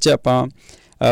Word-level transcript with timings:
ਚ 0.00 0.08
ਆਪਾਂ 0.08 0.46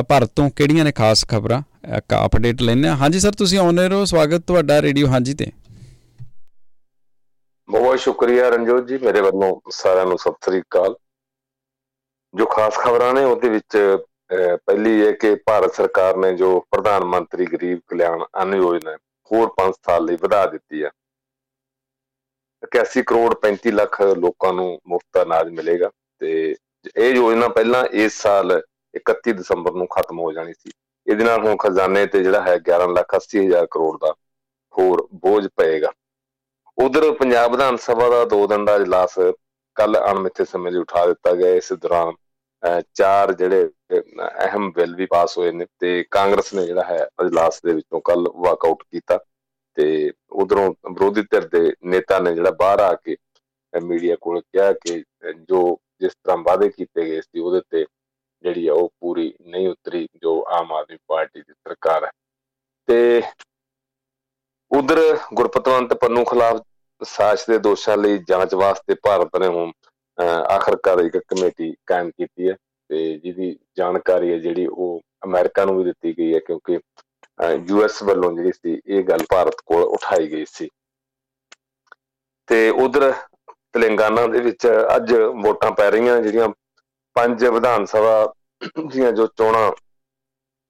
ਭਾਰਤ 0.08 0.30
ਤੋਂ 0.36 0.48
ਕਿਹੜੀਆਂ 0.50 0.84
ਨੇ 0.84 0.90
ਖਾਸ 0.92 1.24
ਖਬਰਾਂ? 1.28 1.60
ਇੱਕ 1.96 2.14
ਅਪਡੇਟ 2.26 2.60
ਲੈਣੇ 2.62 2.88
ਹਾਂਜੀ 3.00 3.20
ਸਰ 3.20 3.32
ਤੁਸੀਂ 3.38 3.58
ਆਨਰ 3.58 3.92
ਹੋ 3.92 4.04
ਸਵਾਗਤ 4.04 4.42
ਤੁਹਾਡਾ 4.46 4.80
ਰੇਡੀਓ 4.82 5.06
ਹਾਂਜੀ 5.06 5.32
ਤੇ। 5.34 5.46
ਬਹੁਤ 7.68 7.98
ਸ਼ੁਕਰੀਆ 8.00 8.48
ਰਣਜੋਤ 8.50 8.86
ਜੀ, 8.88 8.98
ਮੇਰੇ 8.98 9.20
ਵੱਲੋਂ 9.20 9.48
ਸਾਰਿਆਂ 9.70 10.04
ਨੂੰ 10.06 10.18
ਸਤਿ 10.18 10.44
ਸ੍ਰੀ 10.44 10.60
ਅਕਾਲ। 10.60 10.94
ਜੋ 12.34 12.46
ਖਾਸ 12.46 12.78
ਖਬਰਾਂ 12.78 13.12
ਨੇ, 13.14 13.24
ਉਹਦੇ 13.24 13.48
ਵਿੱਚ 13.48 13.76
ਪਹਿਲੀ 14.66 15.06
ਹੈ 15.06 15.10
ਕਿ 15.12 15.34
ਭਾਰਤ 15.46 15.74
ਸਰਕਾਰ 15.74 16.16
ਨੇ 16.16 16.32
ਜੋ 16.36 16.58
ਪ੍ਰਧਾਨ 16.70 17.04
ਮੰਤਰੀ 17.06 17.46
ਗਰੀਬ 17.46 17.80
ਕਲਿਆਣ 17.88 18.24
ਅੰਨ 18.42 18.54
ਯੋਜਨਾ 18.54 18.96
ਹੋਰ 19.30 19.50
5 19.56 19.72
ਸਾਲ 19.86 20.04
ਲਈ 20.04 20.16
ਵਧਾ 20.22 20.44
ਦਿੱਤੀ 20.46 20.84
ਹੈ 20.84 20.90
81 22.62 23.02
ਕਰੋੜ 23.06 23.34
35 23.42 23.72
ਲੱਖ 23.72 24.00
ਲੋਕਾਂ 24.18 24.52
ਨੂੰ 24.52 24.68
ਮੁਫਤ 24.88 25.22
ਅਨਾਜ 25.22 25.50
ਮਿਲੇਗਾ 25.52 25.90
ਤੇ 26.20 26.32
ਇਹ 26.96 27.14
ਯੋਜਨਾ 27.14 27.46
ਪਹਿਲਾਂ 27.50 27.84
ਇਸ 28.00 28.20
ਸਾਲ 28.22 28.60
31 28.98 29.32
ਦਸੰਬਰ 29.32 29.72
ਨੂੰ 29.72 29.86
ਖਤਮ 29.88 30.18
ਹੋ 30.18 30.32
ਜਾਣੀ 30.32 30.52
ਸੀ। 30.54 30.70
ਇਹਦੇ 31.06 31.24
ਨਾਲ 31.24 31.46
ਹੁਣ 31.46 31.56
ਖਜ਼ਾਨੇ 31.56 32.06
ਤੇ 32.06 32.22
ਜਿਹੜਾ 32.22 32.40
ਹੈ 32.42 32.56
11 32.68 32.92
ਲੱਖ 32.92 33.14
80 33.16 33.44
ਹਜ਼ਾਰ 33.46 33.66
ਕਰੋੜ 33.70 33.96
ਦਾ 34.00 34.12
ਹੋਰ 34.74 35.06
ਬੋਝ 35.14 35.46
ਪਏਗਾ। 35.56 35.92
ਉਧਰ 36.78 37.10
ਪੰਜਾਬ 37.18 37.50
ਵਿਧਾਨ 37.50 37.76
ਸਭਾ 37.82 38.08
ਦਾ 38.10 38.24
2 38.32 38.46
ਦਿਨ 38.46 38.64
ਦਾ 38.64 38.74
ਇਜਲਾਸ 38.76 39.18
ਕੱਲ 39.76 39.96
ਅਣਮਿੱਥੇ 39.98 40.44
ਸਮੇਂ 40.44 40.72
ਲਈ 40.72 40.78
ਉਠਾ 40.78 41.06
ਦਿੱਤਾ 41.06 41.32
ਗਿਆ। 41.34 41.54
ਇਸ 41.54 41.72
ਦੌਰਾਨ 41.72 42.14
ਚਾਰ 42.94 43.32
ਜਿਹੜੇ 43.32 43.68
ਅਹਿਮ 44.44 44.70
ਬਿੱਲ 44.72 44.94
ਵੀ 44.96 45.06
ਪਾਸ 45.06 45.36
ਹੋਏ 45.38 45.52
ਨੇ 45.52 45.66
ਤੇ 45.80 46.02
ਕਾਂਗਰਸ 46.10 46.52
ਨੇ 46.54 46.66
ਜਿਹੜਾ 46.66 46.84
ਹੈ 46.84 47.06
ਇਜਲਾਸ 47.22 47.60
ਦੇ 47.64 47.72
ਵਿੱਚੋਂ 47.72 48.00
ਕੱਲ 48.04 48.28
ਵਾਕਆਊਟ 48.36 48.82
ਕੀਤਾ। 48.82 49.18
ਤੇ 49.76 50.12
ਉਧਰੋਂ 50.42 50.70
ਵਿਰੋਧੀ 50.92 51.22
ਧਿਰ 51.22 51.46
ਦੇ 51.48 51.72
ਨੇਤਾ 51.84 52.18
ਨੇ 52.18 52.34
ਜਿਹੜਾ 52.34 52.50
ਬਾਹਰ 52.60 52.80
ਆ 52.80 52.92
ਕੇ 53.04 53.16
ਮੀਡੀਆ 53.72 54.16
ਕੋਲ 54.20 54.40
ਕਿਹਾ 54.40 54.72
ਕਿ 54.72 55.02
ਜੋ 55.48 55.60
ਜਿਸ 56.00 56.12
ਤਰ੍ਹਾਂ 56.14 56.36
ਵਾਅਦੇ 56.46 56.68
ਕੀਤੇ 56.68 57.04
ਗਏ 57.06 57.20
ਸੀ 57.20 57.40
ਉਹਦੇ 57.40 57.60
ਤੇ 57.70 57.84
ਜਿਹੜੀ 58.46 58.66
ਆ 58.68 58.72
ਉਹ 58.72 58.88
ਪੂਰੀ 59.00 59.32
ਨਹੀਂ 59.46 59.68
ਉਤਰੀ 59.68 60.06
ਜੋ 60.22 60.32
ਆਮ 60.52 60.72
ਆਦਮੀ 60.72 60.98
ਪਾਰਟੀ 61.08 61.40
ਦੀ 61.40 61.52
ਸਰਕਾਰ 61.52 62.04
ਹੈ। 62.04 62.10
ਤੇ 62.88 63.22
ਉਧਰ 64.70 64.98
ਗੁਰਪਤਵੰਤ 65.34 65.94
ਪੰਨੂ 65.94 66.24
ਖਿਲਾਫ 66.24 66.60
ਸਾਸ਼ 67.02 67.44
ਦੇ 67.50 67.58
ਦੋਸ਼ਾਂ 67.58 67.96
ਲਈ 67.96 68.18
ਜਾਂਚ 68.28 68.54
ਵਾਸਤੇ 68.54 68.94
ਭਾਰਤ 69.02 69.36
ਨੇ 69.36 69.46
ਹੁਣ 69.46 69.72
ਆਖਰਕਾਰ 70.50 70.98
ਇੱਕ 70.98 71.16
ਕਮੇਟੀ 71.28 71.74
ਕਾਇਮ 71.86 72.10
ਕੀਤੀ 72.10 72.48
ਹੈ 72.48 72.54
ਤੇ 72.90 72.98
ਜਿਹਦੀ 73.18 73.58
ਜਾਣਕਾਰੀ 73.76 74.32
ਹੈ 74.32 74.38
ਜਿਹੜੀ 74.38 74.66
ਉਹ 74.66 75.00
ਅਮਰੀਕਾ 75.24 75.64
ਨੂੰ 75.64 75.76
ਵੀ 75.78 75.84
ਦਿੱਤੀ 75.84 76.12
ਗਈ 76.18 76.34
ਹੈ 76.34 76.38
ਕਿਉਂਕਿ 76.38 76.78
ਯੂਐਸ 77.68 78.02
ਵੱਲੋਂ 78.02 78.32
ਜਿਹੜੀ 78.32 78.52
ਸੀ 78.52 78.80
ਇਹ 78.86 79.02
ਗੱਲ 79.04 79.24
ਭਾਰਤ 79.30 79.60
ਕੋਲ 79.66 79.82
ਉਠਾਈ 79.82 80.30
ਗਈ 80.30 80.44
ਸੀ। 80.50 80.68
ਤੇ 82.48 82.68
ਉਧਰ 82.84 83.12
ਤੇਲੰਗਾਨਾ 83.72 84.26
ਦੇ 84.26 84.40
ਵਿੱਚ 84.40 84.66
ਅੱਜ 84.96 85.12
ਵੋਟਾਂ 85.44 85.70
ਪੈ 85.72 85.90
ਰਹੀਆਂ 85.90 86.20
ਜਿਹੜੀਆਂ 86.22 86.48
ਪੰਜ 87.16 87.44
ਵਿਧਾਨ 87.44 87.84
ਸਭਾ 87.84 88.14
ਦੀਆਂ 88.62 89.12
ਜੋ 89.12 89.26
ਚੋਣਾਂ 89.28 89.70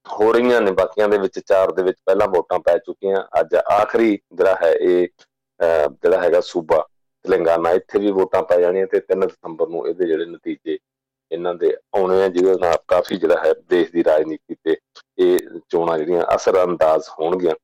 ਹੋ 0.06 0.33
ਰਹੀਆਂ 0.33 0.61
ਨੇ, 0.61 0.70
ਬਾਕੀਆਂ 0.73 1.09
ਦੇ 1.09 1.19
ਵਿੱਚ 1.19 1.39
ਚਾਰ 1.39 1.73
ਦੇ 1.73 1.83
ਵਿੱਚ 1.83 1.98
ਪਹਿਲਾਂ 2.06 2.27
ਵੋਟਾਂ 2.28 2.59
ਪੈ 2.59 2.77
ਚੁੱਕੀਆਂ। 2.78 3.23
ਅੱਜ 3.41 3.55
ਆਖਰੀ 3.73 4.19
ਜਿਹੜਾ 4.33 4.55
ਹੈ 4.62 4.73
ਇਹ 4.73 5.09
ਜਿਹੜਾ 5.61 6.20
ਹੈਗਾ 6.23 6.41
ਸੂਬਾ 6.41 6.78
ਤੇਲੰਗਾਨਾ, 7.25 7.70
ਇੱਥੇ 7.73 7.98
ਵੀ 7.98 8.11
ਵੋਟਾਂ 8.12 8.43
ਪੈ 8.43 8.61
ਜਾਣੀਆਂ 8.61 8.87
ਤੇ 8.87 9.01
3 9.01 9.27
ਦਸੰਬਰ 9.27 9.69
ਨੂੰ 9.69 9.87
ਇਹਦੇ 9.89 10.06
ਜਿਹੜੇ 10.06 10.25
ਨਤੀਜੇ 10.27 10.78
ਇਹਨਾਂ 11.31 11.55
ਦੇ 11.55 11.73
ਆਉਣੇ 11.97 12.23
ਆ, 12.23 12.28
ਜਿਹਦੇ 12.28 12.55
ਨਾਲ 12.61 12.77
ਕਾਫੀ 12.89 13.17
ਜਿਹੜਾ 13.17 13.43
ਹੈ 13.45 13.53
ਦੇਸ਼ 13.69 13.91
ਦੀ 13.93 14.05
ਰਾਜਨੀਤੀ 14.05 14.55
ਤੇ 14.65 14.77
ਇਹ 15.19 15.39
ਚੋਣਾਂ 15.71 15.97
ਜਿਹੜੀਆਂ 15.98 16.25
ਅਸਰ 16.34 16.62
ਅੰਦਾਜ਼ 16.65 17.09
ਹੋਣਗੀਆਂ। 17.21 17.55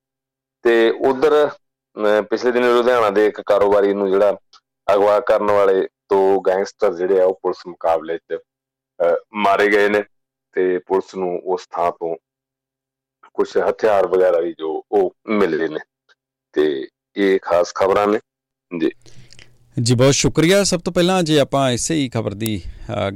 ਤੇ 0.65 0.91
ਉਧਰ 1.09 1.49
ਪਿਛਲੇ 2.31 2.51
ਦਿਨ 2.53 2.65
ਲੁਧਿਆਣਾ 2.75 3.11
ਦੇ 3.11 3.27
ਇੱਕ 3.27 3.41
ਕਾਰੋਬਾਰੀ 3.47 3.93
ਨੂੰ 3.95 4.11
ਜਿਹੜਾ 4.11 4.37
ਅਗਵਾ 4.87 5.19
ਕਰਨ 5.21 5.51
ਵਾਲੇ 5.51 5.83
ਦੋ 6.11 6.41
ਗੈਂਗਸਟਰ 6.47 6.93
ਜਿਹੜੇ 6.95 7.21
ਆ, 7.21 7.25
ਉਹ 7.25 7.39
ਪੁਲਿਸ 7.43 7.67
ਮੁਕਾਬਲੇ 7.67 8.19
'ਚ 8.19 8.39
ਮਾਰੇ 9.45 9.69
ਗਏ 9.69 9.89
ਨੇ। 9.89 10.03
ਤੇ 10.53 10.79
ਪੁਲਿਸ 10.79 11.15
ਨੂੰ 11.15 11.41
ਉਸ 11.45 11.67
ਥਾਂ 11.71 11.91
ਤੋਂ 11.93 12.17
ਕੁਝ 13.35 13.49
ਹਥਿਆਰ 13.59 14.07
ਵਗੈਰਾ 14.07 14.41
ਵੀ 14.41 14.53
ਜੋ 14.59 14.71
ਉਹ 14.91 15.15
ਮਿਲੇ 15.29 15.69
ਨੇ 15.69 15.81
ਤੇ 16.55 16.65
ਇਹ 17.17 17.39
ਖਾਸ 17.43 17.73
ਖਬਰਾਂ 17.75 18.07
ਨੇ 18.07 18.19
ਜੀ। 18.71 18.91
ਜੀ, 19.77 19.95
ਬਹੁਤ 19.95 20.15
ਸ਼ੁਕਰੀਆ। 20.15 20.63
ਸਭ 20.65 20.81
ਤੋਂ 20.81 20.93
ਪਹਿਲਾਂ 20.93 21.23
ਜੇ 21.23 21.39
ਆਪਾਂ 21.41 21.71
ਇਸੇ 21.73 21.95
ਹੀ 21.95 22.09
ਖਬਰ 22.09 22.35
ਦੀ 22.35 22.61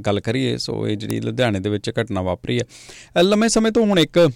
ਗੱਲ 0.05 0.19
ਕਰੀਏ, 0.19 0.55
ਸੋ 0.57 0.87
ਇਹ 0.87 0.95
ਜਿਹੜੀ 0.97 1.19
ਲੁਧਿਆਣੇ 1.21 1.59
ਦੇ 1.59 1.69
ਵਿੱਚ 1.69 1.89
ਘਟਨਾ 1.99 2.21
ਵਾਪਰੀ 2.21 2.59
ਹੈ। 2.59 3.21
ਲੰਮੇ 3.23 3.49
ਸਮੇਂ 3.49 3.71
ਤੋਂ 3.71 3.85
ਹੁਣ 3.85 3.99
ਇੱਕ 3.99 4.29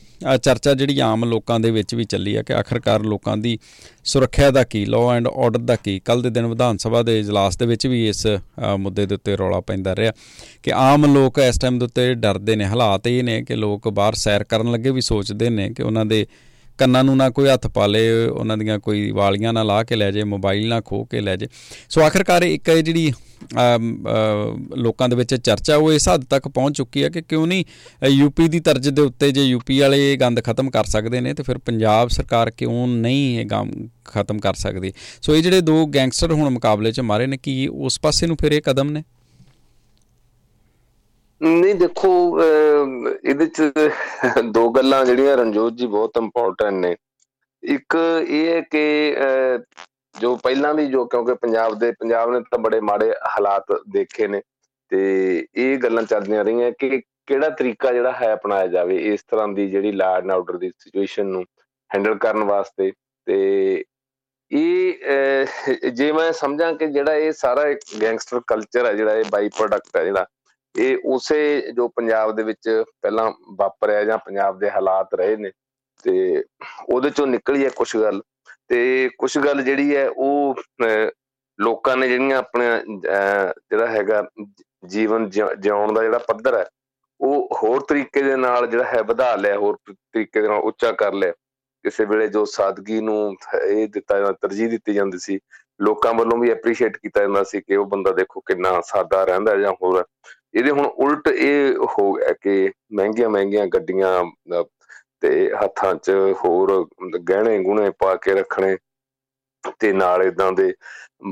ਚਰਚਾ 0.44 0.74
ਜਿਹੜੀ 0.74 1.00
ਆਮ 1.00 1.26
ਲੋਕਾਂ 1.26 1.60
ਦੇ 1.60 1.72
ਵਿੱਚ 1.72 1.96
ਵੀ 1.96 2.04
ਚੱਲੀ 2.04 2.36
ਹੈ 2.38 2.44
ਕਿ 2.44 2.54
ਆਖਰਕਾਰ 2.54 3.04
ਲੋਕਾਂ 3.04 3.36
ਦੀ 3.38 3.58
ਸੁਰੱਖਿਆ 4.04 4.50
ਦਾ 4.52 4.64
ਕੀ 4.64 4.84
ਲਾਅ 4.86 5.16
ਐਂਡ 5.16 5.28
ਆਰਡਰ 5.28 5.60
ਦਾ 5.60 5.76
ਕੀ? 5.76 6.00
ਕੱਲ 6.00 6.22
ਦੇ 6.22 6.30
ਦਿਨ 6.30 6.46
ਵਿਧਾਨ 6.46 6.78
ਸਭਾ 6.78 7.02
ਦੇ 7.02 7.20
ਇਜਲਾਸ 7.20 7.58
ਦੇ 7.58 7.66
ਵਿੱਚ 7.66 7.88
ਵੀ 7.88 8.08
ਇਸ 8.10 8.26
ਮੁੱਦੇ 8.78 9.06
ਦੇ 9.06 9.16
ਉੱਤੇ 9.16 9.38
ਰੌਲਾ 9.38 9.62
ਪੈਂਦਾ 9.62 9.96
ਰਿਹਾ 9.96 10.14
ਕਿ 10.64 10.74
ਆਮ 10.74 11.14
ਲੋਕ 11.14 11.40
ਇਸ 11.40 11.60
ਟਾਈਮ 11.60 11.80
ਦੇ 11.80 11.86
ਉੱਤੇ 11.86 12.14
ਡਰਦੇ 12.14 12.56
ਨੇ। 12.56 12.66
ਹਾਲਾਤ 12.66 13.08
ਇਹ 13.08 13.24
ਨੇ 13.24 13.42
ਕਿ 13.44 13.56
ਲੋਕ 13.56 13.90
ਬਾਹਰ 13.90 14.14
ਸੈਰ 14.16 14.44
ਕਰਨ 14.44 14.72
ਲੱਗੇ 14.72 14.92
ਵੀ 14.92 15.02
ਸੋਚਦੇ 15.02 15.50
ਨੇ 15.50 15.70
ਕਿ 15.70 15.84
ਉਹਨਾਂ 15.84 16.06
ਦੇ 16.06 16.26
ਕੰਨਾਂ 16.82 17.04
ਨੂੰ 17.04 17.18
ਨਾ 17.18 17.30
ਕੋਈ 17.30 17.48
ਹੱਥ 17.48 17.68
ਪਾ 17.70 17.88
ਲੇ, 17.88 18.10
ਉਹਨਾਂ 18.26 18.58
ਦੀਆਂ 18.58 18.80
ਕੋਈ 18.80 19.10
ਵਾਲੀਆਂ 19.14 19.54
ਨਾ 19.54 19.64
ਲਾ 19.64 19.82
ਕੇ 19.84 19.96
ਲੈ 19.96 20.12
ਜੇ, 20.12 20.24
ਮੋਬਾਈਲ 20.26 20.68
ਨਾ 20.70 20.82
ਖੋ 20.82 21.04
ਕੇ 21.06 21.22
ਲੈ 21.22 21.36
ਜੇ। 21.36 21.48
ਸੋ 21.90 22.02
ਆਖਰਕਾਰ 22.02 22.44
ਇੱਕ 22.44 22.70
ਇਹ 22.70 22.82
ਜਿਹੜੀ 22.84 23.12
ਲੋਕਾਂ 24.78 25.08
ਦੇ 25.10 25.16
ਵਿੱਚ 25.16 25.34
ਚਰਚਾ, 25.36 25.76
ਉਹ 25.76 25.94
ਇਸ 25.94 26.08
ਹੱਦ 26.10 26.26
ਤੱਕ 26.30 26.48
ਪਹੁੰਚ 26.48 26.78
ਚੁੱਕੀ 26.78 27.04
ਹੈ 27.04 27.10
ਕਿ 27.10 27.22
ਕਿਉਂ 27.22 27.46
ਨਹੀਂ 27.48 27.64
ਯੂਪੀ 28.10 28.48
ਦੀ 28.48 28.60
ਤਰਜ 28.60 28.90
ਦੇ 28.90 29.02
ਉੱਤੇ 29.02 29.32
ਜੇ 29.32 29.44
ਯੂਪੀ 29.44 29.80
ਵਾਲੇ 29.80 30.12
ਇਹ 30.12 30.18
ਗੰਦ 30.20 30.42
ਖਤਮ 30.44 30.70
ਕਰ 30.70 30.84
ਸਕਦੇ 30.88 31.22
ਨੇ, 31.22 31.34
ਤੇ 31.34 31.44
ਫਿਰ 31.44 31.58
ਪੰਜਾਬ 31.58 32.10
ਸਰਕਾਰ 32.10 32.52
ਕਿਉਂ 32.52 32.88
ਨਹੀਂ 32.88 33.40
ਇਹ 33.40 33.46
ਗੰਦ 33.46 33.88
ਖਤਮ 34.06 34.40
ਕਰ 34.40 34.54
ਸਕਦੀ? 34.56 34.94
ਸੋ 35.22 35.36
ਇਹ 35.36 35.44
ਜਿਹੜੇ 35.44 35.62
ਦੋ 35.62 35.86
ਗੈਂਗਸਟਰ 35.88 36.34
ਹੁਣ 36.34 36.50
ਮੁਕਾਬਲੇ 36.50 36.92
'ਚ 36.92 37.00
ਮਾਰੇ 37.02 37.28
ਨੇ, 37.28 37.38
ਕੀ 37.38 37.68
ਉਸ 37.68 38.00
ਪਾਸੇ 38.02 38.28
ਨੂੰ 38.28 38.38
ਫਿਰ 38.42 38.52
ਇਹ 38.52 38.62
ਕਦਮ 38.62 38.92
ਨੇ? 38.92 39.04
ਨਹੀਂ, 41.42 41.76
ਦੇਖੋ 41.76 42.40
ਇਹਦੇ 43.24 43.46
ਚ 43.48 43.72
ਦੋ 44.54 44.70
ਗੱਲਾਂ 44.72 45.04
ਜਿਹੜੀਆਂ, 45.06 45.38
ਰਣਜੋਤ 45.38 45.74
ਜੀ 45.74 45.88
ਬਹੁਤ 45.88 46.18
ਇੰਪੋਰਟੈਂਟ 46.18 46.74
ਨੇ। 46.74 46.96
ਇੱਕ 47.64 47.96
ਇਹ 48.28 48.48
ਹੈ 48.48 48.62
ਕਿ 48.72 49.16
ਜੋ 50.16 50.36
ਪਹਿਲਾਂ 50.44 50.74
ਵੀ 50.74 50.86
ਜੋ, 50.88 51.06
ਕਿਉਂਕਿ 51.06 51.34
ਪੰਜਾਬ 51.42 51.78
ਦੇ, 51.80 51.92
ਪੰਜਾਬ 52.00 52.32
ਨੇ 52.32 52.40
ਤਾਂ 52.52 52.60
ਬੜੇ 52.60 52.80
ਮਾੜੇ 52.82 53.14
ਹਾਲਾਤ 53.36 53.72
ਦੇਖੇ 53.94 54.28
ਨੇ। 54.28 54.42
ਤੇ 54.92 55.46
ਇਹ 55.56 55.78
ਗੱਲਾਂ 55.84 56.04
ਚੱਲਦੀਆਂ 56.04 56.44
ਰਹੀਆਂ 56.44 56.72
ਕਿ 56.80 57.02
ਕਿਹੜਾ 57.28 57.50
ਤਰੀਕਾ 57.50 57.92
ਜਿਹੜਾ 57.94 58.12
ਹੈ 58.22 58.34
ਅਪਣਾਇਆ 58.34 58.68
ਜਾਵੇ, 58.68 58.98
ਇਸ 59.14 59.24
ਤਰ੍ਹਾਂ 59.32 59.48
ਦੀ 59.48 59.70
ਜਿਹੜੀ 59.70 59.92
ਲਾਅ 59.92 60.18
ਐਂਡ 60.18 60.32
ਆਰਡਰ 60.32 60.58
ਦੀ 60.58 60.70
ਸਿਚੁਏਸ਼ਨ 60.80 61.26
ਨੂੰ 61.26 61.44
ਹੈਂਡਲ 61.92 62.18
ਕਰਨ 62.18 62.44
ਵਾਸਤੇ। 62.44 62.92
ਤੇ 63.28 63.84
ਇਹ 64.52 65.90
ਜੇ 65.94 66.12
ਮੈਂ 66.12 66.32
ਸਮਝਾਂ 66.34 66.74
ਕਿ 66.76 66.88
ਜਿਹੜਾ 66.88 67.14
ਇਹ 67.16 67.32
ਸਾਰਾ 67.32 67.64
ਗੈਂਗਸਟਰ 68.02 68.42
ਕਲਚਰ 68.48 68.86
ਹੈ, 68.86 68.94
ਜਿਹੜਾ 68.94 69.16
ਇਹ 69.16 69.26
ਬਾਈ 69.32 69.50
ਪ੍ਰੋਡਕਟ 69.58 69.98
ਹੈ 69.98 70.04
ਜਿਹੜਾ 70.06 70.26
ਇਹ 70.76 70.98
ਉਸੇ 71.06 71.72
ਜੋ 71.76 71.88
ਪੰਜਾਬ 71.88 72.36
ਦੇ 72.36 72.44
ਵਿੱਚ 72.44 72.70
ਪਹਿਲਾਂ 73.02 73.32
ਵਾਪਰਿਆ 73.58 74.04
ਜਾਂ 74.04 74.18
ਪੰਜਾਬ 74.18 74.60
ਦੇ 74.60 74.70
ਹਾਲਾਤ 74.70 75.14
ਰਹੇ 75.16 75.36
ਨੇ, 75.36 75.52
ਤੇ 76.06 76.44
ਉਹਦੇ 76.90 77.10
ਚੋਂ 77.10 77.28
ਨਿਕਲੀ 77.28 77.64
ਹੈ 77.66 77.70
ਕੁਝ 77.76 77.96
ਗੱਲ। 77.98 78.22
ਤੇ 78.70 79.10
ਕੁਝ 79.18 79.38
ਗੱਲ 79.38 79.62
ਜਿਹੜੀ 79.64 79.96
ਹੈ 79.96 80.08
ਉਹ 80.10 80.62
ਲੋਕਾਂ 81.60 81.96
ਨੇ 81.98 82.08
ਜਿਹੜੀਆਂ 82.08 82.38
ਆਪਣੇ 82.38 82.66
ਜਿਹੜਾ 83.02 83.88
ਹੈਗਾ 83.88 84.24
ਜੀਵਨ 84.90 85.30
ਜਿਉਣ 85.30 85.94
ਦਾ 85.94 86.04
ਜਿਹੜਾ 86.04 86.18
ਪੱਧਰ 86.28 86.58
ਹੈ, 86.58 86.66
ਉਹ 87.20 87.50
ਹੋਰ 87.64 87.82
ਤਰੀਕੇ 87.90 88.22
ਦੇ 88.24 88.36
ਨਾਲ 88.36 88.68
ਜਿਹੜਾ 88.68 88.84
ਹੈ 88.86 89.02
ਵਧਾ 89.04 89.36
ਲਿਆ, 89.36 89.58
ਹੋਰ 89.58 89.78
ਤਰੀਕੇ 89.86 90.42
ਦੇ 90.42 90.48
ਨਾਲ 90.48 90.62
ਉੱਚਾ 90.62 90.92
ਕਰ 90.94 91.14
ਲਿਆ। 91.14 91.34
ਕਿਸੇ 91.86 92.06
ਵੇਲੇ 92.06 92.28
ਜੋ 92.28 92.44
ਸਾਦਗੀ 92.46 93.00
ਨੂੰ 93.02 93.36
ਇਹ 93.62 93.88
ਦਿੱਤਾ 93.90 94.18
ਜਾਂਦਾ 94.18 94.32
ਤਰਜੀਹ 94.42 94.70
ਦਿੱਤੀ 94.70 94.94
ਜਾਂਦੀ 94.94 95.18
ਸੀ, 95.18 95.40
ਲੋਕਾਂ 95.82 96.14
ਵੱਲੋਂ 96.14 96.38
ਵੀ 96.38 96.50
ਐਪਰੀਸ਼ੀਏਟ 96.52 96.98
ਕੀਤਾ 96.98 97.22
ਜਾਂਦਾ 97.22 97.44
ਸੀ 97.44 97.62
ਕਿ 97.62 97.76
ਉਹ 97.76 97.86
ਬੰਦਾ 97.86 98.12
ਦੇਖੋ 98.12 98.42
ਕਿੰਨਾ 98.48 98.80
ਸਾਦਾ 98.86 99.24
ਰਹਿੰਦਾ 99.26 99.56
ਜਾਂ 99.58 99.72
ਹੋਰ 99.74 100.04
ਇਹਦੇ 100.54 100.72
ਹੁਣ 100.72 100.86
ਉਲਟ 100.86 101.28
ਇਹ 101.28 101.76
ਹੋ 101.98 102.12
ਗਿਆ 102.14 102.34
ਕਿ 102.42 102.72
ਮਹਿੰਗੀਆਂ 102.94 103.30
ਮਹਿੰਗੀਆਂ 103.30 103.66
ਗੱਡੀਆਂ 103.68 104.24
ਤੇ 105.22 105.52
ਹੱਥਾਂ 105.54 105.94
'ਚ 105.96 106.12
ਹੋਰ 106.46 106.72
ਗਹਿਣੇ 107.20 107.58
ਗੁਣੇ 107.64 107.90
ਪਾ 108.00 108.16
ਕੇ 108.16 108.34
ਰੱਖਣੇ 108.34 108.76
ਤੇ 109.80 109.92
ਨਾਲ 109.94 110.22
ਇਦਾਂ 110.24 110.52
ਦੇ 110.52 110.74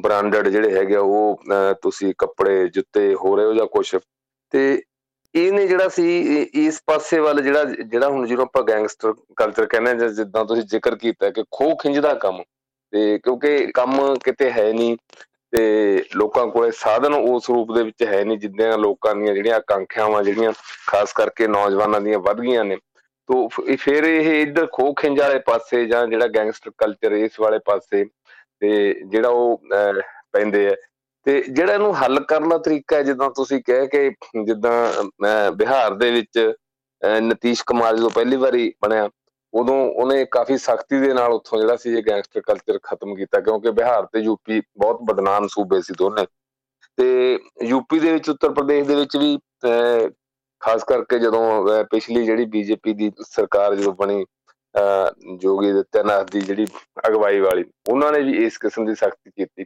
ਬ੍ਰਾਂਡਡ 0.01 0.47
ਜਿਹੜੇ 0.47 0.75
ਹੈਗੇ 0.75 0.95
ਉਹ 0.95 1.41
ਤੁਸੀਂ 1.81 2.13
ਕੱਪੜੇ, 2.17 2.67
ਜੁੱਤੇ 2.67 3.13
ਹੋ 3.15 3.35
ਰਹੇ 3.35 3.45
ਹੋ 3.45 3.53
ਜਾਂ 3.53 3.65
ਕੁਝ 3.67 3.95
ਤੇ 4.53 4.81
ਇਹਨੇ 5.33 5.65
ਜਿਹੜਾ 5.67 5.87
ਸੀ 5.87 6.41
ਇਸ 6.59 6.81
ਪਾਸੇ 6.87 7.19
ਵੱਲ 7.19 7.41
ਜਿਹੜਾ 7.41 7.63
ਜਿਹੜਾ 7.63 8.07
ਹੁਣ 8.09 8.25
ਜਿਹਨੂੰ 8.27 8.43
ਆਪਾਂ 8.43 8.63
ਗੈਂਗਸਟਰ 8.63 9.13
ਕਲਚਰ 9.37 9.65
ਕਹਿੰਦੇ 9.65 10.09
ਜਿੱਦਾਂ 10.09 10.45
ਤੁਸੀਂ 10.45 10.63
ਜ਼ਿਕਰ 10.63 10.95
ਕੀਤਾ 10.95 11.29
ਕਿ 11.29 11.43
ਖੋ 11.51 11.75
ਖਿੰਝਦਾ 11.75 12.13
ਕੰਮ, 12.13 12.41
ਤੇ 12.93 13.17
ਕਿਉਂਕਿ 13.17 13.71
ਕੰਮ 13.73 14.15
ਕਿਤੇ 14.23 14.51
ਹੈ 14.51 14.71
ਨਹੀਂ 14.73 14.95
ਤੇ 15.53 16.03
ਲੋਕਾਂ 16.15 16.45
ਕੋਲੇ 16.47 16.71
ਸਾਧਨ 16.71 17.13
ਉਸ 17.13 17.49
ਰੂਪ 17.49 17.71
ਦੇ 17.75 17.83
ਵਿੱਚ 17.83 18.03
ਹੈ 18.07 18.23
ਨਹੀਂ, 18.23 18.37
ਜਿੱਦਾਂ 18.37 18.77
ਲੋਕਾਂ 18.77 19.15
ਦੀਆਂ 19.15 19.33
ਜਿਹੜੀਆਂ 19.35 19.55
ਆਕਾਂਖਿਆਵਾਂ 19.55 20.23
ਜਿਹੜੀਆਂ 20.23 20.51
ਖਾਸ 20.87 21.13
ਕਰਕੇ 21.13 21.47
ਨੌਜਵਾਨਾਂ 21.47 22.01
ਦੀਆਂ 22.01 22.19
ਵੱਧ 22.19 22.41
ਗਈਆਂ 22.41 22.63
ਨੇ। 22.65 22.77
ਤੋਂ 23.29 23.47
ਫਿਰ 23.77 24.03
ਇਹ 24.03 24.29
ਇੱਧਰ 24.41 24.67
ਖੋ 24.73 24.93
ਖਿੰਜ 24.99 25.19
ਵਾਲੇ 25.19 25.39
ਪਾਸੇ 25.47 25.85
ਜਾਂ 25.85 26.05
ਜਿਹੜਾ 26.07 26.27
ਗੈਂਗਸਟਰ 26.35 26.71
ਕਲਚਰ 26.77 27.11
ਇਸ 27.13 27.39
ਵਾਲੇ 27.39 27.59
ਪਾਸੇ 27.65 28.03
ਤੇ 28.61 28.69
ਜਿਹੜਾ 29.05 29.29
ਉਹ 29.29 29.61
ਪੈਂਦੇ 30.33 30.67
ਆ। 30.67 30.75
ਤੇ 31.25 31.41
ਜਿਹੜਾ 31.41 31.73
ਇਹਨੂੰ 31.73 31.93
ਹੱਲ 32.01 32.19
ਕਰਨ 32.19 32.49
ਦਾ 32.49 32.57
ਤਰੀਕਾ 32.57 32.95
ਹੈ, 32.97 33.01
ਜਿੱਦਾਂ 33.03 33.29
ਤੁਸੀਂ 33.35 33.61
ਕਹਿ 33.65 33.87
ਕੇ 33.87 34.09
ਜਿੱਦਾਂ 34.45 35.51
ਬਿਹਾਰ 35.51 35.93
ਦੇ 35.95 36.11
ਵਿੱਚ 36.11 36.53
ਨਤੀਸ਼ 37.21 37.63
ਕੁਮਾਰ 37.65 37.95
ਜਦੋਂ 37.97 38.09
ਪਹਿਲੀ 38.09 38.37
ਵਾਰੀ 38.37 38.71
ਬਣਿਆ 38.83 39.09
ਉਦੋਂ 39.53 39.75
ਉਹਨੇ 39.85 40.25
ਕਾਫੀ 40.31 40.57
ਸਖਤੀ 40.57 40.99
ਦੇ 40.99 41.13
ਨਾਲ 41.13 41.31
ਉੱਥੋਂ 41.33 41.59
ਜਿਹੜਾ 41.59 41.75
ਸੀ 41.75 41.93
ਇਹ 41.97 42.03
ਗੈਂਗਸਟਰ 42.07 42.41
ਕਲਚਰ 42.41 42.79
ਖਤਮ 42.83 43.15
ਕੀਤਾ, 43.15 43.39
ਕਿਉਂਕਿ 43.39 43.71
ਬਿਹਾਰ 43.71 44.05
ਤੇ 44.13 44.19
ਯੂਪੀ 44.19 44.61
ਬਹੁਤ 44.77 45.01
ਬਦਨਾਮ 45.03 45.47
ਸੂਬੇ 45.47 45.81
ਸੀ 45.81 45.93
ਦੋਨੇ। 45.97 46.25
ਤੇ 46.97 47.39
ਯੂਪੀ 47.65 47.99
ਦੇ 47.99 48.11
ਵਿੱਚ, 48.13 48.29
ਉੱਤਰ 48.29 48.53
ਪ੍ਰਦੇਸ਼ 48.53 48.87
ਦੇ 48.87 48.95
ਵਿੱਚ 48.95 49.17
ਵੀ 49.17 49.37
ਖਾਸ 50.61 50.83
ਕਰਕੇ 50.83 51.19
ਜਦੋਂ 51.19 51.83
ਪਿਛਲੀ 51.91 52.25
ਜਿਹੜੀ 52.25 52.45
ਬੀਜੇਪੀ 52.45 52.93
ਦੀ 52.93 53.11
ਸਰਕਾਰ 53.21 53.75
ਜਦੋਂ 53.75 53.93
ਬਣੀ 53.95 54.25
ਜੋਗੀ 55.41 55.71
ਦਿੱਤਿਆਨਾਥ 55.73 56.31
ਦੀ 56.31 56.41
ਜਿਹੜੀ 56.41 56.65
ਅਗਵਾਈ 57.07 57.39
ਵਾਲੀ, 57.39 57.63
ਉਹਨਾਂ 57.89 58.11
ਨੇ 58.11 58.21
ਵੀ 58.23 58.45
ਇਸ 58.45 58.57
ਕਿਸਮ 58.57 58.85
ਦੀ 58.85 58.95
ਸਖਤੀ 58.95 59.31
ਕੀਤੀ। 59.31 59.65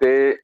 ਤੇ 0.00 0.36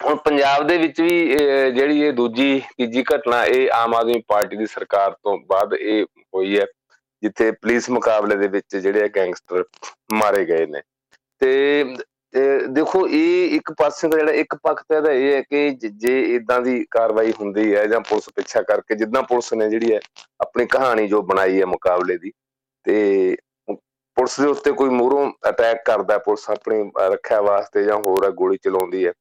ਹੁਣ 0.00 0.16
ਪੰਜਾਬ 0.24 0.66
ਦੇ 0.66 0.76
ਵਿੱਚ 0.78 1.00
ਵੀ 1.00 1.36
ਜਿਹੜੀ 1.74 2.00
ਇਹ 2.06 2.12
ਦੂਜੀ, 2.12 2.60
ਤੀਜੀ 2.78 3.02
ਘਟਨਾ, 3.14 3.44
ਇਹ 3.44 3.70
ਆਮ 3.74 3.94
ਆਦਮੀ 3.94 4.22
ਪਾਰਟੀ 4.28 4.56
ਦੀ 4.56 4.66
ਸਰਕਾਰ 4.66 5.12
ਤੋਂ 5.12 5.38
ਬਾਅਦ 5.48 5.74
ਇਹ 5.74 6.04
ਹੋਈ 6.34 6.58
ਹੈ। 6.58 6.66
ਜਿੱਥੇ 7.22 7.50
ਪੁਲਿਸ 7.52 7.88
ਮੁਕਾਬਲੇ 7.90 8.36
ਦੇ 8.36 8.48
ਵਿੱਚ 8.48 8.76
ਜਿਹੜੇ 8.76 9.08
ਗੈਂਗਸਟਰ 9.16 9.64
ਮਾਰੇ 10.14 10.44
ਗਏ 10.44 10.66
ਨੇ। 10.66 10.80
ਤੇ 11.40 11.84
ਦੇਖੋ, 12.68 13.06
ਇਹ 13.08 13.54
ਇੱਕ 13.56 13.72
ਪਾਸੇ 13.78 14.08
ਦਾ 14.08 14.18
ਜਿਹੜਾ 14.18 14.32
ਇੱਕ 14.32 14.54
ਪੱਖ 14.62 14.82
ਤੇ 14.82 14.96
ਇਹਦਾ 14.96 15.12
ਇਹ 15.12 15.32
ਹੈ 15.32 15.40
ਕਿ 15.42 15.90
ਜੇ 15.90 16.20
ਇਦਾਂ 16.34 16.60
ਦੀ 16.60 16.84
ਕਾਰਵਾਈ 16.90 17.32
ਹੁੰਦੀ 17.40 17.74
ਹੈ 17.74 17.84
ਜਾਂ 17.86 18.00
ਪੁਲਿਸ 18.00 18.28
ਪਿੱਛਾ 18.36 18.62
ਕਰਕੇ 18.62 18.94
ਜਿੱਦਾਂ 18.94 19.22
ਪੁਲਿਸ 19.22 19.52
ਨੇ 19.54 19.68
ਜਿਹੜੀ 19.70 19.92
ਹੈ 19.92 20.00
ਆਪਣੀ 20.40 20.66
ਕਹਾਣੀ 20.66 21.06
ਜੋ 21.08 21.22
ਬਣਾਈ 21.22 21.60
ਹੈ 21.60 21.66
ਮੁਕਾਬਲੇ 21.66 22.16
ਦੀ, 22.18 22.32
ਤੇ 22.84 23.36
ਪੁਲਿਸ 23.68 24.40
ਦੇ 24.40 24.46
ਉੱਤੇ 24.48 24.72
ਕੋਈ 24.72 24.90
ਮੂਹਰੋਂ 24.90 25.30
ਅਟੈਕ 25.48 25.84
ਕਰਦਾ 25.86 26.18
ਪੁਲਿਸ 26.18 26.48
ਆਪਣੀ 26.50 26.90
ਰੱਖਿਆ 27.12 27.40
ਵਾਸਤੇ 27.42 27.84
ਜਾਂ 27.84 27.96
ਹੋਰ 28.06 28.30
ਗੋਲੀ 28.32 28.56
ਚਲਾਉਂਦੀ 28.64 29.06
ਹੈ, 29.06 29.12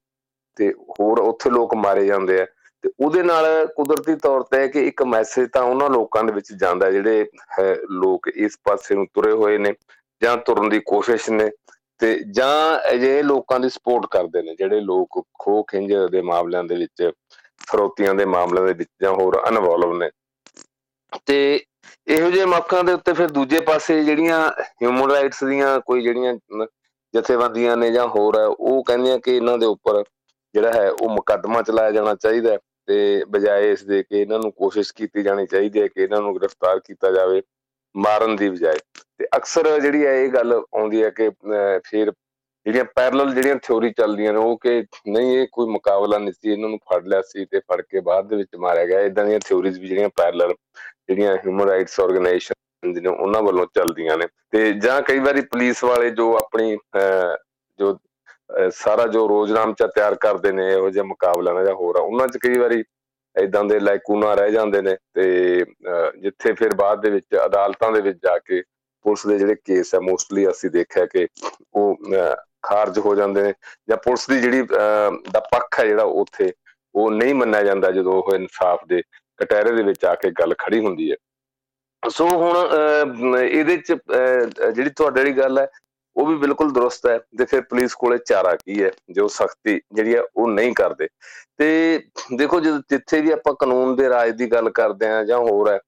ਤੇ 0.57 0.71
ਹੋਰ 0.99 1.19
ਉੱਥੇ 1.19 1.49
ਲੋਕ 1.49 1.75
ਮਾਰੇ 1.75 2.05
ਜਾਂਦੇ 2.05 2.41
ਆ। 2.41 2.45
ਤੇ 2.85 2.91
ਉਹਦੇ 2.99 3.21
ਨਾਲ 3.23 3.45
ਕੁਦਰਤੀ 3.75 4.15
ਤੌਰ 4.15 4.41
ਤੇ 4.51 4.67
ਕਿ 4.67 4.85
ਇੱਕ 4.87 5.01
ਮੈਸੇਜ 5.03 5.47
ਤਾਂ 5.53 5.61
ਉਹਨਾਂ 5.63 5.89
ਲੋਕਾਂ 5.89 6.23
ਦੇ 6.23 6.33
ਵਿੱਚ 6.33 6.51
ਜਾਂਦਾ, 6.53 6.89
ਜਿਹੜੇ 6.91 7.25
ਲੋਕ 7.91 8.27
ਇਸ 8.27 8.57
ਪਾਸੇ 8.63 8.95
ਨੂੰ 8.95 9.05
ਤੁਰੇ 9.13 9.31
ਹੋਏ 9.31 9.57
ਨੇ 9.57 9.73
ਜਾਂ 10.21 10.35
ਤੁਰਨ 10.37 10.69
ਦੀ 10.69 10.79
ਕੋਸ਼ਿਸ਼ 10.85 11.29
ਨੇ 11.29 11.49
ਤੇ 11.99 12.17
ਜਾਂ 12.31 12.79
ਅਜਿਹੇ 12.91 13.21
ਲੋਕਾਂ 13.23 13.59
ਦੀ 13.59 13.69
ਸਪੋਰਟ 13.69 14.05
ਕਰਦੇ 14.11 14.41
ਨੇ, 14.41 14.55
ਜਿਹੜੇ 14.55 14.79
ਲੋਕ 14.81 15.21
ਖੋ 15.39 15.61
ਖਿੰਜ 15.63 15.93
ਦੇ 16.11 16.21
ਮਾਮਲਿਆਂ 16.21 16.63
ਦੇ 16.63 16.75
ਵਿੱਚ, 16.75 17.11
ਫਰੋਤੀਆਂ 17.67 18.13
ਦੇ 18.15 18.25
ਮਾਮਲਿਆਂ 18.25 18.65
ਦੇ 18.67 18.73
ਵਿੱਚ 18.73 18.89
ਜਾਂ 19.03 19.13
ਹੋਰ 19.13 19.41
ਅਨਵੋਲਵ 19.49 19.97
ਨੇ। 19.97 20.09
ਤੇ 21.27 21.65
ਇਹੋ 22.07 22.29
ਜਿਹੇ 22.31 22.45
ਮੌਕਿਆਂ 22.45 22.83
ਦੇ 22.83 22.93
ਉੱਤੇ 22.93 23.13
ਫਿਰ 23.13 23.29
ਦੂਜੇ 23.31 23.59
ਪਾਸੇ 23.61 24.03
ਜਿਹੜੀਆਂ 24.03 24.39
ਹਿਊਮਨ 24.83 25.11
ਰਾਈਟਸ 25.11 25.43
ਦੀਆਂ 25.43 25.79
ਕੋਈ 25.79 26.01
ਜਿਹੜੀਆਂ 26.01 26.35
ਜਥੇਬੰਦੀਆਂ 27.13 27.77
ਨੇ 27.77 27.91
ਜਾਂ 27.91 28.07
ਹੋਰ 28.07 28.39
ਹੈ, 28.39 28.45
ਉਹ 28.45 28.83
ਕਹਿੰਦੀਆਂ 28.83 29.19
ਕਿ 29.19 29.35
ਇਹਨਾਂ 29.35 29.57
ਦੇ 29.57 29.65
ਉੱਪਰ 29.65 30.03
ਜਿਹੜਾ 30.55 30.71
ਹੈ, 30.73 30.89
ਉਹ 30.91 31.09
ਮੁਕੱਦਮਾ 31.09 31.61
ਚਲਾਇਆ 31.61 31.91
ਜਾਣਾ 31.91 32.15
ਚਾਹੀਦਾ 32.15 32.57
ਤੇ 32.87 33.23
ਬਜਾਏ 33.29 33.71
ਇਸ 33.71 33.83
ਦੇ 33.83 34.01
ਕਿ 34.03 34.21
ਇਹਨਾਂ 34.21 34.39
ਨੂੰ 34.39 34.51
ਕੋਸ਼ਿਸ਼ 34.51 34.93
ਕੀਤੀ 34.95 35.23
ਜਾਣੀ 35.23 35.45
ਚਾਹੀਦੀ 35.45 35.81
ਹੈ 35.81 35.87
ਕਿ 35.87 36.03
ਇਹਨਾਂ 36.03 36.21
ਨੂੰ 36.21 36.35
ਗ੍ਰਿਫਤਾਰ 36.35 36.79
ਕੀਤਾ 36.79 37.11
ਜਾਵੇ 37.11 37.41
ਮਾਰਨ 37.95 38.35
ਦੀ 38.35 38.49
ਬਜਾਏ। 38.49 38.79
ਤੇ 39.17 39.27
ਅਕਸਰ 39.37 39.79
ਜਿਹੜੀ 39.79 40.05
ਹੈ 40.05 40.13
ਇਹ 40.15 40.29
ਗੱਲ 40.29 40.53
ਆਉਂਦੀ 40.53 41.03
ਹੈ 41.03 41.09
ਕਿ 41.09 41.29
ਫਿਰ 41.85 42.11
ਜਿਹੜੀਆਂ 42.65 42.83
ਪੈਰਲਲ 42.95 43.33
ਜਿਹੜੀਆਂ 43.33 43.55
ਥਿਉਰੀ 43.63 43.91
ਚੱਲਦੀਆਂ 43.97 44.31
ਨੇ, 44.33 44.39
ਉਹ 44.39 44.57
ਕਿ 44.61 44.83
ਨਹੀਂ, 45.07 45.37
ਇਹ 45.37 45.47
ਕੋਈ 45.51 45.67
ਮੁਕਾਬਲਾ 45.69 46.17
ਨਹੀਂ 46.17 46.31
ਸੀ, 46.33 46.51
ਇਹਨਾਂ 46.51 46.69
ਨੂੰ 46.69 46.79
ਫੜ 46.91 47.05
ਲਿਆ 47.07 47.21
ਸੀ 47.27 47.45
ਤੇ 47.45 47.59
ਫੜ 47.59 47.81
ਕੇ 47.81 47.99
ਬਾਅਦ 48.01 48.27
ਦੇ 48.29 48.35
ਵਿੱਚ 48.35 48.55
ਮਾਰਿਆ 48.59 48.85
ਗਿਆ। 48.85 48.99
ਇਦਾਂ 49.01 49.25
ਦੀਆਂ 49.25 49.39
ਥਿਉਰੀਜ਼ 49.45 49.79
ਵੀ 49.79 49.87
ਜਿਹੜੀਆਂ 49.87 50.09
ਪੈਰਲਲ 50.15 50.53
ਜਿਹੜੀਆਂ 51.07 51.35
ਹਿਊਮਨ 51.35 51.69
ਰਾਈਟਸ 51.69 51.99
ਆਰਗੇਨਾਈਜੇਸ਼ਨ 51.99 52.53
ਨੇ, 52.83 53.09
ਉਹਨਾਂ 53.09 53.41
ਵੱਲੋਂ 53.41 53.65
ਚੱਲਦੀਆਂ 53.75 54.17
ਨੇ। 54.17 54.25
ਤੇ 54.51 54.71
ਜਾਂ 54.73 55.01
ਕਈ 55.01 55.19
ਵਾਰੀ 55.19 55.41
ਪੁਲਿਸ 55.41 55.83
ਵਾਲੇ 55.83 56.09
ਜੋ 56.11 56.33
ਆਪਣੀ 56.37 56.77
ਜੋ 57.79 57.93
ਸਾਰਾ 58.73 59.05
ਜੋ 59.07 59.27
ਰੋਜ਼ਨਾਮਚਾ 59.27 59.87
ਤਿਆਰ 59.87 60.15
ਕਰਦੇ 60.15 60.51
ਨੇ, 60.51 60.67
ਇਹੋ 60.73 60.89
ਜਿਹੇ 60.89 61.03
ਮੁਕਾਬਲਿਆਂ 61.05 61.63
ਦਾ 61.65 61.73
ਹੋਰ 61.73 61.97
ਉਹਨਾਂ 61.97 62.27
'ਚ 62.27 62.37
ਕਈ 62.41 62.57
ਵਾਰੀ 62.59 62.83
ਇਦਾਂ 63.35 63.63
ਦੇ 63.63 63.79
ਲਾਇਕੂਨਾ 63.79 64.33
ਰਹਿ 64.35 64.51
ਜਾਂਦੇ 64.51 64.81
ਨੇ 64.81 64.95
ਤੇ 65.13 65.65
ਜਿੱਥੇ 66.21 66.53
ਫਿਰ 66.53 66.75
ਬਾਅਦ 66.75 67.01
ਦੇ 67.01 67.09
ਵਿੱਚ 67.09 67.25
ਅਦਾਲਤਾਂ 67.45 67.91
ਦੇ 67.91 68.01
ਵਿੱਚ 68.01 68.19
ਜਾ 68.23 68.37
ਕੇ 68.39 68.61
ਪੁਲਿਸ 69.05 69.25
ਦੇ 69.27 69.37
ਜਿਹੜੇ 69.39 69.55
ਕੇਸ 69.65 69.93
ਹੈ 69.95 69.99
ਮੋਸਟਲੀ 69.99 70.47
ਅਸੀਂ 70.49 70.69
ਦੇਖਿਆ 70.71 71.05
ਕਿ 71.05 71.27
ਉਹ 71.75 71.97
ਖਾਰਜ 72.63 72.99
ਹੋ 72.99 73.15
ਜਾਂਦੇ 73.15 73.41
ਨੇ 73.43 73.53
ਜਾਂ 73.89 73.97
ਪੁਲਿਸ 74.05 74.27
ਦੀ 74.29 74.39
ਜਿਹੜੀ 74.41 74.61
ਦਾ 75.31 75.39
ਪੱਖ 75.51 75.79
ਹੈ 75.79 75.85
ਜਿਹੜਾ 75.85 76.03
ਉੱਥੇ, 76.03 76.51
ਉਹ 76.95 77.11
ਨਹੀਂ 77.11 77.33
ਮੰਨਿਆ 77.35 77.61
ਜਾਂਦਾ 77.63 77.91
ਜਦੋਂ 77.91 78.13
ਉਹ 78.13 78.35
ਇਨਸਾਫ 78.35 78.85
ਦੇ 78.89 79.01
ਕਟਹਿਰੇ 79.39 79.75
ਦੇ 79.75 79.83
ਵਿੱਚ 79.83 80.05
ਆ 80.05 80.13
ਕੇ 80.15 80.31
ਗੱਲ 80.39 80.53
ਖੜੀ 80.57 80.79
ਹੁੰਦੀ 80.85 81.11
ਹੈ। 81.11 81.15
ਸੋ 82.03 82.27
ਹੁਣ 82.29 83.37
ਇਹਦੇ 83.37 83.77
ਚ 83.77 83.97
ਜਿਹੜੀ 84.71 84.89
ਤੁਹਾਡੇ 84.89 85.21
ਵਾਲੀ 85.21 85.31
ਗੱਲ 85.37 85.59
ਹੈ 85.59 85.67
ਉਹ 86.15 86.25
ਵੀ 86.25 86.35
ਬਿਲਕੁਲ 86.37 86.71
ਦਰਸਤ 86.73 87.05
ਹੈ 87.07 87.17
ਤੇ 87.37 87.45
ਫਿਰ 87.45 87.61
ਪੁਲਿਸ 87.61 87.93
ਕੋਲੇ 87.93 88.17
ਚਾਰਾ 88.27 88.55
ਕੀ 88.55 88.83
ਹੈ, 88.83 88.91
ਜੋ 89.11 89.27
ਸਖਤੀ 89.27 89.79
ਜਿਹੜੀ 89.93 90.15
ਹੈ 90.15 90.21
ਉਹ 90.35 90.47
ਨਹੀਂ 90.49 90.73
ਕਰਦੇ। 90.73 91.07
ਤੇ 91.57 91.99
ਦੇਖੋ 92.35 92.59
ਜਦੋਂ 92.59 92.79
ਜਿੱਥੇ 92.89 93.21
ਵੀ 93.21 93.31
ਆਪਾਂ 93.31 93.53
ਕਾਨੂੰਨ 93.59 93.95
ਦੇ 93.95 94.09
ਰਾਜ 94.09 94.31
ਦੀ 94.37 94.51
ਗੱਲ 94.51 94.69
ਕਰਦੇ 94.69 95.07
ਆ 95.07 95.23
ਜਾਂ 95.23 95.39
ਹੋਰ 95.39 95.71
ਹੈ, 95.71 95.79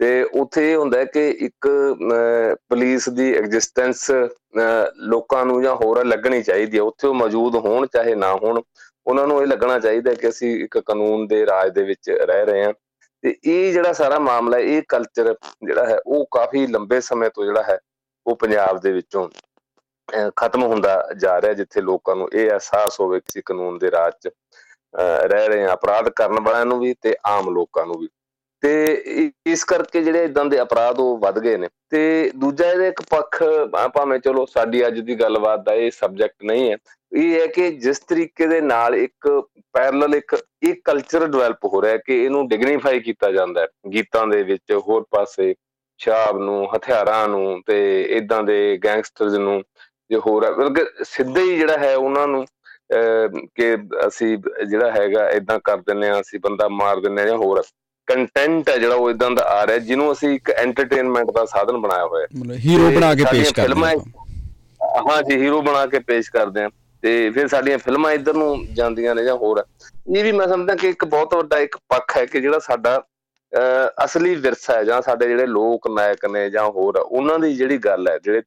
ਤੇ 0.00 0.22
ਉੱਥੇ 0.34 0.70
ਇਹ 0.70 0.76
ਹੁੰਦਾ 0.76 1.04
ਕਿ 1.04 1.28
ਇੱਕ 1.40 1.68
ਪੁਲਿਸ 2.68 3.08
ਦੀ 3.08 3.32
ਐਗਜ਼ਿਸਟੈਂਸ 3.34 4.10
ਲੋਕਾਂ 5.04 5.44
ਨੂੰ 5.46 5.62
ਜਾਂ 5.62 5.74
ਹੋਰ 5.74 6.04
ਲੱਗਣੀ 6.04 6.42
ਚਾਹੀਦੀ 6.42 6.76
ਹੈ। 6.76 6.82
ਉੱਥੇ 6.82 7.08
ਉਹ 7.08 7.14
ਮੌਜੂਦ 7.14 7.56
ਹੋਣ, 7.56 7.86
ਚਾਹੇ 7.86 8.14
ਨਾ 8.14 8.32
ਹੋਣ, 8.34 8.60
ਉਹਨਾਂ 9.06 9.26
ਨੂੰ 9.26 9.40
ਇਹ 9.42 9.46
ਲੱਗਣਾ 9.46 9.78
ਚਾਹੀਦਾ 9.78 10.14
ਕਿ 10.14 10.28
ਅਸੀਂ 10.28 10.54
ਇੱਕ 10.64 10.78
ਕਾਨੂੰਨ 10.78 11.26
ਦੇ 11.26 11.44
ਰਾਜ 11.46 11.72
ਦੇ 11.74 11.82
ਵਿੱਚ 11.82 12.10
ਰਹਿ 12.10 12.44
ਰਹੇ 12.46 12.64
ਹਾਂ। 12.64 12.72
ਤੇ 13.24 13.34
ਇਹ 13.44 13.72
ਜਿਹੜਾ 13.72 13.92
ਸਾਰਾ 13.92 14.18
ਮਾਮਲਾ 14.18 14.58
ਇਹ 14.58 14.82
ਕਲਚਰ 14.88 15.34
ਜਿਹੜਾ 15.64 15.84
ਹੈ, 15.86 15.98
ਉਹ 16.06 16.26
ਕਾਫੀ 16.30 16.66
ਲੰਬੇ 16.66 17.00
ਸਮੇਂ 17.00 17.30
ਤੋਂ 17.34 17.44
ਜਿਹੜਾ 17.44 17.62
ਹੈ, 17.62 17.78
ਉਹ 18.26 18.36
ਪੰਜਾਬ 18.36 18.80
ਦੇ 18.80 18.92
ਵਿੱਚੋਂ 18.92 19.28
ਖਤਮ 20.36 20.62
ਹੁੰਦਾ 20.62 21.02
ਜਾ 21.18 21.40
ਰਿਹਾ 21.40 21.52
ਜਿੱਥੇ 21.52 21.80
ਲੋਕਾਂ 21.80 22.16
ਨੂੰ 22.16 22.28
ਇਹ 22.32 22.50
ਅਹਿਸਾਸ 22.50 23.00
ਹੋਵੇ 23.00 23.20
ਕਿ 23.32 23.42
ਕਾਨੂੰਨ 23.46 23.78
ਦੇ 23.78 23.90
ਰਾਜ 23.90 24.12
'ਚ 24.22 24.30
ਰਹਿ 25.24 25.48
ਰਹੇ 25.48 25.64
ਆ 25.64 25.72
ਅਪਰਾਧ 25.74 26.08
ਕਰਨ 26.08 26.40
ਵਾਲਿਆਂ 26.44 26.66
ਨੂੰ 26.66 26.78
ਵੀ 26.80 26.94
ਤੇ 27.02 27.14
ਆਮ 27.26 27.50
ਲੋਕਾਂ 27.54 27.86
ਨੂੰ 27.86 27.98
ਵੀ। 28.00 28.08
ਤੇ 28.62 29.32
ਇਸ 29.46 29.64
ਕਰਕੇ 29.64 30.02
ਜਿਹੜੇ 30.02 30.24
ਇਦਾਂ 30.24 30.44
ਦੇ 30.44 30.60
ਅਪਰਾਧ 30.62 30.98
ਉਹ 31.00 31.16
ਵੱਧ 31.18 31.38
ਗਏ 31.38 31.56
ਨੇ। 31.56 31.68
ਤੇ 31.90 32.30
ਦੂਜਾ 32.36 32.70
ਇਹਦੇ 32.70 32.88
ਇੱਕ 32.88 33.02
ਪੱਖ 33.10 33.42
ਭਾਵੇਂ 33.94 34.18
ਚਲੋ 34.18 34.44
ਸਾਡੀ 34.46 34.86
ਅੱਜ 34.86 35.00
ਦੀ 35.00 35.14
ਗੱਲਬਾਤ 35.20 35.64
ਦਾ 35.64 35.74
ਇਹ 35.74 35.90
ਸਬਜੈਕਟ 35.90 36.44
ਨਹੀਂ 36.44 36.70
ਹੈ। 36.70 36.76
ਇਹ 37.12 37.40
ਹੈ 37.40 37.46
ਕਿ 37.46 37.70
ਜਿਸ 37.70 37.98
ਤਰੀਕੇ 38.08 38.46
ਦੇ 38.46 38.60
ਨਾਲ 38.60 38.94
ਇੱਕ 38.94 39.28
ਪੈਰਲਲ 39.72 40.14
ਇੱਕ 40.14 40.36
ਇੱਕ 40.62 40.80
ਕਲਚਰ 40.84 41.26
ਡਿਵੈਲਪ 41.26 41.64
ਹੋ 41.64 41.82
ਰਿਹਾ 41.82 41.96
ਕਿ 41.96 42.24
ਇਹਨੂੰ 42.24 42.46
ਡਿਗਨੀਫਾਈ 42.48 43.00
ਕੀਤਾ 43.00 43.30
ਜਾਂਦਾ 43.32 43.60
ਹੈ। 43.60 43.66
ਗੀਤਾਂ 43.92 44.26
ਦੇ 44.26 44.42
ਵਿੱਚ 44.42 44.72
ਹੋਰ 44.88 45.04
ਪਾਸੇ 45.10 45.54
ਸ਼ਾਬ 46.00 46.38
ਨੂੰ, 46.38 46.66
ਹਥਿਆਰਾਂ 46.76 47.28
ਨੂੰ 47.28 47.62
ਤੇ 47.66 48.02
ਇਦਾਂ 48.16 48.42
ਦੇ 48.42 48.78
ਗੈਂਗਸਟਰਸ 48.84 49.34
ਨੂੰ 49.34 49.62
ਜੇ 50.10 50.18
ਹੋਰ 50.26 50.50
ਬਲਕਿ 50.54 50.84
ਸਿੱਧੇ 51.04 51.42
ਹੀ 51.42 51.56
ਜਿਹੜਾ 51.56 51.78
ਹੈ 51.78 51.94
ਉਹਨਾਂ 51.96 52.26
ਨੂੰ 52.28 52.44
ਕਿ 53.54 53.74
ਅਸੀਂ 54.08 54.36
ਜਿਹੜਾ 54.66 54.90
ਹੈਗਾ 54.92 55.28
ਇਦਾਂ 55.30 55.58
ਕਰ 55.64 55.76
ਦਿੰਨੇ 55.76 56.08
ਆ 56.08 56.20
ਅਸੀਂ 56.20 56.40
ਬੰਦਾ 56.40 56.68
ਮਾਰ 56.68 57.00
ਦਿੰਨੇ 57.00 57.22
ਆ 57.22 57.26
ਜਾਂ 57.26 57.36
ਹੋਰ 57.36 57.62
ਕੰਟੈਂਟ 58.08 58.68
ਹੈ 58.68 58.76
ਜਿਹੜਾ 58.78 58.94
ਉਹ 58.94 59.10
ਇਦਾਂ 59.10 59.30
ਦਾ 59.30 59.42
ਆ 59.50 59.66
ਰਿਹਾ 59.66 59.78
ਜਿਹਨੂੰ 59.78 60.12
ਅਸੀਂ 60.12 60.28
ਇੱਕ 60.34 60.50
ਐਂਟਰਟੇਨਮੈਂਟ 60.50 61.30
ਦਾ 61.30 61.44
ਸਾਧਨ 61.44 61.76
ਬਣਾਇਆ 61.76 62.06
ਹੋਇਆ 62.06 62.22
ਹੈ। 62.22 62.38
ਮਤਲਬ 62.40 62.56
ਹੀਰੋ 62.56 62.90
ਬਣਾ 62.90 63.14
ਕੇ 63.14 63.24
ਪੇਸ਼ 63.30 63.54
ਕਰਦੇ 63.54 63.80
ਹਾਂ। 63.84 63.94
ਹਾਂ 65.10 65.22
ਜੀ 65.22 65.36
ਹੀਰੋ 65.36 65.60
ਬਣਾ 65.62 65.86
ਕੇ 65.86 65.98
ਪੇਸ਼ 65.98 66.30
ਕਰਦੇ 66.30 66.64
ਆ 66.64 66.70
ਤੇ 67.02 67.30
ਫਿਰ 67.30 67.48
ਸਾਡੀਆਂ 67.48 67.78
ਫਿਲਮਾਂ 67.78 68.12
ਇਧਰ 68.12 68.34
ਨੂੰ 68.34 68.66
ਜਾਂਦੀਆਂ 68.74 69.14
ਨੇ 69.14 69.24
ਜਾਂ 69.24 69.34
ਹੋਰ 69.36 69.64
ਇਹ 70.16 70.22
ਵੀ 70.24 70.32
ਮੈਂ 70.32 70.48
ਸਮਝਦਾ 70.48 70.74
ਕਿ 70.74 70.88
ਇੱਕ 70.88 71.04
ਬਹੁਤ 71.04 71.34
ਵੱਡਾ 71.34 71.58
ਇੱਕ 71.58 71.76
ਪੱਖ 71.88 72.16
ਹੈ 72.16 72.24
ਕਿ 72.26 72.40
ਜਿਹੜਾ 72.40 72.58
ਸਾਡਾ 72.58 73.02
ਅਸਲੀ 74.04 74.34
ਵਿਰਸਾ 74.34 74.74
ਹੈ 74.74 74.84
ਜਾਂ 74.84 75.00
ਸਾਡੇ 75.02 75.26
ਜਿਹੜੇ 75.28 75.46
ਲੋਕ 75.46 75.88
ਨਾਇਕ 75.88 76.24
ਨੇ 76.26 76.48
ਜਾਂ 76.50 76.64
ਹੋਰ 76.64 76.96
ਉਹਨਾਂ 76.96 77.38
ਦੀ 77.38 77.54
ਜਿਹੜੀ 77.54 77.78
ਗੱਲ 77.78 78.08
ਹੈ 78.08 78.18
ਜਿਹੜੇ 78.18 78.42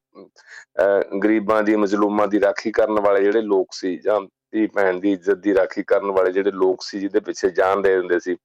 ਗਰੀਬਾਂ 1.22 1.62
ਦੀ, 1.62 1.76
ਮਜ਼ਲੂਮਾਂ 1.76 2.26
ਦੀ 2.28 2.40
ਰਾਖੀ 2.40 2.70
ਕਰਨ 2.72 3.00
ਵਾਲੇ 3.00 3.22
ਜਿਹੜੇ 3.22 3.40
ਲੋਕ 3.42 3.72
ਸੀ 3.74 3.96
ਜਾਂ 4.04 4.20
ਧੀ 4.52 4.66
ਭੈਣ 4.74 4.98
ਦੀ 5.00 5.12
ਇੱਜ਼ਤ 5.12 5.38
ਦੀ 5.38 5.54
ਰਾਖੀ 5.54 5.82
ਕਰਨ 5.82 6.10
ਵਾਲੇ 6.10 6.32
ਜਿਹੜੇ 6.32 6.50
ਲੋਕ 6.50 6.82
ਸੀ, 6.82 6.98
ਜਿਹਦੇ 6.98 7.20
ਪਿੱਛੇ 7.20 7.50
ਜਾਨ 7.50 7.82
ਦੇ 7.82 7.94
ਦਿੰਦੇ 7.96 8.18
ਸੀ, 8.18 8.36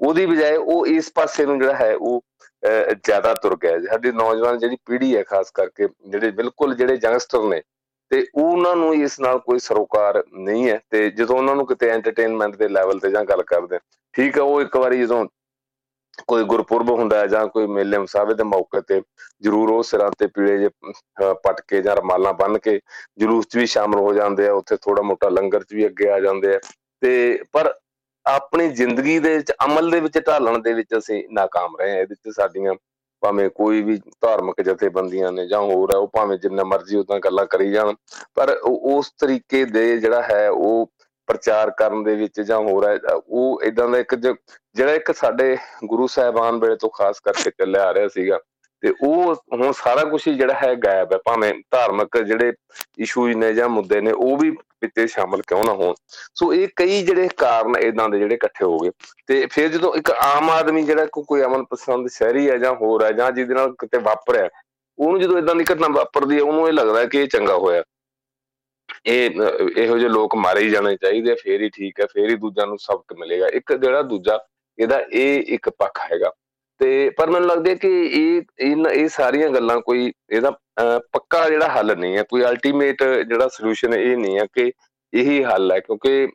ਉਹਦੀ 0.00 0.26
ਬਜਾਏ 0.26 0.56
ਉਹ 0.56 0.86
ਇਸ 0.86 1.10
ਪਾਸੇ 1.14 1.46
ਨੂੰ 1.46 1.58
ਜਿਹੜਾ 1.58 1.74
ਹੈ 1.74 1.94
ਉਹ 1.94 2.22
ਜ਼ਿਆਦਾ 3.06 3.34
ਤੁਰ 3.34 3.56
ਗਿਆ। 3.62 3.78
ਸਾਡੀ 3.82 4.10
ਨੌਜਵਾਨ 4.12 4.58
ਜਿਹੜੀ 4.58 4.76
ਪੀੜ੍ਹੀ 4.86 5.16
ਹੈ, 5.16 5.22
ਖਾਸ 5.22 5.50
ਕਰਕੇ 5.50 5.88
ਜਿਹੜੇ 6.06 6.30
ਬਿਲਕੁਲ 6.30 6.74
ਜਿਹੜੇ 6.76 6.98
ਯੰਗਸਟਰ 7.04 7.42
ਨੇ, 7.48 7.60
ਤੇ 8.10 8.26
ਉਹਨਾਂ 8.34 8.74
ਨੂੰ 8.76 8.94
ਇਸ 8.94 9.18
ਨਾਲ 9.20 9.38
ਕੋਈ 9.38 9.58
ਸਰੋਕਾਰ 9.58 10.22
ਨਹੀਂ 10.34 10.68
ਹੈ। 10.68 10.80
ਤੇ 10.90 11.08
ਜਦੋਂ 11.10 11.36
ਉਹਨਾਂ 11.36 11.54
ਨੂੰ 11.56 11.66
ਕਿਤੇ 11.66 11.88
ਐਂਟਰਟੇਨਮੈਂਟ 11.90 12.56
ਦੇ 12.56 12.68
ਲੈਵਲ 12.68 12.98
ਤੇ 12.98 13.10
ਜਾਂ 13.10 13.24
ਗੱਲ 13.24 13.42
ਕਰਦੇ 13.42 13.78
ਠੀਕ 14.14 14.36
ਹੈ, 14.38 14.42
ਉਹ 14.42 14.60
ਇੱਕ 14.62 14.76
ਵਾਰੀ 14.76 15.00
ਜਦੋਂ 15.00 15.24
ਕੋਈ 16.28 16.44
ਗੁਰਪੁਰਬ 16.44 16.90
ਹੁੰਦਾ 16.90 17.18
ਹੈ 17.18 17.26
ਜਾਂ 17.26 17.46
ਕੋਈ 17.46 17.66
ਮੇਲੇ 17.66 17.98
ਮਸਾਵੇ 17.98 18.34
ਦੇ 18.34 18.44
ਮੌਕੇ 18.44 18.80
ਤੇ 18.80 19.02
ਜ਼ਰੂਰ 19.42 19.70
ਉਹ 19.70 19.82
ਸਿਰਾਂ 19.82 20.10
ਤੇ 20.18 20.26
ਪੀਲੇ 20.26 20.58
ਜੇ 20.58 20.68
ਪਟ 21.20 21.60
ਕੇ 21.68 21.80
ਜਾਂ 21.82 21.96
ਰਮਾਲਾਂ 21.96 22.32
ਬੰਨ 22.32 22.58
ਕੇ 22.58 22.80
ਜਲੂਸ 23.18 23.46
'ਚ 23.46 23.56
ਵੀ 23.56 23.66
ਸ਼ਾਮਲ 23.66 23.98
ਹੋ 23.98 24.12
ਜਾਂਦੇ 24.12 24.48
ਆ, 24.48 24.52
ਉੱਥੇ 24.52 24.76
ਥੋੜਾ 24.76 25.02
ਮੋਟਾ 25.02 25.28
ਲੰਗਰ 25.28 25.62
'ਚ 25.62 25.74
ਵੀ 25.74 25.86
ਅੱਗੇ 25.86 26.10
ਆ 26.10 26.20
ਜਾਂਦੇ 26.20 26.54
ਆ। 26.54 26.60
ਤੇ 27.00 27.42
ਪਰ 27.52 27.74
ਆਪਣੀ 28.26 28.68
ਜ਼ਿੰਦਗੀ 28.68 29.18
ਦੇ 29.18 29.36
ਵਿੱਚ, 29.36 29.52
ਅਮਲ 29.64 29.90
ਦੇ 29.90 30.00
ਵਿੱਚ, 30.00 30.18
ਢਾਲਣ 30.26 30.58
ਦੇ 30.58 30.72
ਵਿੱਚ 30.72 30.88
ਅਸੀਂ 30.98 31.24
ناکਾਮ 31.38 31.76
ਰਹੇ 31.80 31.90
ਆ 31.92 32.00
ਇਹਦੇ 32.00 32.14
'ਚ 32.14 32.34
ਸਾਡੀਆਂ 32.36 32.74
ਭਾਵੇਂ 33.22 33.48
ਕੋਈ 33.50 33.82
ਵੀ 33.82 33.96
ਧਾਰਮਿਕ 34.20 34.62
ਜਥੇਬੰਦੀਆਂ 34.62 35.32
ਨੇ 35.32 35.46
ਜਾਂ 35.46 35.60
ਹੋਰ 35.60 35.94
ਆ, 35.94 35.98
ਉਹ 35.98 36.08
ਭਾਵੇਂ 36.08 36.38
ਜਿੰਨਾ 36.38 36.64
ਮਰਜ਼ੀ 36.64 36.96
ਉਦਾਂ 36.96 37.18
ਗੱਲਾਂ 37.18 37.46
ਕਰੀ 37.46 37.70
ਜਾਣ, 37.72 37.94
ਪਰ 38.34 38.58
ਉਸ 38.64 39.10
ਤਰੀਕੇ 39.20 39.64
ਦੇ 39.64 39.96
ਜਿਹੜਾ 40.00 40.22
ਹੈ, 40.22 40.48
ਉਹ 40.50 40.90
ਪ੍ਰਚਾਰ 41.26 41.70
ਕਰਨ 41.70 42.02
ਦੇ 42.04 42.14
ਵਿੱਚ 42.14 42.40
ਜਾਂ 42.40 42.58
ਹੋਰ 42.58 42.88
ਹੈ, 42.88 42.96
ਉਹ 43.28 43.62
ਇਦਾਂ 43.62 43.88
ਦਾ 43.88 43.98
ਇੱਕ 43.98 44.14
ਜਿਹੜਾ 44.14 44.92
ਇੱਕ 44.92 45.12
ਸਾਡੇ 45.16 45.56
ਗੁਰੂ 45.84 46.06
ਸਾਹਿਬਾਨ 46.06 46.58
ਵੇਲੇ 46.58 46.76
ਤੋਂ 46.76 46.90
ਖਾਸ 46.90 47.20
ਕਰਕੇ 47.20 47.50
ਚੱਲਿਆ 47.50 47.82
ਆ 47.82 47.94
ਰਿਹਾ 47.94 48.08
ਸੀਗਾ, 48.08 48.38
ਤੇ 48.82 48.92
ਉਹ 49.02 49.34
ਹੁਣ 49.52 49.72
ਸਾਰਾ 49.76 50.04
ਕੁਝ 50.04 50.20
ਹੀ 50.28 50.34
ਜਿਹੜਾ 50.34 50.54
ਹੈ 50.62 50.74
ਗਾਇਬ 50.76 51.12
ਹੈ, 51.12 51.18
ਭਾਵੇਂ 51.24 51.52
ਧਾਰਮਿਕ 51.70 52.18
ਜਿਹੜੇ 52.18 52.52
ਇਸ਼ੂਜ਼ 52.98 53.36
ਨੇ 53.36 53.52
ਜਾਂ 53.54 53.68
ਮੁੱਦੇ 53.68 54.00
ਨੇ, 54.00 54.12
ਉਹ 54.12 54.36
ਵੀ 54.36 54.50
ਵਿੱਚੇ 54.82 55.06
ਸ਼ਾਮਲ 55.06 55.42
ਕਿਉਂ 55.46 55.64
ਨਾ 55.64 55.72
ਹੋਣ। 55.72 55.94
ਸੋ 56.34 56.52
ਇਹ 56.54 56.68
ਕਈ 56.76 57.02
ਜਿਹੜੇ 57.02 57.28
ਕਾਰਨ 57.36 57.76
ਇਦਾਂ 57.76 58.08
ਦੇ 58.08 58.18
ਜਿਹੜੇ 58.18 58.34
ਇਕੱਠੇ 58.34 58.64
ਹੋ 58.64 58.78
ਗਏ। 58.78 58.90
ਤੇ 59.26 59.46
ਫਿਰ 59.46 59.68
ਜਦੋਂ 59.68 59.94
ਇੱਕ 59.94 60.10
ਆਮ 60.10 60.50
ਆਦਮੀ 60.50 60.82
ਜਿਹੜਾ 60.82 61.06
ਕੋਈ 61.14 61.42
ਅਮਨ 61.42 61.64
ਪਸੰਦ 61.64 62.08
ਸ਼ਹਿਰੀ 62.08 62.48
ਹੈ 62.50 62.56
ਜਾਂ 62.58 62.74
ਹੋਰ 62.74 63.04
ਹੈ 63.04 63.10
ਜਾਂ 63.12 63.30
ਜਿਹਦੇ 63.32 63.54
ਨਾਲ 63.54 63.74
ਕਿਤੇ 63.78 63.98
ਵਾਪਰਿਆ, 63.98 64.48
ਉਹਨੂੰ 64.98 65.20
ਜਦੋਂ 65.20 65.38
ਇਦਾਂ 65.38 65.54
ਦੀ 65.54 65.64
ਘਟਨਾ 65.72 65.88
ਵਾਪਰਦੀ 65.92 66.36
ਹੈ, 66.36 66.42
ਉਹਨੂੰ 66.42 66.66
ਇਹ 66.68 66.72
ਲੱਗਦਾ 66.72 67.04
ਕਿ 67.04 67.22
ਇਹ 67.22 67.28
ਚੰਗਾ 67.28 67.56
ਹੋਇਆ। 67.56 67.82
ਇਹ 69.06 69.30
ਇਹੋ 69.76 69.98
ਜਿਹੇ 69.98 70.08
ਲੋਕ 70.08 70.34
ਮਾਰੇ 70.36 70.60
ਹੀ 70.62 70.70
ਜਾਣੇ 70.70 70.96
ਚਾਹੀਦੇ 70.96 71.34
ਫੇਰ 71.42 71.62
ਹੀ 71.62 71.68
ਠੀਕ 71.74 72.00
ਹੈ 72.00 72.06
ਫੇਰ 72.12 72.30
ਹੀ 72.30 72.36
ਦੂਜਿਆਂ 72.36 72.66
ਨੂੰ 72.66 72.78
ਸਬਕ 72.78 73.12
ਮਿਲੇਗਾ। 73.18 73.48
ਇੱਕ 73.54 73.72
ਜਿਹੜਾ 73.74 74.02
ਦੂਜਾ, 74.02 74.38
ਇਹਦਾ 74.78 75.00
ਇਹ 75.12 75.52
ਇੱਕ 75.54 75.68
ਪੱਖ 75.78 76.00
ਹੈਗਾ। 76.12 76.30
ਤੇ 76.80 77.10
ਪਰ 77.16 77.30
ਮੈਨੂੰ 77.30 77.48
ਲੱਗਦਾ 77.48 77.74
ਕਿ 77.74 77.88
ਇਹ 78.04 78.62
ਇਹ 78.92 79.08
ਸਾਰੀਆਂ 79.08 79.48
ਗੱਲਾਂ 79.50 79.80
ਕੋਈ, 79.80 80.12
ਇਹਦਾ 80.30 80.50
ਪੱਕਾ 81.12 81.48
ਜਿਹੜਾ 81.50 81.68
ਹੱਲ 81.68 81.96
ਨਹੀਂ 81.98 82.16
ਹੈ, 82.16 82.22
ਕੋਈ 82.22 82.42
ਅਲਟੀਮੇਟ 82.44 83.02
ਜਿਹੜਾ 83.02 83.48
ਸੋਲੂਸ਼ਨ 83.48 83.94
ਇਹ 83.94 84.16
ਨਹੀਂ 84.16 84.38
ਹੈ 84.38 84.46
ਕਿ 84.54 84.72
ਇਹੀ 85.12 85.42
ਹੱਲ 85.44 85.72
ਹੈ, 85.72 85.78
ਕਿਉਂਕਿ 85.80 86.28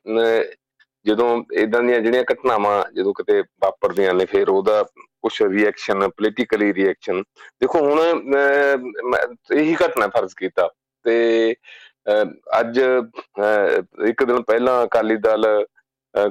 ਜਦੋਂ 1.05 1.43
ਇਦਾਂ 1.61 1.81
ਦੀਆਂ 1.83 1.99
ਜਿਹੜੀਆਂ 2.01 2.23
ਘਟਨਾਵਾਂ 2.31 2.83
ਜਦੋਂ 2.95 3.13
ਕਿਤੇ 3.13 3.41
ਵਾਪਰਦੀਆਂ 3.63 4.13
ਨੇ, 4.13 4.25
ਫਿਰ 4.25 4.49
ਉਹਦਾ 4.49 4.83
ਕੁਝ 5.21 5.41
ਰਿਐਕਸ਼ਨ 5.43 6.07
ਪੋਲੀਟੀਕਲੀ 6.09 6.73
ਰਿਐਕਸ਼ਨ 6.73 7.21
ਦੇਖੋ 7.61 7.79
ਹੁਣ 7.79 7.99
ਇਹੀ 9.53 9.75
ਘਟਨਾ 9.75 10.07
ਫਰਜ਼ 10.07 10.35
ਕੀਤਾ। 10.37 10.69
ਤੇ 11.05 11.55
ਅੱਜ 12.59 12.79
ਇੱਕ 14.07 14.23
ਦਿਨ 14.23 14.41
ਪਹਿਲਾਂ 14.41 14.83
ਅਕਾਲੀ 14.85 15.15
ਦਲ 15.17 15.45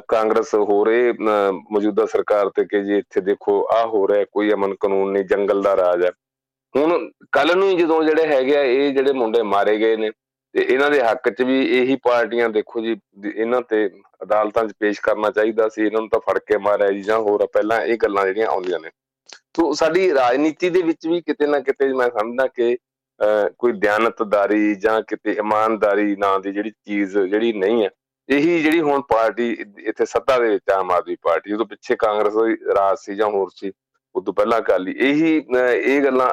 ਕਾਂਗਰਸ 0.08 0.54
ਹੋ 0.54 0.84
ਰਹੇ 0.84 1.12
ਮੌਜੂਦਾ 1.70 2.06
ਸਰਕਾਰ 2.06 2.48
ਤੇ 2.50 2.64
ਕਿ 2.64 2.82
ਜੀ 2.84 2.96
ਇੱਥੇ 2.98 3.20
ਦੇਖੋ 3.20 3.62
ਆ 3.72 3.84
ਹੋ 3.86 4.06
ਰਿਹਾ, 4.08 4.24
ਕੋਈ 4.32 4.52
ਅਮਨ 4.52 4.74
ਕਾਨੂੰਨ 4.80 5.12
ਨਹੀਂ, 5.12 5.24
ਜੰਗਲ 5.24 5.62
ਦਾ 5.62 5.76
ਰਾਜ 5.76 6.04
ਹੈ। 6.04 6.10
ਹੁਣ 6.74 7.10
ਕੱਲ 7.32 7.56
ਨੂੰ 7.58 7.76
ਜਦੋਂ 7.78 8.02
ਜਿਹੜੇ 8.04 8.26
ਹੈਗੇ 8.26 8.56
ਆ, 8.56 8.62
ਇਹ 8.62 8.92
ਜਿਹੜੇ 8.94 9.12
ਮੁੰਡੇ 9.12 9.42
ਮਾਰੇ 9.42 9.76
ਗਏ 9.78 9.96
ਨੇ, 9.96 10.10
ਤੇ 10.54 10.62
ਇਹਨਾਂ 10.62 10.90
ਦੇ 10.90 11.02
ਹੱਕ 11.02 11.28
'ਚ 11.28 11.42
ਵੀ 11.42 11.60
ਇਹੀ 11.78 11.96
ਪਾਰਟੀਆਂ 12.04 12.48
ਦੇਖੋ 12.48 12.80
ਜੀ 12.80 12.96
ਇਹਨਾਂ 13.34 13.60
ਤੇ 13.68 13.86
ਅਦਾਲਤਾਂ 14.22 14.64
'ਚ 14.64 14.72
ਪੇਸ਼ 14.80 15.00
ਕਰਨਾ 15.02 15.30
ਚਾਹੀਦਾ 15.30 15.68
ਸੀ, 15.68 15.84
ਇਹਨਾਂ 15.86 16.00
ਨੂੰ 16.00 16.08
ਤਾਂ 16.08 16.20
ਫੜ 16.26 16.38
ਕੇ 16.38 16.58
ਮਾਰਿਆ 16.58 16.90
ਜੀ, 16.90 17.02
ਜਾਂ 17.02 17.18
ਹੋਰ 17.18 17.46
ਪਹਿਲਾਂ 17.46 17.80
ਇਹ 17.82 17.98
ਗੱਲਾਂ 18.02 18.24
ਜਿਹੜੀਆਂ 18.26 18.48
ਆਉਂਦੀਆਂ 18.48 18.80
ਨੇ। 18.80 18.90
ਤੋਂ 19.54 19.72
ਸਾਡੀ 19.74 20.12
ਰਾਜਨੀਤੀ 20.14 20.70
ਦੇ 20.70 20.82
ਵਿੱਚ 20.82 21.06
ਵੀ 21.06 21.20
ਕਿਤੇ 21.20 21.46
ਨਾ 21.46 21.58
ਕਿਤੇ 21.60 21.92
ਮੈਂ 21.92 22.08
ਸਮਝਦਾ 22.10 22.46
ਕਿ 22.46 22.76
ਕੋਈ 23.58 23.72
ਦਿਆਨਤਦਾਰੀ 23.72 24.74
ਜਾਂ 24.76 25.00
ਕਿਤੇ 25.02 25.32
ਇਮਾਨਦਾਰੀ 25.32 26.16
ਨਾਂ 26.16 26.38
ਦੀ 26.40 26.52
ਜਿਹੜੀ 26.52 26.70
ਚੀਜ਼ 26.70 27.16
ਜਿਹੜੀ 27.18 27.52
ਨਹੀਂ 27.54 27.82
ਹੈ, 27.84 27.90
ਇਹੀ 28.28 28.62
ਜਿਹੜੀ 28.62 28.80
ਹੁਣ 28.80 29.02
ਪਾਰਟੀ 29.08 29.50
ਇੱਥੇ 29.80 30.04
ਸੱਤਾ 30.06 30.38
ਦੇ 30.38 30.48
ਵਿੱਚ 30.48 30.70
ਆਮ 30.72 30.90
ਆਦਮੀ 30.92 31.16
ਪਾਰਟੀ 31.22 31.50
ਜਦੋਂ 31.50 31.66
ਪਿੱਛੇ 31.66 31.96
ਕਾਂਗਰਸ 31.96 32.34
ਦੀ 32.36 32.56
ਰਾਜ 32.76 32.98
ਸੀ 33.00 33.14
ਜਾਂ 33.16 33.28
ਹੋਰ 33.30 33.50
ਸੀ, 33.56 33.72
ਉਦੋਂ 34.14 34.34
ਪਹਿਲਾਂ 34.34 34.58
ਅਕਾਲੀ, 34.60 34.92
ਇਹੀ 34.92 35.36
ਇਹ 35.36 36.00
ਗੱਲਾਂ 36.04 36.30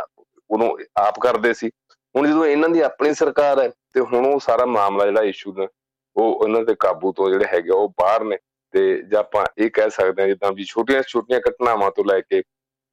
ਉਹਨੂੰ 0.50 0.78
ਆਪ 0.98 1.20
ਕਰਦੇ 1.20 1.54
ਸੀ। 1.54 1.70
ਹੁਣ 2.16 2.28
ਜਦੋਂ 2.28 2.46
ਇਹਨਾਂ 2.46 2.70
ਦੀ 2.70 2.80
ਆਪਣੀ 2.82 3.13
ਸਰਕਾਰ 3.13 3.60
ਹੈ 3.60 3.70
ਤੇ 3.94 4.00
ਹੁਣ 4.02 4.25
ਉਹ 4.25 4.40
ਸਾਰਾ 4.40 4.66
ਮਾਮਲਾ 4.66 5.06
ਜਿਹੜਾ 5.06 5.22
ਇਸ਼ੂ 5.24 5.52
ਦਾ 5.54 5.68
ਉਹ 6.16 6.34
ਉਹਨਾਂ 6.34 6.62
ਦੇ 6.63 6.75
ਕਾਬੂ 6.80 7.12
ਤੋਂ 7.12 7.30
ਜਿਹੜੇ 7.30 7.46
ਹੈਗੇ 7.54 7.70
ਉਹ 7.72 7.88
ਬਾਹਰ 8.02 8.24
ਨੇ 8.24 8.38
ਤੇ 8.74 8.82
ਜੇ 9.02 9.18
ਆਪਾਂ 9.18 9.46
ਇਹ 9.58 9.70
ਕਹਿ 9.74 9.90
ਸਕਦੇ 9.90 10.22
ਹਾਂ 10.22 10.28
ਜਿੱਦਾਂ 10.30 10.52
ਵੀ 10.52 10.63
ਛੋਟੀਆਂ 10.66 11.02
ਛੋਟੀਆਂ 11.08 11.40
ਘਟਨਾਵਾਂ 11.48 11.90
ਤੋਂ 11.92 12.06
ਲੈ 12.06 12.20
ਕੇ 12.22 12.42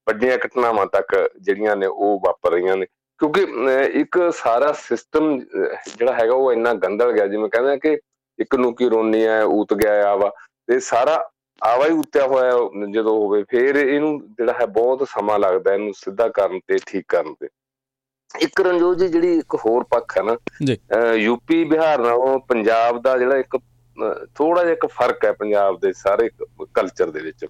ਵੱਡੀਆਂ 0.07 0.37
ਘਟਨਾਵਾਂ 0.39 0.87
ਤੱਕ 0.87 1.15
ਜਿਹੜੀਆਂ 1.37 1.77
ਨੇ 1.77 1.87
ਉਹ 1.87 2.21
ਵਾਪਰ 2.25 2.53
ਰਹੀਆਂ 2.53 2.77
ਨੇ। 2.77 2.87
ਕਿਉਂਕਿ 3.21 3.47
ਇੱਕ 4.01 4.19
ਸਾਰਾ 4.35 4.73
ਸਿਸਟਮ 4.73 5.39
ਜਿਹੜਾ 5.39 6.13
ਹੈਗਾ 6.13 6.35
ਉਹ 6.35 6.53
ਇੰਨਾ 6.53 6.73
ਗੰਦਲ 6.75 7.13
ਗਿਆ 7.13 7.27
ਜਿਵੇਂ 7.27 7.49
ਕਹਿੰਦੇ 7.51 7.73
ਆ 7.73 7.77
ਕਿ 7.77 7.99
ਇੱਕ 8.39 8.55
ਨੂੰ 8.55 8.75
ਕੀ 8.75 8.89
ਰੋਣੀ 8.89 9.25
ਹੈ 9.27 9.43
ਉਤ 9.45 9.75
ਗਿਆ 9.75 10.07
ਆਵਾ 10.11 10.31
ਤੇ 10.69 10.79
ਸਾਰਾ 10.81 11.17
ਆਵਾ 11.61 11.87
ਹੀ 11.87 11.93
ਉੱਤਿਆ 11.93 12.27
ਹੋਇਆ 12.27 12.51
ਜਦੋਂ 12.93 13.17
ਹੋਵੇ 13.17 13.43
ਫਿਰ 13.51 13.77
ਇਹਨੂੰ 13.77 14.19
ਜਿਹੜਾ 14.39 14.53
ਹੈ 14.61 14.67
ਬਹੁਤ 14.67 15.07
ਸਮਾਂ 15.09 15.39
ਲੱਗਦਾ 15.39 15.75
ਇਹਨੂੰ 15.75 15.93
ਸਿੱਧਾ 15.95 16.29
ਕਰਨ 16.29 16.61
ਤੇ 16.69 16.79
ਠੀਕ 16.87 17.05
ਕਰਨ 17.09 17.35
ਤੇ। 17.41 17.49
ਇੱਕ 18.35 18.61
ਰਣਜੋਤ 18.61 18.99
ਜੀ 18.99 19.09
ਜਿਹੜੀ 19.09 19.39
ਇੱਕ 19.39 19.55
ਹੋਰ 19.65 19.85
ਪੱਖ 19.91 20.17
ਹੈ 20.19 20.23
ਨਾ 20.23 20.37
ਜੀ। 20.65 20.77
ਯੂਪੀ 21.23 21.63
ਬਿਹਾਰ 21.65 21.99
ਨਾਲੋਂ 21.99 22.39
ਪੰਜਾਬ 22.49 23.01
ਦਾ 23.03 23.17
ਜਿਹੜਾ 23.19 23.37
ਇੱਕ 23.39 23.57
ਥੋੜਾ 24.35 24.63
ਜਿਹਾ 24.63 24.73
ਇੱਕ 24.73 24.87
ਫ਼ਰਕ 24.87 25.25
ਹੈ 25.25 25.33
ਪੰਜਾਬ 25.33 25.79
ਦੇ 25.81 25.93
ਸਾਰੇ 25.93 26.29
ਕਲਚਰ 26.75 27.11
ਦੇ 27.11 27.21
ਵਿੱਚ। 27.21 27.47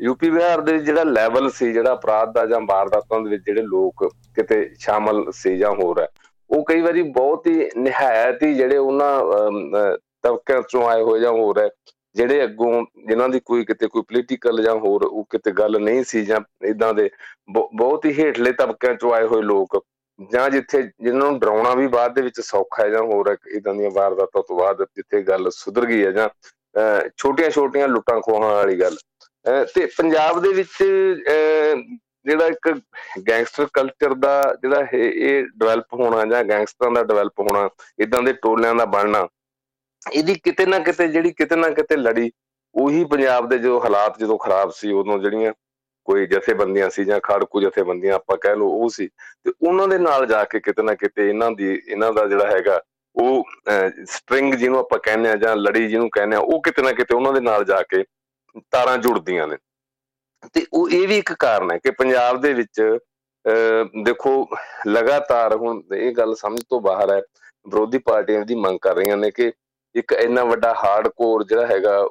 ਯੂਪੀ 0.00 0.30
ਬਿਹਾਰ 0.30 0.60
ਦੇ 0.60 0.78
ਜਿਹੜਾ 0.78 1.02
ਲੈਵਲ 1.04 1.50
ਸੀ, 1.50 1.72
ਜਿਹੜਾ 1.72 1.92
ਅਪਰਾਧ 1.92 2.32
ਦਾ 2.34 2.44
ਜਾਂ 2.46 2.60
ਵਾਰਦਾਤਾਂ 2.68 3.20
ਦੇ 3.20 3.30
ਵਿੱਚ 3.30 3.42
ਜਿਹੜੇ 3.46 3.62
ਲੋਕ 3.62 4.04
ਕਿਤੇ 4.36 4.68
ਸ਼ਾਮਲ 4.80 5.30
ਸੀ 5.34 5.56
ਜਾਂ 5.58 5.70
ਹੋਰ 5.74 6.00
ਹੈ, 6.00 6.08
ਉਹ 6.50 6.64
ਕਈ 6.64 6.80
ਵਾਰੀ 6.80 7.02
ਬਹੁਤ 7.02 7.46
ਹੀ 7.46 7.68
ਨਿਹਾਇਤ 7.76 8.42
ਹੀ 8.42 8.52
ਜਿਹੜੇ 8.54 8.76
ਉਹਨਾਂ 8.76 9.96
ਤਬਕਿਆਂ 10.22 10.62
ਚੋਂ 10.70 10.86
ਆਏ 10.88 11.02
ਹੋਏ 11.02 11.20
ਜਾਂ 11.20 11.32
ਹੋਰ 11.32 11.58
ਹੈ, 11.58 11.68
ਜਿਹੜੇ 12.16 12.44
ਅੱਗੋਂ 12.44 12.84
ਜਿਨ੍ਹਾਂ 13.08 13.28
ਦੀ 13.28 13.40
ਕੋਈ 13.44 13.64
ਕਿਤੇ 13.64 13.86
ਕੋਈ 13.86 14.02
ਪੋਲੀਟੀਕਲ 14.08 14.62
ਜਾਂ 14.62 14.74
ਹੋਰ 14.76 15.02
ਉਹ 15.04 15.24
ਕਿਤੇ 15.30 15.50
ਗੱਲ 15.52 15.80
ਨਹੀਂ 15.80 16.04
ਸੀ 16.04 16.24
ਜਾਂ 16.26 16.40
ਇਦਾਂ 16.66 16.92
ਦੇ 16.94 17.08
ਬਹੁਤ 17.50 18.04
ਹੀ 18.06 18.12
ਹੇਠਲੇ 18.18 18.52
ਤਬਕਿਆਂ 18.52 18.94
ਚੋਂ 18.94 19.12
ਆਏ 19.14 19.26
ਹੋਏ 19.26 19.42
ਲੋਕ 19.42 19.82
ਜਾਂ 20.32 20.48
ਜਿੱਥੇ 20.50 20.82
ਜਿਨ੍ਹਾਂ 20.82 21.30
ਨੂੰ 21.30 21.38
ਡਰਾਉਣਾ 21.40 21.74
ਵੀ 21.74 21.86
ਬਾਅਦ 21.86 22.14
ਦੇ 22.14 22.22
ਵਿੱਚ 22.22 22.40
ਸੌਖਾ 22.40 22.82
ਹੈ 22.82 22.88
ਜਾਂ 22.90 23.02
ਹੋਰ 23.02 23.36
ਇਦਾਂ 23.56 23.74
ਦੀਆਂ 23.74 23.90
ਵਾਰਦਾਤਾਂ 23.90 24.42
ਤੋਂ 24.48 24.56
ਬਾਅਦ 24.56 24.82
ਜਿੱਥੇ 24.96 25.22
ਗੱਲ 25.22 25.50
ਸੁਧਰ 25.50 25.86
ਗਈ 25.86 26.04
ਹੈ 26.04 26.10
ਜਾਂ 26.12 26.28
ਛੋਟੀਆਂ-ਛੋਟੀਆਂ 27.16 27.88
ਲੁੱਟਾਂ 27.88 28.20
ਖੋਹਾਂ 28.20 28.50
ਵਾਲੀ 28.50 28.80
ਗੱਲ। 28.80 28.96
ਤੇ 29.46 29.86
ਪੰਜਾਬ 29.96 30.40
ਦੇ 30.42 30.52
ਵਿੱਚ 30.52 30.70
ਜਿਹੜਾ 32.26 32.46
ਇੱਕ 32.46 32.68
ਗੈਂਗਸਟਰ 33.28 33.66
ਕਲਚਰ 33.74 34.14
ਦਾ 34.14 34.42
ਜਿਹੜਾ 34.62 34.86
ਇਹ 34.92 35.44
ਡਿਵੈਲਪ 35.58 35.94
ਹੋਣਾ 35.94 36.24
ਜਾਂ 36.24 36.42
ਗੈਂਗਸਟਰਾਂ 36.44 36.90
ਦਾ 36.92 37.02
ਡਿਵੈਲਪ 37.02 37.40
ਹੋਣਾ 37.40 37.68
ਇਦਾਂ 38.02 38.22
ਦੇ 38.22 38.32
ਟੋਲਿਆਂ 38.42 38.74
ਦਾ 38.74 38.84
ਬਣਨਾ, 38.84 39.26
ਇਹਦੀ 40.12 40.34
ਕਿਤੇ 40.44 40.66
ਨਾ 40.66 40.78
ਕਿਤੇ 40.78 41.06
ਜਿਹੜੀ 41.08 41.30
ਕਿਤੇ 41.32 41.56
ਨਾ 41.56 41.68
ਕਿਤੇ 41.70 41.96
ਲੜੀ, 41.96 42.30
ਉਹੀ 42.74 43.04
ਪੰਜਾਬ 43.04 43.48
ਦੇ 43.48 43.58
ਜੋ 43.58 43.78
ਹਾਲਾਤ 43.84 44.18
ਜਦੋਂ 44.20 44.38
ਖਰਾਬ 44.38 44.70
ਸੀ, 44.76 44.92
ਉਦੋਂ 44.92 45.18
ਜਿਹੜੀਆਂ 45.18 45.52
ਕੋਈ 46.08 46.26
ਜਥੇਬੰਦੀਆਂ 46.26 46.90
ਸੀ 46.90 47.04
ਜਾਂ 47.04 47.20
ਖਾੜਕੂ 47.20 47.60
ਜਥੇਬੰਦੀਆਂ 47.60 48.14
ਆਪਾਂ 48.14 48.36
ਕਹਿ 48.42 48.56
ਲਓ, 48.56 48.68
ਉਹ 48.68 48.88
ਸੀ, 48.88 49.06
ਤੇ 49.44 49.52
ਉਹਨਾਂ 49.62 49.88
ਦੇ 49.88 49.98
ਨਾਲ 49.98 50.26
ਜਾ 50.26 50.42
ਕੇ 50.44 50.60
ਕਿਤੇ 50.60 50.82
ਨਾ 50.82 50.94
ਕਿਤੇ 50.94 51.28
ਇਹਨਾਂ 51.28 51.50
ਦੀ, 51.50 51.72
ਇਹਨਾਂ 51.86 52.12
ਦਾ 52.12 52.26
ਜਿਹੜਾ 52.26 52.50
ਹੈਗਾ, 52.50 52.80
ਉਹ 53.16 53.44
ਸਟ੍ਰਿੰਗ 54.06 54.54
ਜਿਹਨੂੰ 54.54 54.78
ਆਪਾਂ 54.78 54.98
ਕਹਿੰਦੇ 55.04 55.30
ਆ 55.30 55.36
ਜਾਂ 55.36 55.56
ਲੜੀ 55.56 55.86
ਜਿਹਨੂੰ 55.88 56.10
ਕਹਿੰਦੇ 56.10 56.36
ਆ 56.36 56.40
ਉਹ 56.40 56.60
ਕਿਤੇ 56.62 56.82
ਨਾ 56.82 56.92
ਕਿਤੇ 56.92 57.14
ਉਹਨਾਂ 57.14 57.32
ਦੇ 57.32 57.40
ਨਾਲ 57.40 57.64
ਜਾ 57.64 57.82
ਕੇ 57.82 58.04
ਤਾਰਾਂ 58.70 58.96
ਜੁੜਦੀਆਂ 58.98 59.46
ਨੇ। 59.48 59.56
ਤੇ 60.54 60.64
ਉਹ 60.72 60.88
ਇਹ 60.90 61.06
ਵੀ 61.08 61.18
ਇੱਕ 61.18 61.32
ਕਾਰਨ 61.34 61.70
ਹੈ 61.72 61.78
ਕਿ 61.78 61.90
ਪੰਜਾਬ 61.90 62.40
ਦੇ 62.40 62.52
ਵਿੱਚ 62.54 62.80
ਦੇਖੋ, 64.04 64.46
ਲਗਾਤਾਰ 64.88 65.54
ਹੁਣ 65.56 65.82
ਇਹ 65.94 66.12
ਗੱਲ 66.14 66.34
ਸਮਝ 66.34 66.60
ਤੋਂ 66.68 66.80
ਬਾਹਰ 66.80 67.12
ਹੈ, 67.12 67.20
ਵਿਰੋਧੀ 67.66 67.98
ਪਾਰਟੀਆਂ 67.98 68.44
ਦੀ 68.46 68.54
ਮੰਗ 68.54 68.78
ਕਰ 68.82 68.96
ਰਹੀਆਂ 68.96 69.16
ਨੇ 69.16 69.30
ਕਿ 69.30 69.52
ਇੱਕ 69.94 70.12
ਇੰਨਾ 70.12 70.44
ਵੱਡਾ 70.44 70.72
ਹਾਰਡਕੋਰ 70.74 71.44
ਜਿਹੜਾ 71.44 71.66
ਹੈਗਾ 71.66 72.08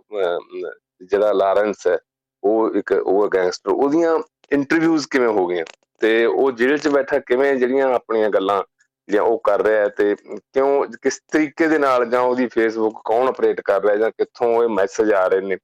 ਜਿਹੜਾ 1.02 1.32
ਲਾਰੈਂਸ 1.32 1.88
ਹੈ, 1.88 1.98
ਉਹ 2.44 2.76
ਇੱਕ 2.76 2.92
ਉਹ 2.94 3.28
ਗੈਂਗਸਟਰ 3.34 3.72
ਉਹਦੀਆਂ 3.72 4.18
ਇੰਟਰਵਿਊਜ਼ 4.52 5.08
ਕਿਵੇਂ 5.12 5.28
ਹੋ 5.28 5.46
ਗਈਆਂ? 5.48 5.66
ਤੇ 6.02 6.26
ਉਹ 6.26 6.52
ਜੇਲ੍ਹ 6.52 6.78
'ਚ 6.78 6.88
ਬੈਠਾ 6.88 7.20
ਕਿਵੇਂ 7.20 7.56
ਜਿਹੜੀਆਂ 7.56 7.88
ਆਪਣੀਆਂ 7.94 8.30
ਗੱਲਾਂ 8.30 8.64
ਜਾਂ 9.08 9.24
ਉਹ 9.24 9.40
ਕਰ 9.44 9.62
ਰਿਹਾ 9.64 9.82
ਹੈ 9.82 9.88
ਤੇ 9.88 10.16
ਕਿਉਂ, 10.16 10.86
ਕਿਸ 11.02 11.20
ਤਰੀਕੇ 11.32 11.68
ਦੇ 11.68 11.78
ਨਾਲ 11.80 12.06
ਜਾਂ 12.06 12.22
ਉਹਦੀ 12.22 12.48
ਫੇਸਬੁੱਕ 12.48 12.98
ਕੌਣ 13.06 13.28
ਆਪਰੇਟ 13.28 13.62
ਕਰ 13.62 13.82
ਰਿਹਾ 13.82 13.96
ਜਾਂ 13.96 14.10
ਕਿੱਥੋਂ 14.12 14.64
ਇਹ 14.64 14.70
ਮੈਸੇਜ 14.70 15.12
ਆ 15.14 15.28
ਰਹੇ 15.28 15.42
ਨੇ? 15.42 15.58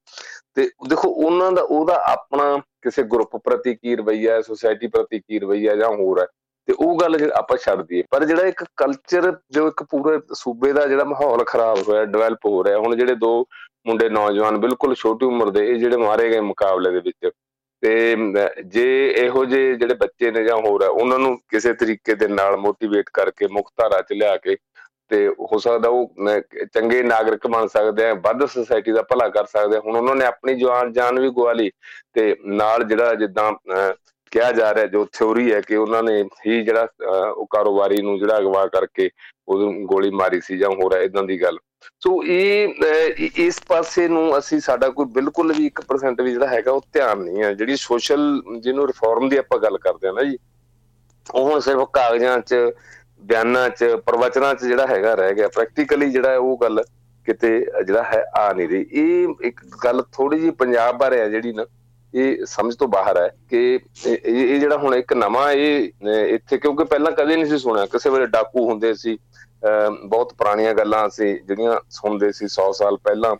ਤੇ 0.57 0.69
ਦੇਖੋ, 0.89 1.09
ਉਹਨਾਂ 1.09 1.51
ਦਾ, 1.51 1.61
ਉਹਦਾ 1.61 2.01
ਆਪਣਾ 2.07 2.57
ਕਿਸੇ 2.83 3.03
ਗਰੁੱਪ 3.03 3.35
ਪ੍ਰਤੀ 3.37 3.75
ਕੀ 3.75 3.95
ਰਵਈਆ 3.95 4.33
ਹੈ 4.33 4.41
ਸੋਸਾਇਟੀ 4.41 4.87
ਪ੍ਰਤੀ 4.87 5.19
ਕੀ 5.19 5.39
ਰਵਈਆ 5.39 5.75
ਜਾਂ 5.75 5.89
ਹੋਰ 5.89 6.19
ਹੈ, 6.19 6.25
ਤੇ 6.67 6.73
ਉਹ 6.79 6.97
ਗੱਲ 6.97 7.31
ਆਪਾਂ 7.35 7.57
ਛੱਡ 7.57 7.81
ਦਈਏ, 7.81 8.03
ਪਰ 8.11 8.25
ਜਿਹੜਾ 8.25 8.47
ਇੱਕ 8.47 8.63
ਕਲਚਰ 8.77 9.31
ਜੋ 9.51 9.67
ਇੱਕ 9.67 9.83
ਪੂਰੇ 9.91 10.19
ਸੂਬੇ 10.35 10.71
ਦਾ 10.73 10.85
ਜਿਹੜਾ 10.87 11.03
ਮਾਹੌਲ 11.03 11.43
ਖਰਾਬ 11.43 11.77
ਹੋਇਆ 11.87 12.05
ਡਿਵੈਲਪ 12.05 12.45
ਹੋ 12.45 12.63
ਰਿਹਾ, 12.63 12.79
ਹੁਣ 12.79 12.95
ਜਿਹੜੇ 12.95 13.15
ਦੋ 13.15 13.45
ਮੁੰਡੇ 13.87 14.09
ਨੌਜਵਾਨ 14.09 14.57
ਬਿਲਕੁਲ 14.59 14.95
ਛੋਟੀ 14.95 15.25
ਉਮਰ 15.25 15.49
ਦੇ, 15.49 15.67
ਇਹ 15.67 15.79
ਜਿਹੜੇ 15.79 15.97
ਮਾਰੇ 15.97 16.29
ਗਏ 16.29 16.39
ਮੁਕਾਬਲੇ 16.41 16.91
ਦੇ 16.91 16.99
ਵਿੱਚ, 16.99 17.31
ਤੇ 17.83 18.15
ਜੇ 18.65 18.85
ਇਹੋ 19.17 19.43
ਜਿਹੇ 19.45 19.73
ਜਿਹੜੇ 19.75 19.93
ਬੱਚੇ 19.95 20.31
ਨੇ 20.31 20.43
ਜਾਂ 20.43 20.57
ਹੋਰ 20.57 20.83
ਹੈ, 20.83 20.87
ਉਹਨਾਂ 20.89 21.17
ਨੂੰ 21.19 21.37
ਕਿਸੇ 21.49 21.73
ਤਰੀਕੇ 21.73 22.15
ਦੇ 22.15 22.27
ਨਾਲ 22.27 22.57
ਮੋਟੀਵੇਟ 22.57 23.09
ਕਰਕੇ, 23.13 23.47
ਮੁੱਖ 23.47 23.71
ਧਾਰਾ 23.77 24.01
'ਚ 24.01 24.13
ਲਿਆ 24.13 24.35
ਕੇ 24.37 24.55
ਤੇ 25.11 25.27
ਹੋ 25.41 25.57
ਸਕਦਾ 25.59 25.89
ਉਹ 25.89 26.13
ਚੰਗੇ 26.73 27.01
ਨਾਗਰਿਕ 27.03 27.47
ਬਣ 27.47 27.67
ਸਕਦੇ 27.69 28.05
ਆ, 28.05 28.13
ਵੱਧ 28.23 28.45
ਸੋਸਾਇਟੀ 28.47 28.91
ਦਾ 28.91 29.01
ਭਲਾ 29.09 29.27
ਕਰ 29.29 29.45
ਸਕਦੇ 29.47 29.77
ਹੁਣ 29.79 29.95
ਉਹਨਾਂ 29.95 30.15
ਨੇ 30.15 30.25
ਆਪਣੀ 30.25 30.55
ਜਾਨ 30.59 30.91
ਜਾਨ 30.93 31.19
ਵੀ 31.19 31.29
ਗਵਾ 31.31 31.53
ਲਈ 31.53 31.71
ਤੇ 32.13 32.35
ਨਾਲ 32.45 32.83
ਜਿਹੜਾ 32.83 33.15
ਜਿੱਦਾਂ 33.15 33.51
ਕਿਹਾ 34.31 34.51
ਜਾ 34.51 34.73
ਰਿਹਾ, 34.73 34.85
ਜੋ 34.85 35.05
ਥਿਉਰੀ 35.13 35.51
ਹੈ 35.53 35.59
ਕਿ 35.61 35.75
ਉਹਨਾਂ 35.75 36.01
ਨੇ 36.03 36.21
ਹੀ 36.45 36.63
ਜਿਹੜਾ 36.63 36.87
ਉਹ 37.29 37.45
ਕਾਰੋਬਾਰੀ 37.51 38.01
ਨੂੰ 38.01 38.17
ਜਿਹੜਾ 38.19 38.37
ਅਗਵਾ 38.37 38.65
ਕਰਕੇ 38.67 39.09
ਉਹਨੂੰ 39.47 39.85
ਗੋਲੀ 39.85 40.09
ਮਾਰੀ 40.11 40.39
ਸੀ 40.41 40.57
ਜਾਂ 40.57 40.69
ਹੋਰ 40.73 40.97
ਇਦਾਂ 40.97 41.23
ਦੀ 41.23 41.41
ਗੱਲ। 41.41 41.57
ਸੋ 42.03 42.21
ਇਹ 42.25 42.73
ਇਸ 43.37 43.59
ਪਾਸੇ 43.67 44.07
ਨੂੰ 44.07 44.37
ਅਸੀਂ 44.37 44.59
ਸਾਡਾ 44.59 44.89
ਕੋਈ 44.89 45.05
ਬਿਲਕੁਲ 45.13 45.53
ਵੀ 45.53 45.65
1% 45.67 46.21
ਵੀ 46.21 46.31
ਜਿਹੜਾ 46.31 46.47
ਹੈਗਾ 46.47 46.71
ਉਹ 46.71 46.81
ਧਿਆਨ 46.93 47.21
ਨਹੀਂ 47.21 47.43
ਹੈ। 47.43 47.53
ਜਿਹੜੀ 47.53 47.75
ਸੋਸ਼ਲ 47.77 48.41
ਜਿਹਨੂੰ 48.59 48.87
ਰਿਫਾਰਮ 48.87 49.29
ਦੀ 49.29 49.37
ਆਪਾਂ 49.37 49.59
ਗੱਲ 49.59 49.77
ਕਰਦੇ 49.77 50.07
ਆ 50.07 50.11
ਨਾ 50.11 50.23
ਜੀ, 50.23 50.37
ਉਹ 51.25 51.49
ਹੁਣ 51.49 51.59
ਸਿਰਫ 51.59 51.89
ਕਾਗਜ਼ਾਂ 51.93 52.39
'ਚ 52.39 52.55
ਬਿਆਨਾਂ 53.21 53.69
'ਚ, 53.69 53.83
ਪ੍ਰਵਚਨਾਂ 54.05 54.53
'ਚ 54.55 54.63
ਜਿਹੜਾ 54.63 54.85
ਹੈਗਾ 54.87 55.13
ਰਹਿ 55.15 55.33
ਗਿਆ। 55.35 55.47
ਪ੍ਰੈਕਟੀਕਲੀ 55.47 56.09
ਜਿਹੜਾ 56.11 56.37
ਉਹ 56.37 56.57
ਗੱਲ 56.61 56.83
ਕਿਤੇ 57.27 57.49
ਜਿਹੜਾ 57.85 58.03
ਹੈ 58.03 58.23
ਆ 58.37 58.51
ਨਹੀਂ 58.53 58.67
ਰਹੀ। 58.69 58.85
ਇਹ 58.91 59.47
ਇੱਕ 59.47 59.61
ਗੱਲ 59.83 60.01
ਥੋੜੀ 60.13 60.39
ਜੀ 60.39 60.49
ਪੰਜਾਬ 60.51 60.97
ਬਾਰੇ 60.97 61.19
ਹੈ 61.19 61.27
ਜਿਹੜੀ 61.29 61.53
ਨਾ, 61.53 61.65
ਇਹ 62.13 62.45
ਸਮਝ 62.45 62.75
ਤੋਂ 62.75 62.87
ਬਾਹਰ 62.87 63.17
ਹੈ 63.17 63.27
ਕਿ 63.49 63.79
ਇਹ 64.05 64.59
ਜਿਹੜਾ 64.59 64.77
ਹੁਣ 64.77 64.95
ਇੱਕ 64.95 65.13
ਨਵਾਂ 65.13 65.51
ਇਹ 65.51 66.07
ਇੱਥੇ 66.27 66.57
ਕਿਉਂਕਿ 66.57 66.83
ਪਹਿਲਾਂ 66.83 67.11
ਕਦੇ 67.11 67.35
ਨਹੀਂ 67.35 67.45
ਸੀ 67.45 67.57
ਸੁਣਿਆ। 67.57 67.85
ਕਿਸੇ 67.85 68.09
ਵੇਲੇ 68.09 68.25
ਡਾਕੂ 68.27 68.65
ਹੁੰਦੇ 68.69 68.93
ਸੀ 68.93 69.17
ਬਹੁਤ 70.05 70.33
ਪੁਰਾਣੀਆਂ 70.33 70.73
ਗੱਲਾਂ 70.73 71.07
ਸੀ, 71.09 71.33
ਜਿਹੜੀਆਂ 71.37 71.79
ਸੁਣਦੇ 71.91 72.31
ਸੀ 72.31 72.47
100 72.47 72.71
ਸਾਲ 72.73 72.97
ਪਹਿਲਾਂ 73.03 73.35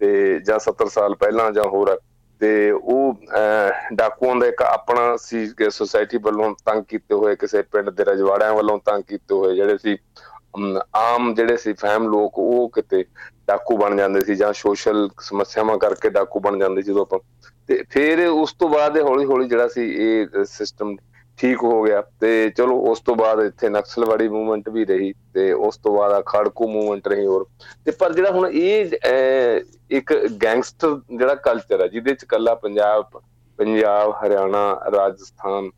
ਤੇ 0.00 0.40
ਜਾਂ 0.40 0.58
70 0.60 0.88
ਸਾਲ 0.90 1.14
ਪਹਿਲਾਂ 1.14 1.50
ਜਾਂ 1.52 1.64
ਹੋਰ। 1.64 1.98
ਤੇ 2.44 2.70
ਉਹ 2.70 3.20
ਡਾਕੂਆਂ 3.94 4.34
ਦਾ 4.36 4.46
ਇੱਕ 4.46 4.62
ਆਪਣਾ 4.62 5.16
ਸੀ 5.16 5.46
ਕਿ 5.58 5.68
ਸੋਸਾਇਟੀ 5.70 6.18
ਵੱਲੋਂ 6.22 6.54
ਤੰਗ 6.64 6.82
ਕੀਤੇ 6.88 7.14
ਹੋਏ 7.14 7.36
ਕਿਸੇ 7.36 7.62
ਪਿੰਡ 7.68 7.90
ਦੇ 7.90 8.04
ਰਜਵਾੜਿਆਂ 8.04 8.54
ਵੱਲੋਂ 8.54 8.78
ਤੰਗ 8.84 9.02
ਕੀਤੇ 9.04 9.34
ਹੋਏ 9.34 9.54
ਜਿਹੜੇ 9.54 9.76
ਸੀ 9.78 9.96
ਆਮ 10.96 11.32
ਜਿਹੜੇ 11.34 11.56
ਸੀ 11.56 11.72
ਫੈਮ 11.74 12.08
ਲੋਕ, 12.08 12.38
ਉਹ 12.38 12.68
ਕਿਤੇ 12.70 13.04
ਡਾਕੂ 13.48 13.76
ਬਣ 13.76 13.96
ਜਾਂਦੇ 13.96 14.20
ਸੀ 14.20 14.34
ਜਾਂ 14.34 14.52
ਸੋਸ਼ਲ 14.54 15.08
ਸਮੱਸਿਆਵਾਂ 15.20 15.78
ਕਰਕੇ 15.78 16.10
ਡਾਕੂ 16.10 16.40
ਬਣ 16.40 16.58
ਜਾਂਦੇ 16.58 16.82
ਜਦੋਂ 16.82 17.02
ਆਪਾਂ। 17.02 17.18
ਤੇ 17.68 17.82
ਫਿਰ 17.90 18.26
ਉਸ 18.26 18.52
ਤੋਂ 18.54 18.68
ਬਾਅਦ 18.68 18.98
ਹੌਲੀ 19.00 19.24
ਹੌਲੀ 19.24 19.48
ਜਿਹੜਾ 19.48 19.68
ਸੀ 19.68 19.88
ਇਹ 19.96 20.44
ਸਿਸਟਮ 20.46 20.94
ਠੀਕ 21.38 21.62
ਹੋ 21.62 21.82
ਗਿਆ। 21.82 22.00
ਤੇ 22.20 22.50
ਚਲੋ, 22.56 22.78
ਉਸ 22.90 23.00
ਤੋਂ 23.00 23.14
ਬਾਅਦ 23.16 23.40
ਇੱਥੇ 23.42 23.68
ਨਕਸਲਵਾੜੀ 23.68 24.28
ਮੂਵਮੈਂਟ 24.28 24.68
ਵੀ 24.68 24.84
ਰਹੀ 24.84 25.12
ਤੇ 25.34 25.50
ਉਸ 25.52 25.76
ਤੋਂ 25.76 25.96
ਬਾਅਦ 25.96 26.12
ਆ 26.12 26.20
ਖੜਕੂ 26.26 26.68
ਮੂਵਮੈਂਟ 26.68 27.08
ਰਹੀ 27.08 27.26
ਹੋਰ। 27.26 27.46
ਤੇ 27.84 27.90
ਪਰ 27.92 28.12
ਜਿਹੜਾ 28.12 28.30
ਹੁਣ 28.30 28.48
ਇਹ 28.48 28.90
ਇੱਕ 29.96 30.12
ਗੈਂਗਸਟਰ 30.42 31.00
ਜਿਹੜਾ 31.10 31.34
ਕਲਚਰ 31.44 31.80
ਹੈ 31.82 31.86
ਜਿਹਦੇ 31.88 32.14
ਚ 32.14 32.24
ਕੱਲਾ 32.24 32.54
ਪੰਜਾਬ 32.56 33.20
ਪੰਜਾਬ, 33.58 34.12
ਹਰਿਆਣਾ, 34.16 34.80
ਰਾਜਸਥਾਨ 34.92 35.70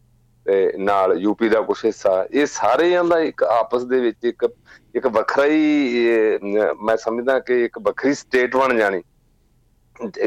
ਤੇ 0.47 0.73
ਨਾਲ 0.79 1.17
ਯੂਪੀ 1.19 1.49
ਦਾ 1.49 1.61
ਕੁਝ 1.61 1.77
ਹਿੱਸਾ, 1.85 2.27
ਇਹ 2.31 2.47
ਸਾਰਿਆਂ 2.47 3.05
ਦਾ 3.05 3.19
ਇੱਕ 3.21 3.43
ਆਪਸ 3.45 3.85
ਦੇ 3.85 4.01
ਵਿੱਚ 4.01 4.25
ਇੱਕ 4.25 4.47
ਇੱਕ 4.95 5.07
ਵੱਖਰਾ 5.09 5.45
ਹੀ 5.47 6.39
ਮੈਂ 6.83 6.97
ਸਮਝਦਾ 6.97 7.39
ਕਿ 7.41 7.65
ਇੱਕ 7.65 7.79
ਵੱਖਰੀ 7.79 8.15
ਸਟੇਟ 8.15 8.57
ਬਣ 8.57 8.77
ਜਾਣੀ 8.79 9.03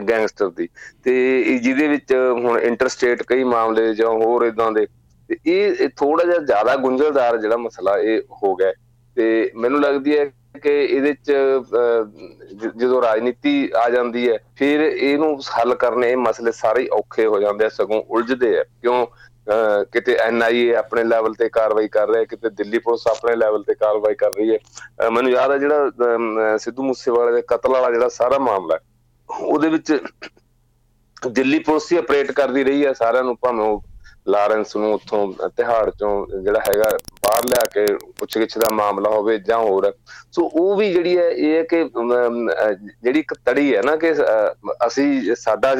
ਗੈਂਗਸਟਰ 0.09 0.49
ਦੀ। 0.49 0.67
ਤੇ 1.03 1.57
ਜਿਹਦੇ 1.57 1.87
ਵਿੱਚ 1.87 2.13
ਹੁਣ 2.13 2.59
ਇੰਟਰਸਟੇਟ 2.59 3.23
ਕਈ 3.27 3.43
ਮਾਮਲੇ 3.45 3.93
ਜਾਂ 3.95 4.09
ਹੋਰ 4.15 4.45
ਇਦਾਂ 4.45 4.71
ਦੇ 4.71 4.85
ਤੇ 5.29 5.37
ਇਹ 5.45 5.87
ਥੋੜਾ 5.97 6.23
ਜਿਹਾ 6.23 6.37
ਜ਼ਿਆਦਾ 6.39 6.75
ਗੁੰਝਲਦਾਰ 6.75 7.37
ਜਿਹੜਾ 7.37 7.57
ਮਸਲਾ 7.57 7.97
ਇਹ 7.99 8.21
ਹੋ 8.43 8.55
ਗਿਆ। 8.55 8.71
ਤੇ 9.17 9.51
ਮੈਨੂੰ 9.55 9.81
ਲੱਗਦੀ 9.81 10.17
ਹੈ 10.17 10.25
ਕਿ 10.61 10.71
ਇਹਦੇ 10.83 11.13
ਚ 11.15 11.33
ਜਦੋਂ 12.77 13.01
ਰਾਜਨੀਤੀ 13.01 13.69
ਆ 13.77 13.89
ਜਾਂਦੀ 13.89 14.29
ਹੈ, 14.29 14.37
ਫਿਰ 14.57 14.81
ਇਹਨੂੰ 14.81 15.39
ਹੱਲ 15.57 15.73
ਕਰਨੇ 15.75 16.09
ਇਹ 16.11 16.17
ਮਸਲੇ 16.17 16.51
ਸਾਰੇ 16.51 16.87
ਔਖੇ 16.93 17.25
ਹੋ 17.25 17.39
ਜਾਂਦੇ 17.39 17.65
ਆ, 17.65 17.69
ਸਗੋਂ 17.69 18.01
ਉਲਝਦੇ 18.09 18.57
ਆ। 18.59 18.63
ਕਿਉਂ? 18.63 19.05
ਕਿਤੇ 19.91 20.15
ਐਨਆਈਏ 20.21 20.73
ਆਪਣੇ 20.75 21.03
ਲੈਵਲ 21.03 21.33
ਤੇ 21.33 21.47
ਕਾਰਵਾਈ 21.49 21.87
ਕਰ 21.87 22.09
ਰਿਹਾ 22.09 22.23
ਕਿਤੇ 22.23 22.49
ਦਿੱਲੀ 22.49 22.79
ਪੁਲਿਸ 22.79 23.07
ਆਪਣੇ 23.07 23.35
ਲੈਵਲ 23.35 23.63
ਤੇ 23.63 23.73
ਕਾਰਵਾਈ 23.75 24.15
ਕਰ 24.15 24.31
ਰਹੀ 24.37 24.51
ਹੈ। 24.51 25.09
ਮੈਨੂੰ 25.11 25.31
ਯਾਦ 25.31 25.51
ਹੈ 25.51 25.57
ਜਿਹੜਾ 25.57 26.57
ਸਿੱਧੂ 26.57 26.83
ਮੂਸੇਵਾਲੇ 26.83 27.31
ਦੇ 27.31 27.41
ਕਤਲ 27.47 27.71
ਵਾਲਾ 27.71 27.89
ਜਿਹੜਾ 27.91 28.09
ਸਾਰਾ 28.09 28.37
ਮਾਮਲਾ 28.39 28.77
ਉਹਦੇ 29.29 29.69
ਵਿੱਚ 29.69 29.97
ਦਿੱਲੀ 31.27 31.59
ਪੁਲਿਸ 31.59 31.91
ਹੀ 31.91 31.97
ਆਪਰੇਟ 31.97 32.31
ਕਰਦੀ 32.31 32.63
ਰਹੀ 32.63 32.85
ਹੈ 32.85 32.93
ਸਾਰਿਆਂ 32.93 33.23
ਨੂੰ, 33.23 33.35
ਭਾਵੇਂ 33.41 33.65
ਉਹ 33.65 33.83
ਲਾਰੈਂਸ 34.25 34.75
ਨੂੰ 34.75 34.93
ਉੱਥੋਂ 34.93 35.49
ਤਿਹਾੜ 35.57 35.89
ਚੋਂ 35.89 36.41
ਜਿਹੜਾ 36.43 36.59
ਹੈਗਾ 36.59 36.89
ਬਾਹਰ 37.23 37.45
ਲਿਆ 37.45 37.65
ਕੇ 37.73 37.85
ਪੁੱਛਗਿੱਛ 38.19 38.57
ਦਾ 38.57 38.69
ਮਾਮਲਾ 38.75 39.09
ਹੋਵੇ 39.09 39.37
ਜਾਂ 39.39 39.57
ਹੋਰ। 39.59 39.91
ਸੋ 40.31 40.49
ਉਹ 40.53 40.75
ਵੀ 40.77 40.91
ਜਿਹੜੀ 40.93 41.17
ਹੈ, 41.17 41.29
ਇਹ 41.29 41.55
ਹੈ 41.55 41.63
ਕਿ 41.63 41.83
ਜਿਹੜੀ 41.83 43.19
ਇੱਕ 43.19 43.33
ਤੜੀ 43.45 43.75
ਹੈ 43.75 43.81
ਨਾ 43.81 43.95
ਕਿ 43.95 44.13
ਅਸੀਂ 44.87 45.35
ਸਾਡਾ 45.35 45.75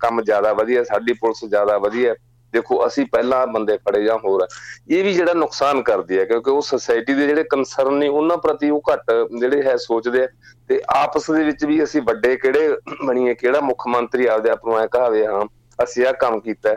ਕੰਮ 0.00 0.22
ਜ਼ਿਆਦਾ 0.22 0.52
ਵਧੀਆ, 0.52 0.84
ਸਾਡੀ 0.84 1.12
ਪੁਲਿਸ 1.12 1.44
ਜ਼ਿਆਦਾ 1.44 1.78
ਵਧੀਆ 1.78 2.14
ਦੇਖੋ, 2.54 2.86
ਅਸੀਂ 2.86 3.04
ਪਹਿਲਾਂ 3.12 3.46
ਬੰਦੇ 3.46 3.76
ਫੜੇ 3.78 4.02
ਜਾਂ 4.04 4.16
ਹੋਰ। 4.18 4.46
ਇਹ 4.88 5.02
ਵੀ 5.04 5.12
ਜਿਹੜਾ 5.14 5.32
ਨੁਕਸਾਨ 5.34 5.82
ਕਰਦੀ 5.82 6.18
ਹੈ, 6.18 6.24
ਕਿਉਂਕਿ 6.24 6.50
ਉਹ 6.50 6.60
ਸੋਸਾਇਟੀ 6.62 7.14
ਦੇ 7.14 7.26
ਜਿਹੜੇ 7.26 7.44
ਕਨਸਰਨ 7.50 7.94
ਨੇ, 7.94 8.08
ਉਹਨਾਂ 8.08 8.36
ਪ੍ਰਤੀ 8.36 8.70
ਉਹ 8.70 8.82
ਘੱਟ 8.92 9.10
ਜਿਹੜੇ 9.40 9.62
ਹੈ 9.62 9.76
ਸੋਚਦੇ 9.76 10.22
ਆ। 10.24 10.28
ਤੇ 10.68 10.80
ਆਪਸ 10.94 11.30
ਦੇ 11.30 11.42
ਵਿੱਚ 11.44 11.64
ਵੀ 11.64 11.82
ਅਸੀਂ 11.84 12.02
ਵੱਡੇ 12.02 12.36
ਕਿਹੜੇ 12.36 12.76
ਬਣੀਏ, 13.04 13.34
ਕਿਹੜਾ 13.34 13.60
ਮੁੱਖ 13.60 13.86
ਮੰਤਰੀ 13.88 14.26
ਆਪਦੇ 14.26 14.50
ਆਪ 14.50 14.64
ਨੂੰ 14.66 14.78
ਐ 14.78 14.86
ਕਹਾਵੇ, 14.86 15.26
ਹਾਂ, 15.26 15.44
ਅਸੀਂ 15.78 16.06
ਆ 16.06 16.12
ਕੰਮ 16.20 16.40
ਕੀਤਾ 16.40 16.76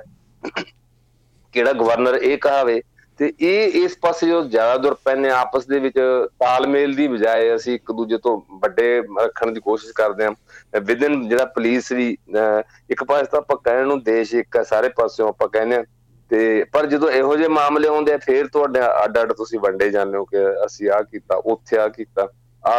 ਕਿਹੜਾ 1.58 1.74
ਗਵਰਨਰ 1.74 2.16
ਇਹ 2.16 2.38
ਕਹਾਵੇ 2.38 2.82
ਤੇ 3.20 3.32
ਇਹ 3.42 3.84
ਇਸ 3.84 3.98
ਪਾਸੇ 3.98 4.28
ਜੋ 4.28 4.42
ਜ਼ਿਆਦਾ 4.46 4.78
ਦੁਰ 4.78 4.94
ਪੈਨੇ 5.06 5.30
ਆਪਸ 5.30 5.66
ਦੇ 5.68 5.80
ਵਿੱਚ 5.80 5.98
ਤਾਲਮੇਲ 6.40 6.94
ਦੀ 6.96 7.08
ਬਜਾਏ 7.08 7.56
ਅਸੀਂ 7.56 7.74
ਇੱਕ 7.76 7.92
ਦੂਜੇ 7.92 8.18
ਤੋਂ 8.18 8.42
ਵੱਡੇ 8.62 8.90
ਰੱਖਣ 9.22 9.52
ਦੀ 9.52 9.60
ਕੋਸ਼ਿਸ਼ 9.60 9.94
ਕਰਦੇ 9.96 10.26
ਹਾਂ 10.26 10.82
ਵਿਦਨ 10.82 11.28
ਜਿਹੜਾ 11.30 11.46
ਪੁਲਿਸ 11.56 11.92
ਵੀ 11.92 12.10
ਇੱਕ 12.90 13.04
ਪਾਸੇ 13.04 13.26
ਤਾਂ 13.32 13.40
ਆਪਾਂ 13.40 13.58
ਕਹਿਣ 13.58 13.88
ਨੂੰ 13.88 14.02
ਦੇਸ਼ 14.04 14.34
ਇੱਕ 14.36 14.58
ਹੈ, 14.58 14.64
ਸਾਰੇ 14.64 14.90
ਪਾਸਿਓਂ 14.98 15.30
ਆਪਾਂ 15.30 15.48
ਕਹਿੰਦੇ 15.48 15.84
ਤੇ 16.32 16.64
ਪਰ 16.74 16.86
ਜਦੋਂ 16.86 17.10
ਇਹੋ 17.12 17.36
ਜਿਹੇ 17.36 17.48
ਮਾਮਲੇ 17.48 17.88
ਆਉਂਦੇ 17.88 18.14
ਆ, 18.14 18.18
ਫੇਰ 18.18 18.48
ਤੁਹਾਡੇ 18.48 18.80
ਅੱਡ 19.04 19.22
ਅੱਡ 19.22 19.34
ਤੁਸੀਂ 19.34 19.60
ਵੰਡੇ 19.60 19.90
ਜਾਂਦੇ 19.90 20.18
ਹੋ 20.18 20.26
ਕਿ 20.26 20.38
ਅਸੀਂ 20.66 20.90
ਆ 20.90 21.02
ਕੀਤਾ, 21.02 21.36
ਉੱਥੇ 21.36 21.78
ਆ 21.80 21.88
ਕੀਤਾ। 21.88 22.28
ਆ 22.64 22.74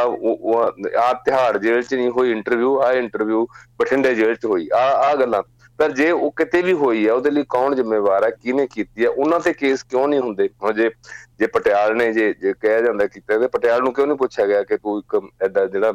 ਆ 1.02 1.12
ਤਿਹਾੜ 1.26 1.56
ਜੇਲ੍ਹ 1.58 1.82
'ਚ 1.82 1.94
ਨਹੀਂ 1.94 2.10
ਹੋਈ 2.10 2.30
ਇੰਟਰਵਿਊ 2.30 2.78
ਆ 2.82 2.92
ਇੰਟਰਵਿਊ 2.92 3.46
ਬਠਿੰਡੇ 3.78 4.14
ਜੇਲ੍ਹ 4.14 4.34
'ਚ 4.34 4.46
ਹੋਈ। 4.46 4.68
ਆ 4.74 4.82
ਆ 5.04 5.14
ਗੱਲਾਂ। 5.16 5.42
ਪਰ 5.78 5.92
ਜੇ 5.92 6.10
ਉਹ 6.10 6.30
ਕਿਤੇ 6.36 6.60
ਵੀ 6.62 6.72
ਹੋਈ 6.72 7.06
ਹੈ 7.06 7.12
ਉਹਦੇ 7.12 7.30
ਲਈ 7.30 7.44
ਕੌਣ 7.48 7.74
ਜ਼ਿੰਮੇਵਾਰ 7.74 8.24
ਹੈ 8.24 8.30
ਕਿਹਨੇ 8.32 8.66
ਕੀਤੀ 8.66 9.04
ਹੈ 9.04 9.08
ਉਹਨਾਂ 9.08 9.38
ਤੇ 9.40 9.52
ਕੇਸ 9.52 9.82
ਕਿਉਂ 9.82 10.06
ਨਹੀਂ 10.08 10.20
ਹੁੰਦੇ? 10.20 10.48
ਜੇ 10.74 10.90
ਜੇ 11.38 11.46
ਪਟਿਆਲ 11.46 11.96
ਨੇ 11.96 12.12
ਜੇ 12.12 12.32
ਜੇ 12.40 12.52
ਕਹਿ 12.60 12.82
ਜਾਂਦਾ 12.82 13.06
ਕਿਤੇ, 13.06 13.38
ਤੇ 13.38 13.46
ਪਟਿਆਲ 13.48 13.82
ਨੂੰ 13.82 13.92
ਕਿਉਂ 13.94 14.06
ਨਹੀਂ 14.06 14.16
ਪੁੱਛਿਆ 14.18 14.46
ਗਿਆ 14.46 14.62
ਕਿ 14.62 14.76
ਤੂੰ 14.76 14.98
ਇੱਕ 14.98 15.20
ਐਡਾ 15.44 15.64
ਜਿਹੜਾ 15.66 15.92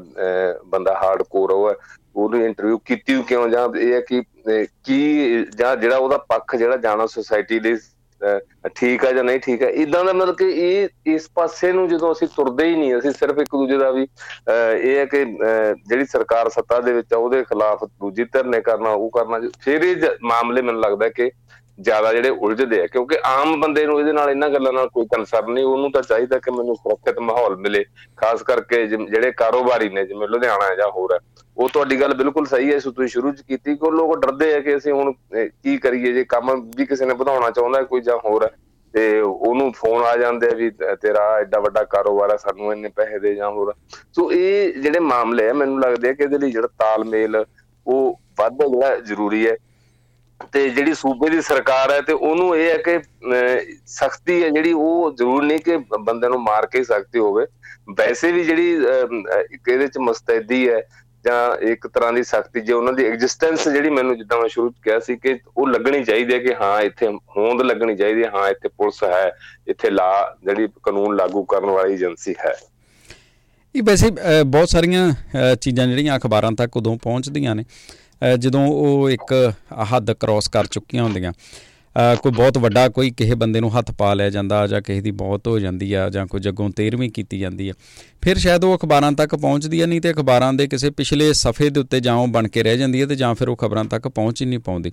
ਬੰਦਾ 0.67 0.93
ਹਾਰਡ 1.03 1.23
ਕੋਰ 1.29 1.51
ਉਹ 1.51 1.69
ਹੈ, 1.69 1.75
ਉਹਨੂੰ 2.15 2.43
ਇੰਟਰਵਿਊ 2.45 2.77
ਕੀਤੀ 2.85 3.21
ਕਿਉਂ? 3.27 3.47
ਜਾਂ 3.49 3.67
ਇਹ 3.79 3.93
ਹੈ 3.93 3.99
ਕਿ 4.01 4.21
ਕੀ, 4.85 5.45
ਜਾਂ 5.57 5.75
ਜਿਹੜਾ 5.77 5.97
ਉਹਦਾ 5.97 6.17
ਪੱਖ, 6.29 6.55
ਜਿਹੜਾ 6.55 6.77
ਜਾਣਾ 6.77 7.05
ਸੋਸਾਇਟੀ 7.07 7.59
ਲਈ 7.59 7.75
ਠੀਕ 8.75 9.03
ਹੈ 9.05 9.11
ਜਾਂ 9.13 9.23
ਨਹੀਂ 9.23 9.39
ਠੀਕ 9.39 9.61
ਹੈ 9.61 9.69
ਇਦਾਂ 9.83 10.03
ਦਾ 10.05 10.13
ਮਤਲਬ 10.13 10.35
ਕਿ 10.35 10.45
ਇਹ 10.59 11.13
ਇਸ 11.13 11.29
ਪਾਸੇ 11.35 11.71
ਨੂੰ 11.71 11.87
ਜਦੋਂ 11.89 12.11
ਅਸੀਂ 12.11 12.27
ਤੁਰਦੇ 12.35 12.65
ਹੀ 12.65 12.75
ਨਹੀਂ, 12.75 12.97
ਅਸੀਂ 12.97 13.11
ਸਿਰਫ 13.11 13.39
ਇੱਕ 13.39 13.49
ਦੂਜੇ 13.51 13.77
ਦਾ 13.77 13.89
ਵੀ 13.91 14.03
ਇਹ 14.03 14.97
ਹੈ 14.97 15.05
ਕਿ 15.05 15.23
ਜਿਹੜੀ 15.25 16.05
ਸਰਕਾਰ 16.05 16.49
ਸੱਤਾ 16.49 16.79
ਦੇ 16.79 16.93
ਵਿੱਚ 16.93 17.13
ਆ, 17.13 17.17
ਉਹਦੇ 17.17 17.43
ਖਿਲਾਫ 17.43 17.83
ਦੂਜੀ 17.83 18.23
ਧਿਰ 18.23 18.45
ਨੇ 18.45 18.61
ਕਰਨਾ, 18.61 18.89
ਉਹ 18.89 19.09
ਕਰਨਾ, 19.09 19.39
ਫਿਰ 19.61 19.83
ਇਹ 19.83 20.07
ਮਾਮਲੇ 20.23 20.61
ਮੈਨੂੰ 20.61 20.81
ਲੱਗਦਾ 20.81 21.09
ਕਿ 21.09 21.29
ਜ਼ਿਆਦਾ 21.77 22.11
ਜਿਹੜੇ 22.13 22.29
ਉਲਝਦੇ 22.29 22.81
ਆ, 22.81 22.87
ਕਿਉਂਕਿ 22.87 23.17
ਆਮ 23.25 23.59
ਬੰਦੇ 23.61 23.85
ਨੂੰ 23.85 23.99
ਇਹਦੇ 23.99 24.11
ਨਾਲ 24.13 24.29
ਇਹਨਾਂ 24.29 24.49
ਗੱਲਾਂ 24.49 24.73
ਨਾਲ 24.73 24.89
ਕੋਈ 24.89 25.05
ਕੰਸਰਨ 25.13 25.51
ਨਹੀਂ, 25.53 25.65
ਉਹਨੂੰ 25.65 25.91
ਤਾਂ 25.91 26.01
ਚਾਹੀਦਾ 26.01 26.39
ਕਿ 26.39 26.51
ਮੈਨੂੰ 26.51 26.75
ਸੁਰੱਖਿਅਤ 26.75 27.19
ਮਾਹੌਲ 27.21 27.55
ਮਿਲੇ, 27.57 27.83
ਖਾਸ 28.17 28.43
ਕਰਕੇ 28.43 28.85
ਜਿਹੜੇ 28.87 29.31
ਕਾਰੋਬਾਰੀ 29.33 29.89
ਨੇ, 29.89 30.05
ਜਿਵੇਂ 30.05 30.27
ਲੁਧਿਆਣਾ 30.27 30.73
ਜਾਂ 30.75 30.89
ਹੋਰ। 30.91 31.13
ਹੈ 31.13 31.19
ਉਹ 31.57 31.69
ਤੁਹਾਡੀ 31.69 31.99
ਗੱਲ 32.01 32.13
ਬਿਲਕੁਲ 32.13 32.45
ਸਹੀ 32.45 32.71
ਹੈ 32.73 32.77
ਸੋ 32.79 32.91
ਤੁਸੀਂ 32.91 33.07
ਸ਼ੁਰੂ 33.09 33.31
ਚ 33.31 33.41
ਕੀਤੀ 33.41 33.75
ਕਿ 33.75 33.91
ਲੋਕ 33.91 34.17
ਡਰਦੇ 34.19 34.53
ਆ 34.53 34.59
ਕਿ 34.59 34.75
ਅਸੀਂ 34.77 34.93
ਹੁਣ 34.93 35.11
ਕੀ 35.35 35.77
ਕਰੀਏ, 35.77 36.11
ਜੇ 36.13 36.23
ਕੰਮ 36.25 36.69
ਵੀ 36.77 36.85
ਕਿਸੇ 36.85 37.05
ਨੇ 37.05 37.13
ਵਧਾਉਣਾ 37.13 37.49
ਚਾਹੁੰਦਾ 37.49 37.81
ਕੋਈ 37.83 38.01
ਜਾਂ 38.01 38.17
ਹੋਰ, 38.25 38.47
ਤੇ 38.93 39.19
ਉਹਨੂੰ 39.21 39.71
ਫੋਨ 39.73 40.03
ਆ 40.03 40.15
ਜਾਂਦੇ 40.17 40.47
ਆ 40.47 40.55
ਵੀ 40.55 40.69
ਤੇਰਾ 41.01 41.21
ਐਡਾ 41.37 41.59
ਵੱਡਾ 41.59 41.83
ਕਾਰੋਬਾਰ 41.91 42.31
ਹੈ 42.31 42.37
ਸਾਨੂੰ 42.37 42.71
ਇੰਨੇ 42.73 42.89
ਪੈਸੇ 42.95 43.19
ਦੇ 43.19 43.33
ਜਾਂ 43.35 43.49
ਹੋਰ। 43.51 43.73
ਸੋ 44.15 44.31
ਇਹ 44.31 44.73
ਜਿਹੜੇ 44.73 44.99
ਮਾਮਲੇ 45.01 45.49
ਆ, 45.49 45.53
ਮੈਨੂੰ 45.53 45.79
ਲੱਗਦਾ 45.79 46.07
ਹੈ 46.07 46.13
ਕਿ 46.13 46.23
ਇਹਦੇ 46.23 46.37
ਲਈ 46.37 46.51
ਜਿਹੜਾ 46.51 46.67
ਤਾਲਮੇਲ, 46.79 47.43
ਉਹ 47.87 48.19
ਵੱਧ 48.39 48.63
ਜਿਹੜਾ 48.63 48.95
ਜ਼ਰੂਰੀ 48.97 49.47
ਹੈ। 49.47 49.55
ਤੇ 50.51 50.67
ਜਿਹੜੀ 50.69 50.93
ਸੂਬੇ 50.93 51.29
ਦੀ 51.29 51.41
ਸਰਕਾਰ 51.41 51.91
ਹੈ 51.91 51.99
ਤੇ 52.01 52.13
ਉਹਨੂੰ 52.13 52.55
ਇਹ 52.57 52.69
ਹੈ 52.69 52.77
ਕਿ 52.77 52.99
ਸਖਤੀ 53.87 54.41
ਹੈ 54.43 54.49
ਜਿਹੜੀ 54.49 54.71
ਉਹ 54.73 55.13
ਜ਼ਰੂਰ 55.17 55.43
ਨਹੀਂ 55.43 55.59
ਕਿ 55.59 55.77
ਬੰਦੇ 55.99 56.27
ਨੂੰ 56.29 56.41
ਮਾਰ 56.41 56.65
ਕੇ 56.65 56.83
ਸਖਤੀ 56.83 57.19
ਹੋਵੇ। 57.19 57.45
ਵੈਸੇ 57.97 58.31
ਵੀ 58.31 58.43
ਜਿਹੜੀ 58.43 58.69
ਇਹਦੇ 58.71 59.87
ਚ 59.87 59.97
ਮਸਤੈਦੀ 60.01 60.67
ਹੈ 60.69 60.81
ਜਾਂ 61.25 61.55
ਇੱਕ 61.67 61.87
ਤਰ੍ਹਾਂ 61.87 62.11
ਦੀ 62.13 62.23
ਸਖਤੀ, 62.23 62.61
ਜੇ 62.61 62.73
ਉਹਨਾਂ 62.73 62.93
ਦੀ 62.93 63.05
ਐਗਜ਼ਿਸਟੈਂਸ 63.05 63.67
ਜਿਹੜੀ 63.67 63.89
ਮੈਨੂੰ 63.89 64.17
ਜਿੱਦਾਂ 64.17 64.37
ਮੈਂ 64.39 64.47
ਸ਼ੁਰੂ 64.49 64.69
ਚ 64.69 64.73
ਕਿਹਾ 64.83 64.99
ਸੀ 64.99 65.15
ਕਿ 65.17 65.37
ਉਹ 65.57 65.67
ਲੱਗਣੀ 65.67 66.03
ਚਾਹੀਦੀ 66.03 66.33
ਹੈ 66.33 66.39
ਕਿ 66.39 66.53
ਹਾਂ, 66.55 66.81
ਇੱਥੇ 66.81 67.07
ਹੋਂਦ 67.37 67.61
ਲੱਗਣੀ 67.61 67.95
ਚਾਹੀਦੀ 67.97 68.23
ਹੈ, 68.23 68.29
ਹਾਂ, 68.35 68.49
ਇੱਥੇ 68.49 68.69
ਪੁਲਿਸ 68.69 69.03
ਹੈ, 69.03 69.31
ਇੱਥੇ 69.67 69.89
ਲਾ 69.89 70.37
ਜਿਹੜੀ 70.43 70.67
ਕਾਨੂੰਨ 70.83 71.15
ਲਾਗੂ 71.15 71.43
ਕਰਨ 71.45 71.69
ਵਾਲੀ 71.69 71.93
ਏਜੰਸੀ 71.93 72.35
ਹੈ। 72.45 72.53
ਇਹ 73.75 73.83
ਵੈਸੇ 73.83 74.09
ਬਹੁਤ 74.45 74.69
ਸਾਰੀਆਂ 74.69 75.55
ਚੀਜ਼ਾਂ 75.61 75.87
ਜਿਹੜੀਆਂ 75.87 76.17
ਅਖਬਾਰਾਂ 76.17 76.51
ਤੱਕ 76.51 76.77
ਉਦੋਂ 76.77 76.97
ਪਹੁੰਚਦੀਆਂ 77.03 77.55
ਨੇ। 77.55 77.63
ਜਦੋਂ 78.39 78.67
ਉਹ 78.67 79.09
ਇੱਕ 79.09 79.33
ਹੱਦ 79.91 80.11
ਕ੍ਰਾਸ 80.11 80.47
ਕਰ 80.47 80.65
ਚੁੱਕੀਆਂ 80.65 81.03
ਹੁੰਦੀਆਂ 81.03 81.33
ਕੋਈ 82.21 82.31
ਬਹੁਤ 82.31 82.57
ਵੱਡਾ 82.57 82.87
ਕੋਈ 82.89 83.09
ਕਿਸੇ 83.17 83.35
ਬੰਦੇ 83.35 83.59
ਨੂੰ 83.59 83.69
ਹੱਥ 83.77 83.91
ਪਾ 83.91 84.13
ਲਿਆ 84.13 84.29
ਜਾਂਦਾ 84.29 84.65
ਜਾਂ 84.67 84.81
ਕਿਸੇ 84.81 85.01
ਦੀ 85.01 85.11
ਬਹੁਤ 85.11 85.47
ਹੋ 85.47 85.57
ਜਾਂਦੀ 85.59 85.91
ਆ 85.93 86.09
ਜਾਂ 86.09 86.25
ਕੋਈ 86.27 86.39
ਜੱਗੋਂ 86.41 86.69
13ਵੀਂ 86.79 87.09
ਕੀਤੀ 87.11 87.39
ਜਾਂਦੀ 87.39 87.67
ਆ, 87.69 87.73
ਫਿਰ 88.21 88.37
ਸ਼ਾਇਦ 88.37 88.63
ਉਹ 88.63 88.75
ਅਖਬਾਰਾਂ 88.77 89.11
ਤੱਕ 89.11 89.35
ਪਹੁੰਚਦੀ 89.35 89.81
ਆ, 89.81 89.85
ਨਹੀਂ 89.85 90.01
ਤੇ 90.01 90.11
ਅਖਬਾਰਾਂ 90.11 90.51
ਦੇ 90.53 90.67
ਕਿਸੇ 90.67 90.89
ਪਿਛਲੇ 90.91 91.31
ਸਫੇ 91.33 91.69
ਦੇ 91.69 91.79
ਉੱਤੇ 91.79 91.99
ਜਾਂ 91.99 92.15
ਉਹ 92.15 92.27
ਬਣ 92.27 92.47
ਕੇ 92.47 92.63
ਰਹਿ 92.63 92.77
ਜਾਂਦੀ 92.77 93.01
ਹੈ 93.01 93.05
ਤੇ 93.07 93.15
ਜਾਂ 93.15 93.33
ਫਿਰ 93.35 93.49
ਉਹ 93.49 93.55
ਖਬਰਾਂ 93.57 93.85
ਤੱਕ 93.85 94.07
ਪਹੁੰਚ 94.07 94.41
ਹੀ 94.41 94.47
ਨਹੀਂ 94.47 94.59
ਪਾਉਂਦੀ। 94.59 94.91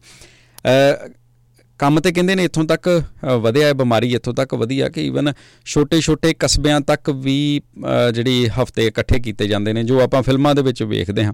ਕੰਮ 1.81 2.01
ਤੇ 2.01 2.11
ਕਹਿੰਦੇ 2.13 2.35
ਨੇ 2.35 2.45
ਇੱਥੋਂ 2.45 2.65
ਤੱਕ 2.65 2.89
ਵਧਿਆ 3.41 3.67
ਹੈ 3.67 3.73
ਬਿਮਾਰੀ 3.75 4.13
ਇੱਥੋਂ 4.15 4.33
ਤੱਕ 4.35 4.55
ਵਧੀਆ 4.55 4.89
ਕਿ 4.89 5.07
ਈਵਨ 5.07 5.33
ਛੋਟੇ-ਛੋਟੇ 5.67 6.33
ਕਸਬਿਆਂ 6.39 6.81
ਤੱਕ 6.81 7.11
ਵੀ 7.11 7.37
ਜਿਹੜੀ 8.15 8.49
ਹਫ਼ਤੇ 8.57 8.87
ਇਕੱਠੇ 8.87 9.21
ਕੀਤੇ 9.21 9.47
ਜਾਂਦੇ 9.49 9.73
ਨੇ, 9.73 9.83
ਜੋ 9.83 10.01
ਆਪਾਂ 10.01 10.23
ਫਿਲਮਾਂ 10.23 10.55
ਦੇ 10.55 10.63
ਵਿੱਚ 10.63 10.83
ਵੇਖਦੇ 10.83 11.25
ਹਾਂ। 11.25 11.33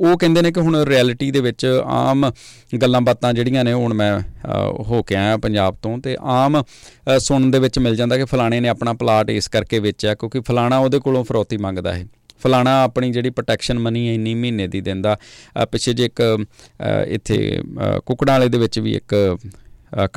ਉਹ 0.00 0.16
ਕਹਿੰਦੇ 0.18 0.42
ਨੇ 0.42 0.52
ਕਿ 0.52 0.60
ਹੁਣ 0.60 0.76
ਰਿਐਲਿਟੀ 0.84 1.30
ਦੇ 1.30 1.40
ਵਿੱਚ 1.40 1.66
ਆਮ 1.86 2.30
ਗੱਲਾਂ 2.82 3.00
ਬਾਤਾਂ 3.00 3.32
ਜਿਹੜੀਆਂ 3.34 3.64
ਨੇ, 3.64 3.72
ਹੁਣ 3.72 3.94
ਮੈਂ 3.94 4.20
ਹੋ 4.88 5.02
ਕੇ 5.02 5.14
ਆਇਆ 5.14 5.36
ਪੰਜਾਬ 5.36 5.76
ਤੋਂ 5.82 5.96
ਤੇ 5.98 6.16
ਆਮ 6.20 6.62
ਸੁਣਨ 7.18 7.50
ਦੇ 7.50 7.58
ਵਿੱਚ 7.58 7.78
ਮਿਲ 7.78 7.96
ਜਾਂਦਾ 7.96 8.16
ਕਿ 8.16 8.24
ਫਲਾਣੇ 8.24 8.60
ਨੇ 8.60 8.68
ਆਪਣਾ 8.68 8.92
ਪਲਾਟ 8.92 9.30
ਇਸ 9.30 9.48
ਕਰਕੇ 9.48 9.78
ਵੇਚਿਆ 9.78 10.14
ਕਿਉਂਕਿ 10.14 10.40
ਫਲਾਣਾ 10.40 10.78
ਉਹਦੇ 10.78 10.98
ਕੋਲੋਂ 10.98 11.24
ਫਰੋਤੀ 11.24 11.56
ਮੰਗਦਾ 11.56 11.94
ਹੈ। 11.94 12.06
ਫਲਾਣਾ 12.42 12.82
ਆਪਣੀ 12.84 13.10
ਜਿਹੜੀ 13.12 13.30
ਪ੍ਰੋਟੈਕਸ਼ਨ 13.30 13.78
ਮਨੀ 13.78 14.14
ਇੰਨੀ 14.14 14.34
ਮਹੀਨੇ 14.34 14.66
ਦੀ 14.68 14.80
ਦਿੰਦਾ। 14.80 15.16
ਪਿੱਛੇ 15.72 15.92
ਜੇ 15.92 16.04
ਇੱਕ 16.04 16.22
ਇੱਥੇ 17.08 17.36
ਕੁਕੜਾਂ 18.06 18.34
ਵਾਲੇ 18.34 18.48
ਦੇ 18.48 18.58
ਵਿੱਚ 18.58 18.78
ਵੀ 18.78 18.94
ਇੱਕ 18.94 19.14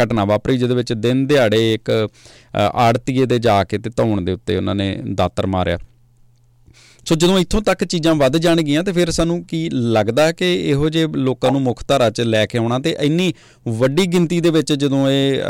ਘਟਨਾ 0.04 0.26
ਵਾਪਰੀ 0.26 0.58
ਜਿਹਦੇ 0.58 0.76
ਵਿੱਚ 0.76 0.94
ਦਿਨ 0.94 1.26
ਦਿਹਾੜੇ 1.28 1.74
ਇੱਕ 1.74 2.10
ਆੜਤੀਏ 2.56 3.26
ਦੇ 3.26 3.40
ਜਾ 3.40 3.64
ਕੇ 3.64 3.78
ਤੇ 3.78 3.90
ਧੌਣ 3.90 4.22
ਦੇ 4.22 4.32
ਉੱਤੇ 4.32 4.58
ਉਹਨਾਂ 4.58 4.76
ਨੇ 4.76 4.98
ਦਾਤਰ 5.14 5.48
ਮਾਰਿਆ। 5.48 5.78
ਸੋ 7.06 7.16
ਜਦੋਂ 7.16 7.38
ਇੱਥੋਂ 7.40 7.62
ਤੱਕ 7.62 7.84
ਚੀਜ਼ਾਂ 7.84 8.14
ਵੱਧ 8.16 8.38
ਜਾਣਗੀਆਂ 8.38 8.84
ਤੇ 8.84 8.92
ਫਿਰ 8.92 9.10
ਸਾਨੂੰ 9.12 9.44
ਕੀ 9.46 9.58
ਲੱਗਦਾ 9.72 10.32
ਕਿ 10.32 10.46
ਇਹੋ 10.70 10.90
ਜਿਹੇ 10.90 11.08
ਲੋਕਾਂ 11.16 11.52
ਨੂੰ 11.52 11.62
ਮੁੱਖ 11.62 11.84
ਧਾਰਾ 11.88 12.10
'ਚ 12.10 12.22
ਲੈ 12.22 12.46
ਕੇ 12.46 12.58
ਆਉਣਾ 12.58 12.80
ਤੇ 12.80 12.96
ਇੰਨੀ 13.02 13.34
ਵੱਡੀ 13.66 14.06
ਗਿਣਤੀ 14.14 14.40
ਦੇ 14.42 14.50
ਵਿੱਚ 14.50 14.74
ਜਦੋਂ 14.74 15.10
ਇਹ 15.12 15.42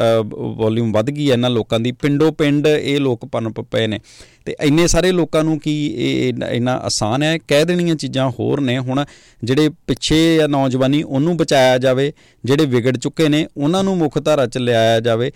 ਵੋਲਿਊਮ 0.57 0.91
ਵੱਧ 0.91 1.09
ਗਈ 1.09 1.27
ਹੈ, 1.29 1.33
ਇਹਨਾਂ 1.33 1.49
ਲੋਕਾਂ 1.49 1.79
ਦੀ 1.79 1.91
ਪਿੰਡੋ 1.91 2.31
ਪਿੰਡ 2.31 2.67
ਇਹ 2.67 2.99
ਲੋਕ 2.99 3.25
ਪਨਪ 3.25 3.61
ਪਏ 3.61 3.87
ਨੇ 3.87 3.99
ਤੇ 4.45 4.55
ਇੰਨੇ 4.63 4.87
ਸਾਰੇ 4.87 5.11
ਲੋਕਾਂ 5.11 5.43
ਨੂੰ 5.43 5.57
ਕੀ 5.59 5.75
ਇਹ 5.97 6.33
ਇੰਨਾ 6.51 6.75
ਆਸਾਨ 6.83 7.23
ਹੈ? 7.23 7.37
ਕਹਿ 7.37 7.65
ਦੇਣੀਆਂ 7.65 7.95
ਚੀਜ਼ਾਂ 7.95 8.29
ਹੋਰ 8.39 8.61
ਨੇ 8.61 8.77
ਹੁਣ 8.79 9.03
ਜਿਹੜੇ 9.43 9.69
ਪਿੱਛੇ 9.87 10.39
ਆ 10.41 10.47
ਨੌਜਵਾਨੀ 10.47 11.03
ਉਹਨੂੰ 11.03 11.37
ਬਚਾਇਆ 11.37 11.77
ਜਾਵੇ, 11.77 12.11
ਜਿਹੜੇ 12.43 12.65
ਵਿਗੜ 12.65 12.97
ਚੁੱਕੇ 12.97 13.29
ਨੇ, 13.29 13.47
ਉਹਨਾਂ 13.57 13.83
ਨੂੰ 13.83 13.97
ਮੁੱਖ 13.97 14.19
ਧਾਰਾ 14.19 14.45
'ਚ 14.45 14.57
ਲਿਆਇਆ 14.57 14.99
ਜਾਵੇ, 14.99 15.31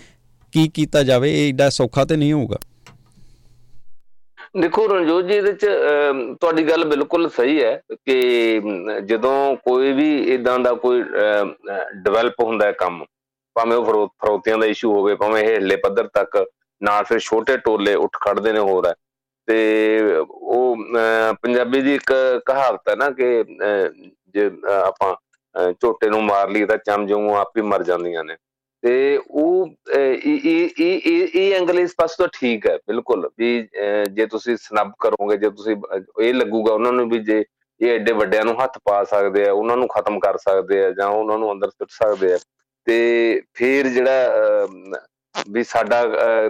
ਕੀ 0.53 0.67
ਕੀਤਾ 0.67 1.03
ਜਾਵੇ, 1.03 1.32
ਇਹ 1.34 1.49
ਏਡਾ 1.49 1.69
ਸੌਖਾ 1.69 2.05
ਤੇ 2.05 2.15
ਨਹੀਂ 2.15 2.34
ਹੋਊਗਾ? 2.34 2.58
ਦੇਖੋ 4.56 4.88
ਰਣਜੋਤ 4.88 5.26
ਜੀ, 5.26 5.34
ਇਹਦੇ 5.34 5.52
ਚ 5.54 5.66
ਤੁਹਾਡੀ 6.42 6.64
ਗੱਲ 6.70 6.84
ਬਿਲਕੁਲ 6.86 7.30
ਸਹੀ 7.30 7.62
ਹੈ 7.64 7.76
ਕਿ 8.06 8.62
ਜਦੋਂ 9.08 9.56
ਕੋਈ 9.66 9.92
ਵੀ 9.94 10.10
ਇਦਾਂ 10.34 10.58
ਦਾ 10.60 10.74
ਕੋਈ 10.84 11.04
ਡਿਵੈਲਪ 12.04 12.42
ਹੁੰਦਾ 12.44 12.66
ਹੈ 12.66 12.72
ਕੰਮ, 12.80 13.04
ਭਾਵੇਂ 13.56 13.78
ਉਹ 13.78 14.08
ਫਰੋਤੀਆਂ 14.22 14.58
ਦਾ 14.58 14.66
ਇਸ਼ੂ 14.66 14.94
ਹੋਵੇ, 14.94 15.16
ਭਾਵੇਂ 15.16 15.44
ਹੇਠਲੇ 15.44 15.76
ਪੱਧਰ 15.84 16.08
ਤੱਕ, 16.14 16.44
ਨਾਲ 16.82 17.04
ਫਿਰ 17.04 17.20
ਛੋਟੇ 17.20 17.58
ਟੋਲੇ 17.58 17.94
ਉੱਠ 17.96 18.18
ਖੜਦੇ 18.26 18.54
ਨੇ 18.54 18.60
ਹੋਰ 18.60 18.88
ਹੈ, 18.88 18.94
ਤੇ 19.48 20.18
ਉਹ 20.26 20.78
ਪੰਜਾਬੀ 21.44 21.82
ਦੀ 21.82 21.96
ਇੱਕ 21.96 22.14
ਕਹਾਵਤ 22.46 22.90
ਹੈ 22.90 22.96
ਨਾ 22.96 23.10
ਕਿ 23.12 23.44
ਜੇ 24.34 24.50
ਆਪਾਂ 24.76 25.16
ਝੋਟੇ 25.82 26.10
ਨੂੰ 26.10 26.24
ਮਾਰ 26.24 26.50
ਲਈ 26.50 26.66
ਤਾਂ 26.66 26.78
ਚਮਜੂ 26.86 27.30
ਆਪ 27.36 27.58
ਹੀ 27.58 27.62
ਮਰ 27.62 27.84
ਜਾਂਦੀਆਂ 27.84 28.24
ਨੇ। 28.24 28.36
ਤੇ 28.84 29.20
ਉਹ 29.30 29.68
ਇਹ 29.96 30.39
ਇਹ 30.46 30.70
ਇਹ 30.82 31.28
ਇਹ 31.36 31.54
ਐਂਗਲ 31.56 31.80
ਇਸ 31.80 31.94
ਪਾਸੇ 31.98 32.15
ਤੋਂ 32.18 32.28
ਠੀਕ 32.34 32.68
ਹੈ, 32.68 32.78
ਬਿਲਕੁਲ, 32.88 33.30
ਵੀ 33.39 33.68
ਜੇ 34.13 34.26
ਤੁਸੀਂ 34.26 34.56
ਸਨਬ 34.58 34.92
ਕਰੋਗੇ, 35.00 35.38
ਜੇ 35.38 35.50
ਤੁਸੀਂ 35.50 35.76
ਇਹ 36.22 36.34
ਲੱਗੂਗਾ, 36.34 36.74
ਉਹਨਾਂ 36.74 36.92
ਨੂੰ 36.94 37.10
ਵੀ 37.10 37.20
ਜੇ 37.24 37.44
ਇਹ 37.82 37.89
ਐਡੇ 37.89 38.12
ਵੱਡਿਆਂ 38.13 38.46
ਨੂੰ 38.46 38.56
ਹੱਥ 38.62 38.78
ਪਾ 38.86 39.04
ਸਕਦੇ 39.04 39.48
ਆ, 39.48 39.52
ਉਹਨਾਂ 39.54 39.78
ਨੂੰ 39.78 39.88
ਖਤਮ 39.88 40.20
ਕਰ 40.20 40.38
ਸਕਦੇ 40.38 40.84
ਆ, 40.86 40.92
ਜਾਂ 40.92 41.08
ਉਹਨਾਂ 41.10 41.38
ਨੂੰ 41.38 41.52
ਅੰਦਰ 41.52 41.70
ਸੁੱਟ 41.70 41.92
ਸਕਦੇ 41.92 42.34
ਆ, 42.34 42.38
ਤੇ 42.88 43.42
ਫਿਰ 43.56 43.88
ਜਿਹੜਾ 43.88 44.68
ਵੀ 45.50 45.63
ਸਾਡਾ 45.63 46.02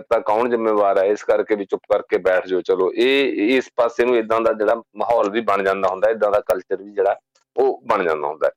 ਤਾਂ 0.10 0.20
ਕੌਣ 0.22 0.50
ਜ਼ਿੰਮੇਵਾਰ 0.50 0.98
ਹੈ 0.98 1.04
ਇਸ 1.06 1.24
ਕਰਕੇ 1.24 1.56
ਵੀ 1.56 1.66
ਚੁੱਪ 1.66 1.82
ਕਰਕੇ 1.92 2.18
ਬੈਠ 2.20 2.48
ਜਾਓ, 2.48 2.62
ਚਲੋ, 2.62 2.92
ਇਹ 2.92 3.58
ਇਸ 3.58 3.70
ਪਾਸੇ 3.76 4.06
ਨੂੰ 4.06 4.16
ਇਦਾਂ 4.18 4.40
ਦਾ 4.42 4.54
ਜਿਹੜਾ 4.54 4.82
ਮਾਹੌਲ 4.98 5.30
ਵੀ 5.32 5.42
ਬਣ 5.42 5.64
ਜਾਂਦਾ 5.64 5.90
ਹੁੰਦਾ 5.90 6.10
ਇਦਾਂ 6.10 6.32
ਦਾ 6.32 6.40
ਕਲਚਰ 6.48 6.82
ਵੀ 6.84 6.92
ਜਿਹੜਾ, 6.92 7.16
ਉਹ 7.56 7.82
ਬਣ 7.88 8.04
ਜਾਂਦਾ 8.04 8.28
ਹੁੰਦਾ। 8.28 8.50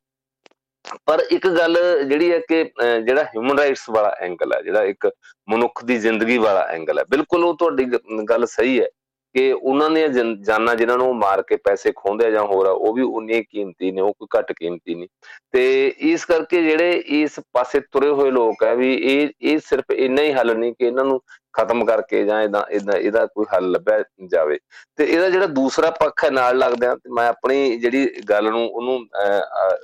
ਪਰ 1.07 1.23
ਇੱਕ 1.31 1.47
ਗੱਲ 1.49 1.77
ਜਿਹੜੀ 2.09 2.31
ਹੈ 2.33 2.39
ਕਿ 2.49 2.63
ਜਿਹੜਾ 3.05 3.23
ਹਿਊਮਨ 3.25 3.59
ਰਾਈਟਸ 3.59 3.89
ਵਾਲਾ 3.91 4.15
ਐਂਗਲ 4.21 4.53
ਹੈ, 4.55 4.61
ਜਿਹੜਾ 4.63 4.83
ਇੱਕ 4.85 5.11
ਮਨੁੱਖ 5.49 5.85
ਦੀ 5.85 5.99
ਜ਼ਿੰਦਗੀ 5.99 6.39
ਵਾਲਾ 6.39 6.67
ਐਂਗਲ 6.73 6.99
ਹੈ, 6.99 7.05
ਬਿਲਕੁਲ 7.11 7.45
ਉਹ 7.45 7.57
ਤੁਹਾਡੀ 7.59 7.85
ਗੱਲ 8.29 8.47
ਸਹੀ 8.47 8.81
ਹੈ 8.81 8.89
ਕਿ 9.35 9.53
ਉਹਨਾਂ 9.53 9.89
ਨੇ 9.91 10.07
ਜਾਨਾਂ 10.47 10.75
ਜਿਨ੍ਹਾਂ 10.77 10.97
ਨੂੰ 10.99 11.15
ਮਾਰ 11.17 11.43
ਕੇ 11.43 11.57
ਪੈਸੇ 11.65 11.93
ਖੋਹਦੇ 11.97 12.31
ਜਾਂ 12.31 12.43
ਹੋਰ 12.47 12.67
ਆ, 12.67 12.71
ਉਹ 12.71 12.95
ਵੀ 12.95 13.03
ਉਨੀ 13.03 13.43
ਕੀਮਤੀ 13.43 13.91
ਨੇ, 13.93 14.01
ਉਹ 14.01 14.13
ਕੋਈ 14.15 14.29
ਘੱਟ 14.39 14.53
ਕੀਮਤੀ 14.53 14.95
ਨਹੀਂ। 14.95 15.09
ਤੇ 15.53 15.87
ਇਸ 16.11 16.25
ਕਰਕੇ 16.25 16.63
ਜਿਹੜੇ 16.63 17.03
ਇਸ 17.21 17.39
ਪਾਸੇ 17.55 17.81
ਤੁਰੇ 17.93 18.09
ਹੋਏ 18.09 18.31
ਲੋਕ 18.31 18.63
ਹੈ 18.65 18.75
ਵੀ 18.77 18.95
ਇਹ 18.95 19.29
ਇਹ 19.43 19.59
ਸਿਰਫ 19.69 19.91
ਇੰਨਾ 19.95 20.23
ਹੀ 20.23 20.33
ਹੱਲ 20.33 20.57
ਨਹੀਂ 20.57 20.75
ਕਿ 20.79 20.87
ਇਹਨਾਂ 20.87 21.05
ਨੂੰ 21.05 21.21
ਖਤਮ 21.55 21.85
ਕਰਕੇ 21.85 22.25
ਜਾਂ 22.25 22.43
ਇਹਦਾ 22.43 22.67
ਇਹਦਾ 22.71 22.97
ਇਹਦਾ 22.99 23.25
ਕੋਈ 23.27 23.45
ਹੱਲ 23.55 23.71
ਲੱਭਿਆ 23.71 24.03
ਜਾਵੇ। 24.31 24.59
ਤੇ 24.99 25.05
ਇਹਦਾ 25.05 25.29
ਜਿਹੜਾ 25.31 25.47
ਦੂਸਰਾ 25.47 25.91
ਪੱਖ 26.01 26.25
ਹੈ, 26.25 26.31
ਨਾਲ 26.31 26.59
ਲੱਗਦਾ 26.59 26.97
ਮੈਂ 27.11 27.29
ਆਪਣੀ 27.29 27.77
ਜਿਹੜੀ 27.79 28.07
ਗੱਲ 28.31 28.51
ਨੂੰ, 28.51 28.67
ਉਹਨੂੰ 28.67 29.01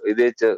ਇਹਦੇ 0.09 0.31
ਚ 0.31 0.57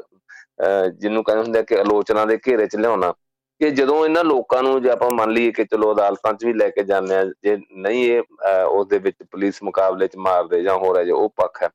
ਜਿਹਨੂੰ 0.90 1.25
ਕਹਿੰਦੇ 1.25 1.42
ਹੁੰਦੇ 1.42 1.62
ਕਿ 1.62 1.79
ਆਲੋਚਨਾ 1.81 2.25
ਦੇ 2.25 2.38
ਘੇਰੇ 2.46 2.66
'ਚ 2.66 2.77
ਲਿਆਉਣਾ, 2.77 3.12
ਕਿ 3.61 3.70
ਜਦੋਂ 3.70 4.05
ਇਹਨਾਂ 4.05 4.25
ਲੋਕਾਂ 4.25 4.62
ਨੂੰ 4.62 4.81
ਜੇ 4.83 4.90
ਆਪਾਂ 4.90 5.11
ਮੰਨ 5.14 5.33
ਲਈਏ 5.33 5.51
ਕਿ 5.53 5.64
ਚਲੋ 5.64 5.92
ਅਦਾਲਤਾਂ 5.92 6.33
'ਚ 6.35 6.44
ਵੀ 6.44 6.53
ਲੈ 6.53 6.68
ਕੇ 6.70 6.83
ਜਾਂਦੇ 6.85 7.16
ਆ, 7.16 7.25
ਜੇ 7.44 7.57
ਨਹੀਂ 7.77 8.05
ਇਹ 8.12 8.23
ਉਸ 8.66 8.87
ਦੇ 8.88 8.99
ਵਿੱਚ 8.99 9.16
ਪੁਲਿਸ 9.31 9.62
ਮੁਕਾਬਲੇ 9.62 10.09
'ਚ 10.09 10.16
ਮਾਰਦੇ 10.18 10.62
ਜਾਂ 10.62 10.77
ਹੋਰ 10.79 10.99
ਹੈ 10.99 11.05
ਜੇ, 11.05 11.12
ਉਹ 11.12 11.29
ਪੱਖ 11.37 11.62
ਹੈ। 11.62 11.68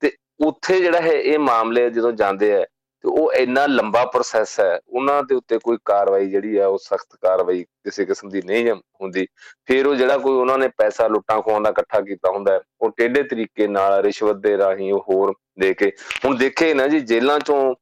ਤੇ 0.00 0.12
ਉੱਥੇ 0.46 0.80
ਜਿਹੜਾ 0.80 1.00
ਹੈ 1.00 1.12
ਇਹ 1.12 1.38
ਮਾਮਲੇ 1.38 1.88
ਜਦੋਂ 1.90 2.12
ਜਾਂਦੇ 2.12 2.54
ਆ, 2.56 2.64
ਤੇ 3.04 3.08
ਉਹ 3.08 3.32
ਇੰਨਾ 3.32 3.64
ਲੰਬਾ 3.66 4.04
ਪ੍ਰੋਸੈਸ 4.06 4.58
ਹੈ, 4.60 4.78
ਉਹਨਾਂ 4.88 5.22
ਦੇ 5.22 5.34
ਉੱਤੇ 5.34 5.58
ਕੋਈ 5.58 5.78
ਕਾਰਵਾਈ 5.84 6.26
ਜਿਹੜੀ 6.30 6.58
ਹੈ 6.58 6.66
ਉਹ 6.66 6.78
ਸਖਤ 6.78 7.16
ਕਾਰਵਾਈ 7.22 7.62
ਕਿਸੇ 7.62 8.04
ਕਿਸਮ 8.04 8.28
ਦੀ 8.28 8.42
ਨਹੀਂ 8.46 8.70
ਹੁੰਦੀ। 8.70 9.26
ਫਿਰ 9.66 9.86
ਉਹ 9.86 9.94
ਜਿਹੜਾ 9.94 10.16
ਕੋਈ 10.18 10.32
ਉਹਨਾਂ 10.32 10.58
ਨੇ 10.58 10.68
ਪੈਸਾ 10.78 11.06
ਲੁੱਟਾਂ 11.08 11.40
ਖੋਣ 11.42 11.62
ਦਾ 11.62 11.70
ਇਕੱਠਾ 11.70 12.00
ਕੀਤਾ 12.00 12.30
ਹੁੰਦਾ 12.30 12.60
ਉਹ 12.80 12.90
ਟੇਢੇ 12.96 13.22
ਤਰੀਕੇ 13.22 13.68
ਨਾਲ 13.68 14.00
ਰਿਸ਼ਵਤ 14.02 14.36
ਦੇ 14.36 14.56
ਰਾਹੀਂ 14.58 14.92
ਉਹ 14.92 15.04
ਹੋਰ 15.08 15.32
ਦੇ 15.60 15.72
ਕੇ, 15.74 15.90
ਹੁਣ 16.24 16.36
ਦੇਖੇ 16.36 16.72
ਨਾ 16.74 16.86
ਜੀ 16.88 17.00
ਜੇਲ੍ਹਾਂ 17.02 17.38
ਚੋਂ 17.40 17.74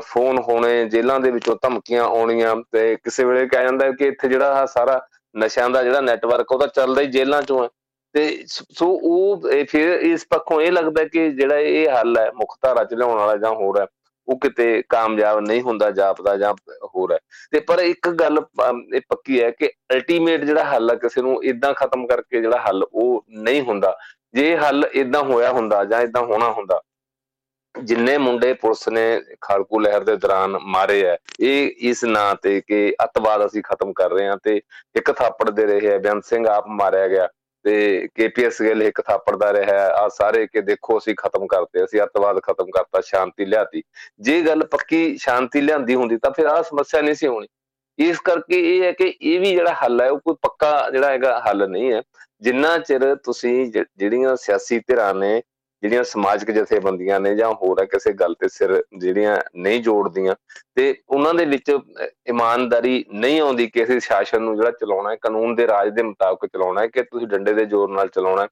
ਫੋਨ 0.00 0.38
ਹੋਣੇ, 0.38 0.84
ਜੇਲ੍ਹਾਂ 0.84 1.18
ਦੇ 1.20 1.30
ਵਿੱਚੋਂ 1.30 1.56
ਧਮਕੀਆਂ 1.62 2.04
ਆਉਣੀਆਂ 2.04 2.54
ਤੇ 2.72 2.96
ਕਿਸੇ 2.96 3.24
ਵੇਲੇ 3.24 3.46
ਕਹਿ 3.48 3.62
ਜਾਂਦਾ 3.62 3.90
ਕਿ 3.90 4.06
ਇੱਥੇ 4.06 4.28
ਜਿਹੜਾ 4.28 4.66
ਸਾਰਾ 4.66 5.00
ਨਸ਼ਿਆਂ 5.34 5.68
ਦਾ 5.70 5.82
ਜਿਹੜਾ 5.82 6.00
ਨੈਟਵਰਕ 6.00 6.52
ਉਹ 6.52 6.58
ਤਾਂ 6.60 6.68
ਚੱਲਦਾ 6.68 7.02
ਹੀ 7.02 7.06
ਜੇਲ੍ਹਾਂ 7.06 7.42
ਚੋਂ 7.42 7.62
ਹੈ। 7.64 7.68
ਤੇ 8.14 8.44
ਸੋ 8.46 8.86
ਉਹ 9.02 9.48
ਫਿਰ 9.68 9.88
ਇਸ 10.00 10.26
ਪੱਖੋਂ 10.30 10.60
ਇਹ 10.60 10.72
ਲੱਗਦਾ 10.72 11.04
ਕਿ 11.04 11.30
ਜਿਹੜਾ 11.30 11.58
ਇਹ 11.58 11.88
ਹੱਲ 11.90 12.18
ਹੈ, 12.18 12.30
ਮੁੱਖ 12.34 12.56
ਧਾਰਾ 12.62 12.84
ਚ 12.84 12.94
ਲਿਆਉਣ 12.94 13.18
ਵਾਲਾ 13.18 13.36
ਜਾਂ 13.36 13.50
ਹੋਰ 13.50 13.80
ਹੈ, 13.80 13.86
ਉਹ 14.28 14.38
ਕਿਤੇ 14.38 14.82
ਕਾਮਯਾਬ 14.88 15.38
ਨਹੀਂ 15.40 15.62
ਹੁੰਦਾ, 15.62 15.90
ਜਾਪਦਾ 15.90 16.36
ਜਾਂ 16.36 16.52
ਹੋਰ 16.84 17.12
ਹੈ। 17.12 17.18
ਤੇ 17.52 17.60
ਪਰ 17.60 17.78
ਇੱਕ 17.78 18.08
ਗੱਲ 18.10 18.38
ਇਹ 18.94 19.00
ਪੱਕੀ 19.08 19.42
ਹੈ 19.42 19.50
ਕਿ 19.50 19.70
ਅਲਟੀਮੇਟ 19.92 20.44
ਜਿਹੜਾ 20.44 20.64
ਹੱਲ 20.64 20.90
ਹੈ 20.90 20.96
ਕਿਸੇ 20.96 21.22
ਨੂੰ 21.22 21.42
ਇਦਾਂ 21.44 21.72
ਖਤਮ 21.74 22.06
ਕਰਕੇ 22.06 22.40
ਜਿਹੜਾ 22.40 22.60
ਹੱਲ 22.68 22.84
ਉਹ 22.84 23.24
ਨਹੀਂ 23.30 23.62
ਹੁੰਦਾ। 23.62 23.96
ਜੇ 24.34 24.56
ਹੱਲ 24.56 24.84
ਇਦਾਂ 24.94 25.22
ਹੋਇਆ 25.22 25.50
ਹੁੰਦਾ 25.52 25.84
ਜਾਂ 25.84 26.00
ਇਦਾਂ 26.00 26.22
ਹੋਣਾ 26.22 26.50
ਹੁੰਦਾ 26.52 26.80
ਜਿੰਨੇ 27.74 28.16
ਮੁੰਡੇ 28.18 28.52
ਪੁਲਿਸ 28.52 28.88
ਨੇ 28.88 29.02
ਖਾਲਕੂ 29.40 29.78
ਲਹਿਰ 29.80 30.04
ਦੇ 30.04 30.16
ਦੌਰਾਨ 30.16 30.56
ਮਾਰੇ 30.62 31.04
ਆ, 31.08 31.16
ਇਹ 31.40 31.70
ਇਸ 31.90 32.04
ਨਾਂ 32.04 32.34
ਤੇ 32.42 32.60
ਕਿ 32.60 32.94
ਅਤਵਾਦ 33.04 33.46
ਅਸੀਂ 33.46 33.62
ਖਤਮ 33.62 33.92
ਕਰ 33.92 34.10
ਰਹੇ 34.10 34.26
ਹਾਂ 34.26 34.36
ਤੇ 34.44 34.60
ਇੱਕ 34.96 35.12
ਥਾਪੜ 35.12 35.48
ਦੇ 35.50 35.66
ਰਹੇ 35.66 35.94
ਆ 35.94 35.98
ਬੇਅੰਤ 35.98 36.24
ਸਿੰਘ 36.24 36.46
ਆਪ 36.48 36.66
ਮਾਰਿਆ 36.80 37.08
ਗਿਆ 37.08 37.28
ਤੇ 37.64 38.08
ਕੇਪੀਐਸ 38.14 38.60
ਗਿੱਲ 38.62 38.82
ਇੱਕ 38.82 39.00
ਥਾਪੜ 39.00 39.36
ਦਾ 39.36 39.52
ਰਿਹਾ 39.52 39.86
ਆ 39.96 40.08
ਸਾਰੇ 40.08 40.46
ਕਿ 40.46 40.60
ਦੇਖੋ 40.60 40.98
ਅਸੀਂ 40.98 41.14
ਖਤਮ 41.18 41.46
ਕਰਤੇ 41.46 41.84
ਅਸੀਂ 41.84 42.00
ਅਤਵਾਦ 42.02 42.40
ਖਤਮ 42.42 42.70
ਕਰਤਾ, 42.70 43.00
ਸ਼ਾਂਤੀ 43.00 43.44
ਲਿਆਤੀ। 43.44 43.82
ਜੇ 44.20 44.40
ਗੱਲ 44.42 44.64
ਪੱਕੀ 44.66 45.16
ਸ਼ਾਂਤੀ 45.20 45.60
ਲਿਆਂਦੀ 45.60 45.94
ਹੁੰਦੀ 45.94 46.16
ਤਾਂ 46.16 46.30
ਫਿਰ 46.36 46.46
ਆਹ 46.46 46.62
ਸਮੱਸਿਆ 46.62 47.00
ਨਹੀਂ 47.00 47.14
ਸੀ 47.14 47.26
ਹੋਣੀ। 47.26 47.48
ਇਸ 47.98 48.20
ਕਰਕੇ 48.20 48.60
ਇਹ 48.74 48.82
ਹੈ 48.82 48.90
ਕਿ 48.92 49.14
ਇਹ 49.20 49.38
ਵੀ 49.40 49.54
ਜਿਹੜਾ 49.54 49.72
ਹੱਲ 49.84 50.00
ਹੈ, 50.00 50.08
ਉਹ 50.10 50.18
ਕੋਈ 50.18 50.34
ਪੱਕਾ 50.42 50.90
ਜਿਹੜਾ 50.90 51.10
ਹੈਗਾ 51.10 51.38
ਹੱਲ 51.48 51.68
ਨਹੀਂ 51.70 51.92
ਹੈ। 51.92 52.02
ਜਿੰਨਾ 52.40 52.76
ਚਿਰ 52.78 53.14
ਤੁਸੀਂ 53.24 53.72
ਜਿਹੜੀਆਂ 53.72 54.34
ਸਿਆਸੀ 54.36 54.78
ਧਿਰਾਂ 54.78 55.14
ਨੇ 55.14 55.40
ਜਿਹੜੀਆਂ 55.82 56.02
ਸਮਾਜਿਕ 56.04 56.50
ਜਥੇਬੰਦੀਆਂ 56.50 57.18
ਨੇ 57.20 57.34
ਜਾਂ 57.34 57.52
ਹੋਰ 57.62 57.80
ਹੈ 57.80 57.84
ਕਿਸੇ 57.84 58.12
ਗੱਲ 58.12 58.34
ਤੇ 58.40 58.48
ਸਿਰ 58.48 58.72
ਜਿਹੜੀਆਂ 58.98 59.36
ਨਹੀਂ 59.56 59.80
ਜੋੜਦੀਆਂ 59.82 60.34
ਤੇ 60.76 60.94
ਉਹਨਾਂ 61.08 61.32
ਦੇ 61.34 61.44
ਵਿੱਚ 61.44 61.70
ਇਮਾਨਦਾਰੀ 62.28 63.04
ਨਹੀਂ 63.14 63.40
ਆਉਂਦੀ 63.40 63.66
ਕਿਸੇ 63.66 63.98
ਸ਼ਾਸਨ 64.00 64.42
ਨੂੰ 64.42 64.56
ਜਿਹੜਾ 64.56 64.70
ਚਲਾਉਣਾ 64.70 65.10
ਹੈ, 65.10 65.16
ਕਾਨੂੰਨ 65.16 65.54
ਦੇ 65.54 65.66
ਰਾਜ 65.66 65.88
ਦੇ 65.94 66.02
ਮੁਤਾਬਕ 66.02 66.46
ਚਲਾਉਣਾ 66.46 66.80
ਹੈ 66.80 66.86
ਕਿ 66.86 67.02
ਤੁਸੀਂ 67.02 67.26
ਡੰਡੇ 67.26 67.52
ਦੇ 67.54 67.64
ਜ਼ੋਰ 67.66 67.90
ਨਾਲ 67.90 68.08
ਚਲਾਉਣਾ 68.08 68.46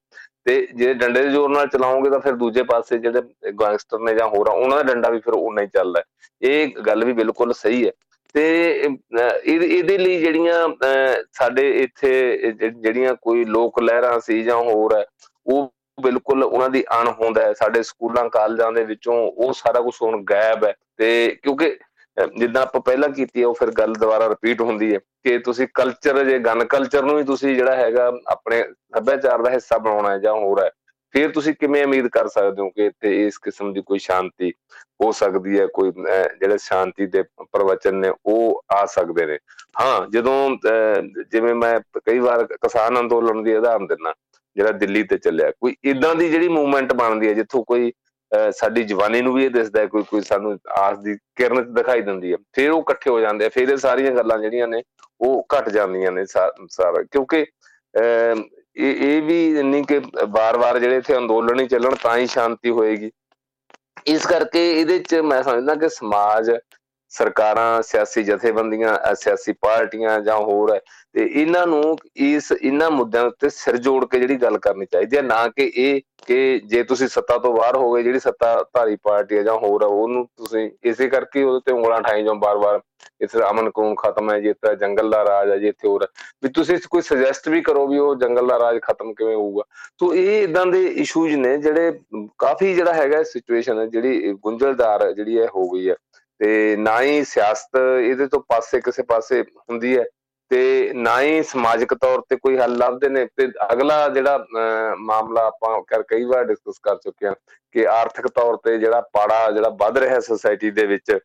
ਤੇ 0.44 0.66
ਜੇ 0.76 0.92
ਡੰਡੇ 0.94 1.22
ਦੇ 1.22 1.30
ਜ਼ੋਰ 1.30 1.48
ਨਾਲ 1.50 1.66
ਚਲਾਓਗੇ 1.68 2.10
ਤਾਂ 2.10 2.20
ਫਿਰ 2.20 2.32
ਦੂਜੇ 2.34 2.62
ਪਾਸੇ 2.62 2.98
ਜਿਹੜੇ 2.98 3.52
ਗੈਂਗਸਟਰ 3.60 3.98
ਨੇ 4.00 4.14
ਜਾਂ 4.14 4.28
ਹੋਰ 4.28 4.48
ਆ, 4.48 4.52
ਉਹਨਾਂ 4.52 4.76
ਦਾ 4.76 4.92
ਡੰਡਾ 4.92 5.10
ਵੀ 5.10 5.18
ਫਿਰ 5.20 5.34
ਉਨਾ 5.34 5.62
ਹੀ 5.62 5.66
ਚੱਲਦਾ 5.74 6.02
ਇਹ 6.42 6.76
ਗੱਲ 6.86 7.04
ਵੀ 7.04 7.12
ਬਿਲਕੁਲ 7.12 7.52
ਸਹੀ 7.54 7.86
ਹੈ। 7.86 7.90
ਤੇ 8.34 8.42
ਇਹਦੇ 9.44 9.96
ਲਈ 9.98 10.18
ਜਿਹੜੀਆਂ 10.20 10.68
ਸਾਡੇ 11.32 11.70
ਇੱਥੇ 11.82 12.52
ਜਿਹੜੀਆਂ 12.52 13.14
ਕੋਈ 13.22 13.44
ਲੋਕ 13.46 13.80
ਲਹਿਰਾਂ 13.82 14.18
ਸੀ 14.26 14.42
ਜਾਂ 14.42 14.56
ਹੋਰ 14.56 14.96
ਹੈ, 14.96 15.04
ਉਹ 15.46 15.72
ਬਿਲਕੁਲ 16.00 16.42
ਉਹਨਾਂ 16.42 16.68
ਦੀ 16.70 16.84
ਅਣ 17.00 17.08
ਹੁੰਦਾ 17.20 17.42
ਹੈ, 17.42 17.52
ਸਾਡੇ 17.52 17.82
ਸਕੂਲਾਂ, 17.82 18.28
ਕਾਲਜਾਂ 18.30 18.72
ਦੇ 18.72 18.84
ਵਿੱਚੋਂ 18.84 19.14
ਉਹ 19.14 19.52
ਸਾਰਾ 19.52 19.80
ਕੁਝ 19.80 19.94
ਹੁਣ 20.02 20.22
ਗਾਇਬ 20.24 20.64
ਹੈ 20.64 20.74
ਤੇ 20.96 21.38
ਕਿਉਂਕਿ 21.42 21.76
ਜਿੱਦਾਂ 22.36 22.62
ਆਪਾਂ 22.62 22.80
ਪਹਿਲਾਂ 22.80 23.08
ਕੀਤੀ 23.08 23.44
ਉਹ 23.44 23.54
ਫਿਰ 23.54 23.70
ਗੱਲ 23.70 23.92
ਦੁਬਾਰਾ 23.94 24.28
ਰਿਪੀਟ 24.28 24.60
ਹੁੰਦੀ 24.60 24.92
ਹੈ 24.94 24.98
ਕਿ 25.24 25.38
ਤੁਸੀਂ 25.38 25.66
ਕਲਚਰ 25.74 26.24
ਜੇ, 26.24 26.38
ਗਨ 26.38 26.64
ਕਲਚਰ 26.64 27.02
ਨੂੰ 27.02 27.14
ਵੀ 27.16 27.22
ਤੁਸੀਂ 27.24 27.54
ਜਿਹੜਾ 27.56 27.74
ਹੈਗਾ 27.76 28.10
ਆਪਣੇ 28.26 28.62
ਸੱਭਿਆਚਾਰ 28.94 29.42
ਦਾ 29.42 29.50
ਹਿੱਸਾ 29.50 29.78
ਬਣਾਉਣਾ 29.78 30.10
ਹੈ 30.10 30.18
ਜਾਂ 30.18 30.32
ਹੋਰ 30.32 30.62
ਹੈ। 30.64 30.70
ਫਿਰ 31.14 31.30
ਤੁਸੀਂ 31.32 31.54
ਕਿਵੇਂ 31.54 31.84
ਉਮੀਦ 31.84 32.06
ਕਰ 32.08 32.28
ਸਕਦੇ 32.28 32.62
ਹੋ 32.62 32.68
ਕਿ 32.70 32.86
ਇੱਥੇ 32.86 33.14
ਇਸ 33.26 33.38
ਕਿਸਮ 33.44 33.72
ਦੀ 33.72 33.82
ਕੋਈ 33.86 33.98
ਸ਼ਾਂਤੀ 33.98 34.52
ਹੋ 35.02 35.10
ਸਕਦੀ 35.12 35.58
ਹੈ, 35.58 35.66
ਕੋਈ 35.66 35.90
ਜਿਹੜੇ 35.90 36.58
ਸ਼ਾਂਤੀ 36.58 37.06
ਦੇ 37.06 37.22
ਪ੍ਰਵਚਨ 37.52 37.94
ਨੇ 37.96 38.10
ਉਹ 38.26 38.62
ਆ 38.74 38.84
ਸਕਦੇ 38.86 39.26
ਨੇ? 39.26 39.38
ਹਾਂ, 39.80 40.06
ਜਦੋਂ 40.10 40.34
ਜਿਵੇਂ 41.30 41.54
ਮੈਂ 41.54 41.78
ਕਈ 42.06 42.18
ਵਾਰ 42.18 42.44
ਕਿਸਾਨ 42.52 42.98
ਅੰਦੋਲਨ 43.00 43.42
ਦੀ 43.44 43.54
ਉਦਾਹਰਨ 43.56 43.86
ਦਿੰਦਾ, 43.86 44.14
ਜਿਹੜਾ 44.56 44.72
ਦਿੱਲੀ 44.72 45.02
ਤੇ 45.02 45.18
ਚੱਲਿਆ, 45.18 45.50
ਕੋਈ 45.60 45.74
ਇਦਾਂ 45.84 46.14
ਦੀ 46.14 46.28
ਜਿਹੜੀ 46.28 46.48
ਮੂਵਮੈਂਟ 46.48 46.92
ਬਣਦੀ 46.94 47.28
ਹੈ, 47.28 47.32
ਜਿੱਥੋਂ 47.34 47.64
ਕੋਈ 47.64 47.92
ਸਾਡੀ 48.54 48.82
ਜਵਾਨੀ 48.84 49.20
ਨੂੰ 49.22 49.32
ਵੀ 49.34 49.44
ਇਹ 49.44 49.50
ਦਿਸਦਾ 49.50 49.80
ਹੈ, 49.80 49.86
ਕੋਈ 49.86 50.02
ਕੋਈ 50.10 50.20
ਸਾਨੂੰ 50.22 50.58
ਆਸ 50.78 50.98
ਦੀ 50.98 51.16
ਕਿਰਨ 51.36 51.72
ਦਿਖਾਈ 51.74 52.00
ਦਿੰਦੀ 52.00 52.32
ਹੈ, 52.32 52.36
ਫਿਰ 52.54 52.70
ਉਹ 52.70 52.80
ਇਕੱਠੇ 52.80 53.10
ਹੋ 53.10 53.20
ਜਾਂਦੇ 53.20 53.44
ਆ, 53.44 53.48
ਫਿਰ 53.48 53.68
ਇਹ 53.68 53.76
ਸਾਰੀਆਂ 53.76 54.12
ਗੱਲਾਂ 54.12 54.38
ਜਿਹੜੀਆਂ 54.38 54.68
ਨੇ 54.68 54.82
ਉਹ 55.20 55.46
ਘਟ 55.54 55.68
ਜਾਂਦੀਆਂ 55.68 56.12
ਨੇ 56.12 56.24
ਸਾਰਾ, 56.26 57.02
ਕਿਉਂਕਿ 57.10 57.44
ਇਹ 58.76 58.96
ਇਹ 58.96 59.22
ਵੀ 59.22 59.62
ਨਹੀਂ 59.62 59.84
ਕਿ 59.84 60.00
ਵਾਰ-ਵਾਰ 60.28 60.78
ਜਿਹੜੇ 60.78 60.96
ਇੱਥੇ 60.96 61.16
ਅੰਦੋਲਨ 61.16 61.60
ਹੀ 61.60 61.66
ਚੱਲਣ 61.66 61.94
ਤਾਂ 61.94 62.16
ਹੀ 62.16 62.26
ਸ਼ਾਂਤੀ 62.26 62.70
ਹੋਏਗੀ। 62.70 63.10
ਇਸ 64.06 64.26
ਕਰਕੇ 64.26 64.70
ਇਹਦੇ 64.80 64.98
ਚ 64.98 65.14
ਮੈਂ 65.14 65.42
ਸਮਝਦਾ 65.42 65.74
ਕਿ 65.74 65.88
ਸਮਾਜ 65.88 66.50
ਸਰਕਾਰਾਂ, 67.10 67.82
ਸਿਆਸੀ 67.82 68.22
ਜਥੇਬੰਦੀਆਂ 68.22 69.14
ਸਿਆਸੀ 69.14 69.52
ਪਾਰਟੀਆਂ 69.62 70.20
ਜਾਂ 70.20 70.36
ਹੋਰ 70.38 70.78
ਤੇ 71.14 71.24
ਇਹਨਾਂ 71.24 71.66
ਨੂੰ 71.66 71.96
ਇਸ, 72.16 72.52
ਇਹਨਾਂ 72.52 72.90
ਮੁੱਦਿਆਂ 72.90 73.24
ਉੱਤੇ 73.24 73.48
ਸਿਰ 73.48 73.76
ਜੋੜ 73.76 74.04
ਕੇ 74.04 74.18
ਜਿਹੜੀ 74.18 74.36
ਗੱਲ 74.42 74.58
ਕਰਨੀ 74.58 74.86
ਚਾਹੀਦੀ 74.92 75.16
ਹੈ, 75.16 75.22
ਨਾ 75.22 75.46
ਕਿ 75.48 75.70
ਇਹ 75.76 76.00
ਕਿ 76.26 76.60
ਜੇ 76.66 76.82
ਤੁਸੀਂ 76.82 77.08
ਸੱਤਾ 77.08 77.36
ਤੋਂ 77.38 77.52
ਬਾਹਰ 77.54 77.76
ਹੋ 77.76 77.92
ਗਏ, 77.92 78.02
ਜਿਹੜੀ 78.02 78.18
ਸੱਤਾ 78.18 78.54
ਧਾਰੀ 78.74 78.96
ਪਾਰਟੀ 79.02 79.36
ਹੈ 79.36 79.42
ਜਾਂ 79.42 79.54
ਹੋਰ 79.58 79.82
ਹੈ, 79.82 79.88
ਉਹਨੂੰ 79.88 80.26
ਤੁਸੀਂ 80.36 80.70
ਇਸੇ 80.84 81.08
ਕਰਕੇ 81.08 81.42
ਉਹਦੇ 81.42 81.60
ਤੇ 81.66 81.72
ਉਂਗਲਾਂ 81.72 82.00
ਠਾਈ 82.02 82.24
ਜਾਂ 82.24 82.34
ਬਾਰ-ਬਾਰ 82.34 82.80
ਇਸ 83.20 83.36
ਅਮਨ 83.50 83.70
ਕਾਨੂੰਨ 83.70 83.94
ਖਤਮ 83.94 84.30
ਹੈ 84.30 84.38
ਜੀ, 84.40 84.48
ਇੱਥੇ 84.48 84.74
ਜੰਗਲ 84.76 85.10
ਦਾ 85.10 85.24
ਰਾਜ 85.24 85.50
ਹੈ 85.50 85.56
ਜੀ, 85.58 85.68
ਇੱਥੇ 85.68 85.88
ਹੋਰ 85.88 86.06
ਵੀ 86.42 86.48
ਤੁਸੀਂ 86.48 86.76
ਕੋਈ 86.90 87.02
ਸੁਜੈਸਟ 87.02 87.48
ਵੀ 87.48 87.60
ਕਰੋ 87.62 87.86
ਵੀ 87.86 87.98
ਉਹ 87.98 88.14
ਜੰਗਲ 88.16 88.46
ਦਾ 88.48 88.58
ਰਾਜ 88.58 88.78
ਖਤਮ 88.82 89.12
ਕਿਵੇਂ 89.14 89.34
ਹੋਊਗਾ। 89.36 89.62
ਤੋਂ 89.98 90.12
ਇਹ 90.14 90.42
ਇਦਾਂ 90.42 90.64
ਦੇ 90.66 90.84
ਇਸ਼ੂਜ਼ 91.02 91.34
ਨੇ 91.36 91.56
ਜਿਹੜੇ 91.58 91.92
ਕਾਫੀ 92.38 92.74
ਜਿਹੜਾ 92.74 92.92
ਹੈਗਾ 92.94 93.22
ਸਿਚੁਏਸ਼ਨ 93.22 93.78
ਹੈ, 93.80 93.86
ਜਿਹੜੀ 93.86 94.32
ਗੁੰਝਲਦਾਰ 94.44 95.10
ਜਿਹੜੀ 95.12 95.38
ਹੈ 95.38 95.46
ਹੋ 95.56 95.68
ਗਈ 95.70 95.88
ਹੈ। 95.90 95.94
ਤੇ 96.40 96.76
ਨਾ 96.76 97.00
ਹੀ 97.02 97.22
ਸਿਆਸਤ 97.24 97.76
ਇਹਦੇ 97.76 98.26
ਤੋਂ 98.26 98.40
ਪਾਸੇ 98.48 98.80
ਕਿਸੇ 98.80 99.02
ਪਾਸੇ 99.02 99.40
ਹੁੰਦੀ 99.42 99.96
ਹੈ 99.98 100.04
ਤੇ 100.50 100.92
ਨਾ 100.94 101.20
ਹੀ 101.20 101.42
ਸਮਾਜਿਕ 101.42 101.92
ਤੌਰ 101.94 102.20
ਤੇ 102.28 102.36
ਕੋਈ 102.36 102.56
ਹੱਲ 102.58 102.76
ਲੱਭਦੇ 102.76 103.08
ਨੇ 103.08 103.24
ਤੇ 103.36 103.46
ਅਗਲਾ 103.72 104.08
ਜਿਹੜਾ 104.08 104.44
ਮਾਮਲਾ 105.00 105.44
ਆਪਾਂ 105.46 105.80
ਕਰ 105.88 106.02
ਕਈ 106.02 106.24
ਵਾਰ 106.24 106.44
ਡਿਸਕਸ 106.44 106.78
ਕਰ 106.82 106.96
ਚੁੱਕੇ 106.96 107.26
ਹਾਂ 107.26 107.34
ਕਿ 107.74 107.86
ਆਰਥਿਕ 107.86 108.28
ਤੌਰ 108.28 108.56
ਤੇ 108.64 108.76
ਜਿਹੜਾ 108.78 109.00
ਪਾੜਾ 109.12 109.50
ਜਿਹੜਾ 109.50 109.68
ਵੱਧ 109.80 109.98
ਰਿਹਾ 109.98 110.20
ਸੋਸਾਇਟੀ 110.20 110.70
ਦੇ 110.70 110.86
ਵਿੱਚ 110.86 111.18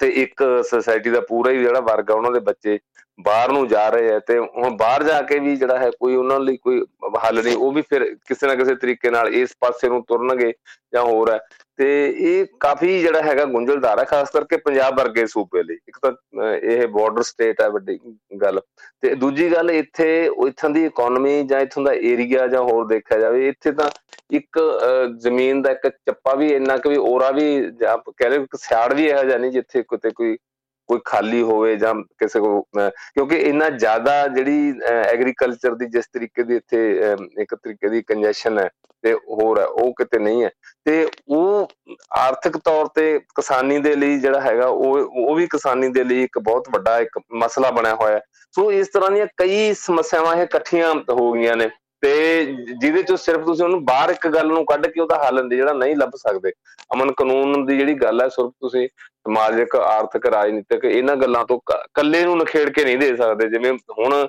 ਤੇ 0.00 0.08
ਇੱਕ 0.22 0.42
ਸੋਸਾਇਟੀ 0.68 1.10
ਦਾ 1.10 1.20
ਪੂਰਾ 1.20 1.50
ਹੀ 1.50 1.58
ਜਿਹੜਾ 1.58 1.80
ਵਰਗ 1.80 2.10
ਆ, 2.10 2.14
ਉਹਨਾਂ 2.14 2.30
ਦੇ 2.32 2.40
ਬੱਚੇ 2.40 2.78
ਬਾਹਰ 3.18 3.52
ਨੂੰ 3.52 3.66
ਜਾ 3.68 3.88
ਰਹੇ 3.88 4.12
ਆ 4.14 4.18
ਤੇ 4.18 4.38
ਹੁਣ 4.38 4.76
ਬਾਹਰ 4.76 5.02
ਜਾ 5.02 5.20
ਕੇ 5.22 5.38
ਵੀ 5.38 5.56
ਜਿਹੜਾ 5.56 5.78
ਹੈ 5.78 5.90
ਕੋਈ 6.00 6.14
ਉਹਨਾਂ 6.16 6.38
ਲਈ 6.40 6.56
ਕੋਈ 6.56 6.80
ਹੱਲ 7.24 7.42
ਨਹੀਂ, 7.42 7.56
ਉਹ 7.56 7.72
ਵੀ 7.72 7.82
ਫਿਰ 7.90 8.04
ਕਿਸੇ 8.28 8.46
ਨਾ 8.46 8.54
ਕਿਸੇ 8.54 8.74
ਤਰੀਕੇ 8.74 9.10
ਨਾਲ 9.10 9.34
ਇਸ 9.34 9.56
ਪਾਸੇ 9.60 9.88
ਨੂੰ 9.88 10.02
ਤੁਰਨਗੇ 10.08 10.52
ਜਾਂ 10.92 11.02
ਹੋਰ 11.04 11.32
ਹੈ। 11.32 11.38
ਤੇ 11.82 11.94
ਇਹ 12.18 12.46
ਕਾਫੀ 12.60 12.98
ਜਿਹੜਾ 13.00 13.20
ਹੈਗਾ 13.22 13.44
ਗੁੰਝਲਦਾਰ 13.44 13.98
ਹੈ 13.98 14.04
ਖਾਸ 14.04 14.30
ਕਰਕੇ 14.30 14.56
ਪੰਜਾਬ 14.56 14.98
ਵਰਗੇ 14.98 15.24
ਸੂਬੇ 15.26 15.62
ਲਈ। 15.62 15.74
ਇੱਕ 15.88 15.98
ਤਾਂ 16.02 16.52
ਇਹ 16.54 16.86
ਬਾਰਡਰ 16.88 17.22
ਸਟੇਟ 17.22 17.60
ਹੈ 17.60 17.68
ਵੱਡੀ 17.68 17.98
ਗੱਲ। 18.42 18.60
ਤੇ 19.02 19.14
ਦੂਜੀ 19.14 19.50
ਗੱਲ, 19.52 19.70
ਇੱਥੇ, 19.70 20.30
ਇਥੋਂ 20.48 20.70
ਦੀ 20.70 20.84
ਇਕਨੋਮੀ 20.86 21.42
ਜਾਂ 21.42 21.60
ਇਥੋਂ 21.60 21.84
ਦਾ 21.84 21.92
ਏਰੀਆ 22.10 22.46
ਜਾਂ 22.46 22.60
ਹੋਰ 22.62 22.86
ਦੇਖਿਆ 22.86 23.18
ਜਾਵੇ, 23.18 23.48
ਇੱਥੇ 23.48 23.72
ਤਾਂ 23.72 23.88
ਇੱਕ 24.30 24.58
ਜ਼ਮੀਨ 25.22 25.62
ਦਾ 25.62 25.70
ਇੱਕ 25.70 25.88
ਚੱਪਾ 25.88 26.34
ਵੀ 26.34 26.52
ਇੰਨਾ 26.52 26.76
ਕਿ 26.76 26.88
ਵੀ 26.88 26.96
ਔਰਾ 26.96 27.30
ਵੀ 27.30 27.46
ਆਪ 27.88 28.10
ਕਹਿ 28.10 28.30
ਲਓ 28.30 28.42
ਇੱਕ 28.42 28.56
ਸਿਆੜ 28.56 28.92
ਵੀ 28.94 29.06
ਇਹੋ 29.06 29.24
ਜਿਹਾ 29.24 29.38
ਨਹੀਂ 29.38 29.50
ਜਿੱਥੇ 29.50 29.82
ਕਿਤੇ 29.82 30.10
ਕੋਈ 30.10 30.36
ਕੋਈ 30.92 31.00
ਖਾਲੀ 31.04 31.42
ਹੋਵੇ 31.42 31.74
ਜਾਂ 31.76 31.94
ਕਿਸੇ 32.18 32.40
ਕੋ 32.40 32.60
ਕਿਉਂਕਿ 32.76 33.36
ਇੰਨਾ 33.40 33.68
ਜ਼ਿਆਦਾ 33.70 34.26
ਜਿਹੜੀ 34.28 34.74
ਐਗਰੀਕਲਚਰ 34.86 35.74
ਦੀ 35.74 35.86
ਜਿਸ 35.86 36.06
ਤਰੀਕੇ 36.12 36.42
ਦੀ 36.42 36.56
ਇੱਥੇ 36.56 36.80
ਇੱਕ 37.42 37.54
ਤਰੀਕੇ 37.54 37.88
ਦੀ 37.88 38.02
ਕੰਜੈਸ਼ਨ 38.02 38.58
ਹੈ 38.58 38.68
ਤੇ 39.04 39.12
ਹੋਰ 39.14 39.58
ਹੈ, 39.60 39.64
ਉਹ 39.64 39.92
ਕਿਤੇ 39.98 40.18
ਨਹੀਂ 40.18 40.42
ਹੈ। 40.44 40.50
ਤੇ 40.84 41.06
ਉਹ 41.28 41.68
ਆਰਥਿਕ 42.16 42.56
ਤੌਰ 42.56 42.88
ਤੇ 42.94 43.18
ਕਿਸਾਨੀ 43.36 43.78
ਦੇ 43.78 43.94
ਲਈ 43.96 44.18
ਜਿਹੜਾ 44.18 44.40
ਹੈਗਾ, 44.40 44.66
ਉਹ 44.66 44.98
ਉਹ 45.22 45.34
ਵੀ 45.36 45.46
ਕਿਸਾਨੀ 45.46 45.88
ਦੇ 45.88 46.04
ਲਈ 46.04 46.22
ਇੱਕ 46.24 46.38
ਬਹੁਤ 46.38 46.68
ਵੱਡਾ 46.72 46.98
ਇੱਕ 47.00 47.18
ਮਸਲਾ 47.34 47.70
ਬਣਿਆ 47.70 47.94
ਹੋਇਆ 47.94 48.20
ਸੋ 48.54 48.70
ਇਸ 48.72 48.88
ਤਰ੍ਹਾਂ 48.88 49.10
ਦੀਆਂ 49.10 49.26
ਕਈ 49.36 49.72
ਸਮੱਸਿਆਵਾਂ 49.74 50.34
ਇਹ 50.36 50.42
ਇਕੱਠੀਆਂ 50.42 50.94
ਹੋ 51.10 51.32
ਗਈਆਂ 51.32 51.56
ਨੇ। 51.56 51.68
ਤੇ 52.02 52.44
ਜਿਹਦੇ 52.80 53.02
ਚੋਂ 53.02 53.16
ਸਿਰਫ 53.16 53.44
ਤੁਸੀਂ 53.46 53.64
ਉਹਨੂੰ 53.64 53.84
ਬਾਹਰ 53.84 54.10
ਇੱਕ 54.10 54.26
ਗੱਲ 54.28 54.46
ਨੂੰ 54.48 54.64
ਕੱਢ 54.66 54.86
ਕੇ 54.86 55.00
ਉਹਦਾ 55.00 55.16
ਹੱਲ 55.24 55.48
ਜਿਹੜਾ 55.48 55.72
ਨਹੀਂ 55.72 55.96
ਲੱਭ 55.96 56.14
ਸਕਦੇ। 56.16 56.52
ਅਮਨ, 56.94 57.12
ਕਾਨੂੰਨ 57.12 57.64
ਦੀ 57.66 57.76
ਜਿਹੜੀ 57.78 57.94
ਗੱਲ 57.94 58.20
ਹੈ, 58.20 58.28
ਸਿਰਫ 58.28 58.50
ਤੁਸੀਂ 58.60 58.88
ਸਮਾਜਿਕ, 58.88 59.76
ਆਰਥਿਕ, 59.76 60.26
ਰਾਜਨੀਤਿਕ 60.26 60.84
ਇਹਨਾਂ 60.84 61.16
ਗੱਲਾਂ 61.16 61.44
ਤੋਂ 61.46 61.58
ਕੱਲੇ 61.94 62.24
ਨੂੰ 62.24 62.36
ਨਖੇੜ 62.38 62.68
ਕੇ 62.68 62.84
ਨਹੀਂ 62.84 62.98
ਦੇ 62.98 63.14
ਸਕਦੇ। 63.16 63.48
ਜਿਵੇਂ 63.48 63.72
ਹੁਣ 63.98 64.26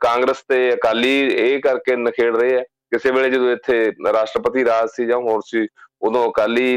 ਕਾਂਗਰਸ 0.00 0.42
ਤੇ 0.48 0.72
ਅਕਾਲੀ 0.74 1.18
ਇਹ 1.28 1.60
ਕਰਕੇ 1.62 1.96
ਨਖੇੜ 1.96 2.36
ਰਹੇ 2.36 2.58
ਆ 2.58 2.62
ਕਿਸੇ 2.92 3.10
ਵੇਲੇ 3.10 3.30
ਜਦੋਂ 3.30 3.50
ਇੱਥੇ 3.52 3.84
ਰਾਸ਼ਟਰਪਤੀ 4.12 4.64
ਰਾਜ 4.64 4.88
ਸੀ 4.90 5.06
ਜਾਂ 5.06 5.18
ਹੋਰ 5.20 5.40
ਸੀ, 5.46 5.66
ਉਦੋਂ 6.02 6.28
ਅਕਾਲੀ 6.30 6.76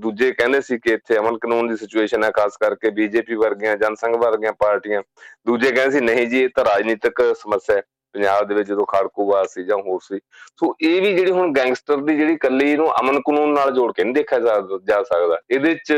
ਦੂਜੇ 0.00 0.30
ਕਹਿੰਦੇ 0.32 0.60
ਸੀ 0.60 0.78
ਕਿ 0.78 0.92
ਇੱਥੇ 0.92 1.16
ਅਮਨ, 1.18 1.38
ਕਾਨੂੰਨ 1.38 1.68
ਦੀ 1.68 1.76
ਸਿਚੁਏਸ਼ਨ 1.76 2.24
ਹੈ, 2.24 2.30
ਖਾਸ 2.30 2.56
ਕਰਕੇ 2.60 2.90
ਬੀਜੇਪੀ 2.90 3.34
ਵਰਗੀਆਂ, 3.36 3.76
ਜਨਸੰਘ 3.76 4.16
ਵਰਗੀਆਂ 4.16 4.52
ਪਾਰਟੀਆਂ। 4.60 5.02
ਦੂਜੇ 5.46 5.70
ਕਹਿੰਦੇ 5.70 5.98
ਸੀ, 5.98 6.04
ਨਹੀਂ 6.04 6.26
ਜੀ, 6.28 6.42
ਇਹ 6.42 6.48
ਤਾਂ 6.56 6.64
ਰਾਜਨੀਤਿਕ 6.64 7.22
ਸਮੱਸਿਆ 7.42 7.76
ਹੈ। 7.76 7.82
ਪੰਜਾਬ 8.14 8.48
ਦੇ 8.48 8.54
ਵਿੱਚ 8.54 8.68
ਜਦੋਂ 8.68 8.84
ਖੜਕੂਵਾਦ 8.86 9.46
ਸੀ 9.48 9.64
ਜਾਂ 9.64 9.76
ਹੋਰ 9.78 10.00
ਸੀ, 10.02 10.18
ਸੋ 10.60 10.74
ਇਹ 10.80 11.00
ਵੀ 11.02 11.12
ਜਿਹੜੀ 11.14 11.30
ਹੁਣ 11.30 11.52
ਗੈਂਗਸਟਰ 11.52 11.96
ਦੀ 11.96 12.16
ਜਿਹੜੀ 12.16 12.36
ਕੱਲੀ 12.36 12.76
ਨੂੰ 12.76 12.90
ਅਮਨ 13.00 13.20
ਕਾਨੂੰਨ 13.20 13.52
ਨਾਲ 13.54 13.70
ਜੋੜ 13.74 13.92
ਕੇ 13.92 14.04
ਨਹੀਂ 14.04 14.14
ਦੇਖਿਆ 14.14 14.38
ਜਾ 14.38 15.02
ਸਕਦਾ। 15.02 15.38
ਇਹਦੇ 15.50 15.74
ਚ 15.86 15.94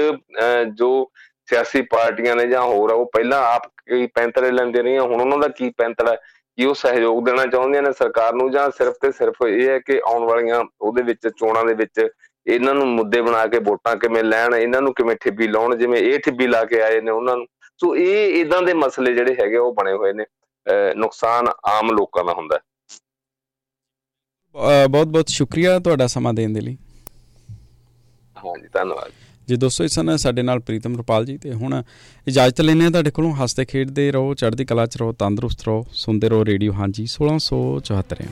ਜੋ 0.79 0.90
ਸਿਆਸੀ 1.48 1.83
ਪਾਰਟੀਆਂ 1.90 2.37
ਨੇ 2.37 2.46
ਜਾਂ 2.46 2.62
ਹੋਰ 2.62 2.90
ਆ, 2.90 2.94
ਉਹ 2.94 3.11
ਪਹਿਲਾਂ 3.14 3.42
ਆਪ 3.46 3.66
ਕਈ 3.87 4.07
ਪੈਂਤਰੇ 4.14 4.50
ਲੈਂਦੇ 4.50 4.83
ਰਹੀਆਂ 4.83 5.03
ਹੁਣ 5.03 5.20
ਉਹਨਾਂ 5.20 5.38
ਦਾ 5.38 5.48
ਕੀ 5.48 5.70
ਪੈਂਤੜਾ 5.79 6.14
ਕੀ 6.59 6.64
ਉਹ 6.64 6.74
ਸਹਿਯੋਗ 6.74 7.24
ਦੇਣਾ 7.24 7.44
ਚਾਹੁੰਦੀਆਂ 7.46 7.83
ਨੇ 7.83 7.92
ਸਰਕਾਰ 7.92 8.35
ਨੂੰ 8.35 8.50
ਜਾਂ 8.50 8.68
ਸਿਰਫ 8.70 8.94
ਤੇ 9.03 9.11
ਸਿਰਫ 9.12 9.42
ਇਹ 9.46 9.68
ਹੈ 9.68 9.79
ਕਿ 9.79 10.00
ਆਉਣ 10.07 10.24
ਵਾਲੀਆਂ 10.24 10.62
ਉਹਦੇ 10.81 11.03
ਵਿੱਚ, 11.03 11.29
ਚੋਣਾਂ 11.29 11.64
ਦੇ 11.64 11.74
ਵਿੱਚ 11.74 12.07
ਇਹਨਾਂ 12.46 12.74
ਨੂੰ 12.74 12.87
ਮੁੱਦੇ 12.88 13.20
ਬਣਾ 13.22 13.46
ਕੇ 13.46 13.59
ਵੋਟਾਂ 13.59 13.94
ਕਿਵੇਂ 13.96 14.22
ਲੈਣ, 14.24 14.55
ਇਹਨਾਂ 14.55 14.81
ਨੂੰ 14.83 14.92
ਕਿਵੇਂ 14.94 15.16
ਠਿੱਬੀ 15.20 15.48
ਲਾਉਣ, 15.48 15.77
ਜਿਵੇਂ 15.77 16.00
ਇਹ 16.03 16.18
ਠਿੱਬੀ 16.24 16.46
ਲਾ 16.46 16.64
ਕੇ 16.64 16.81
ਆਏ 16.83 17.00
ਨੇ 17.00 17.11
ਉਹਨਾਂ 17.11 17.37
ਨੂੰ। 17.37 17.46
ਸੋ 17.81 17.94
ਇਹ 17.96 18.40
ਇਦਾਂ 18.40 18.62
ਦੇ 18.62 18.74
ਮਸਲੇ 18.74 19.12
ਜਿਹੜੇ 19.14 19.37
ਹੈਗੇ 19.40 19.57
ਉਹ 19.57 19.72
ਬਣੇ 19.74 19.92
ਹੋਏ 19.92 20.12
ਨੇ। 20.12 20.24
ਨੁਕਸਾਨ 20.96 21.48
ਆਮ 21.70 21.90
ਲੋਕਾਂ 21.90 22.24
ਦਾ 22.24 22.33
ਹੁੰਦਾ 22.33 22.59
ਬਹੁਤ 24.90 25.07
ਬਹੁਤ 25.07 25.29
ਸ਼ੁਕਰੀਆ 25.29 25.79
ਤੁਹਾਡਾ 25.79 26.07
ਸਮਾਂ 26.07 26.33
ਦੇਣ 26.35 26.53
ਦੇ 26.53 26.61
ਲਈ। 26.61 26.77
ਹਾਂਜੀ 28.37 28.68
ਧੰਨਵਾਦ। 28.72 29.12
ਜੀ 29.48 29.57
ਦੋਸਤੋ 29.57 29.85
ਇਸ 29.85 29.98
ਨਾਲ 29.98 30.18
ਸਾਡੇ 30.18 30.42
ਨਾਲ 30.42 30.61
ਪ੍ਰੀਤਮ 30.61 30.98
ਰਪਾਲ 30.98 31.24
ਜੀ 31.27 31.37
ਤੇ 31.38 31.53
ਹੁਣ 31.53 31.83
ਇਜਾਜ਼ਤ 32.27 32.61
ਲੈਣੇ 32.61 32.87
ਆ 32.87 32.90
ਤੁਹਾਡੇ 32.90 33.11
ਕੋਲੋਂ। 33.11 33.33
ਹੱਸਦੇ 33.35 33.64
ਖੇਡਦੇ 33.64 34.11
ਰਹੋ 34.12 34.35
ਚੜ੍ਹਦੀ 34.35 34.64
ਕਲਾ 34.64 34.87
ਚ 34.87 34.96
ਰਹੋ 34.96 35.12
ਤੰਦਰੁਸਤ 35.12 35.62
ਰਹੋ 35.62 35.85
ਸੁਣਦੇ 35.92 36.29
ਰਹੋ 36.29 36.44
ਰੇਡੀਓ। 36.44 36.72
ਹਾਂਜੀ 36.72 37.07
1674 37.14 38.22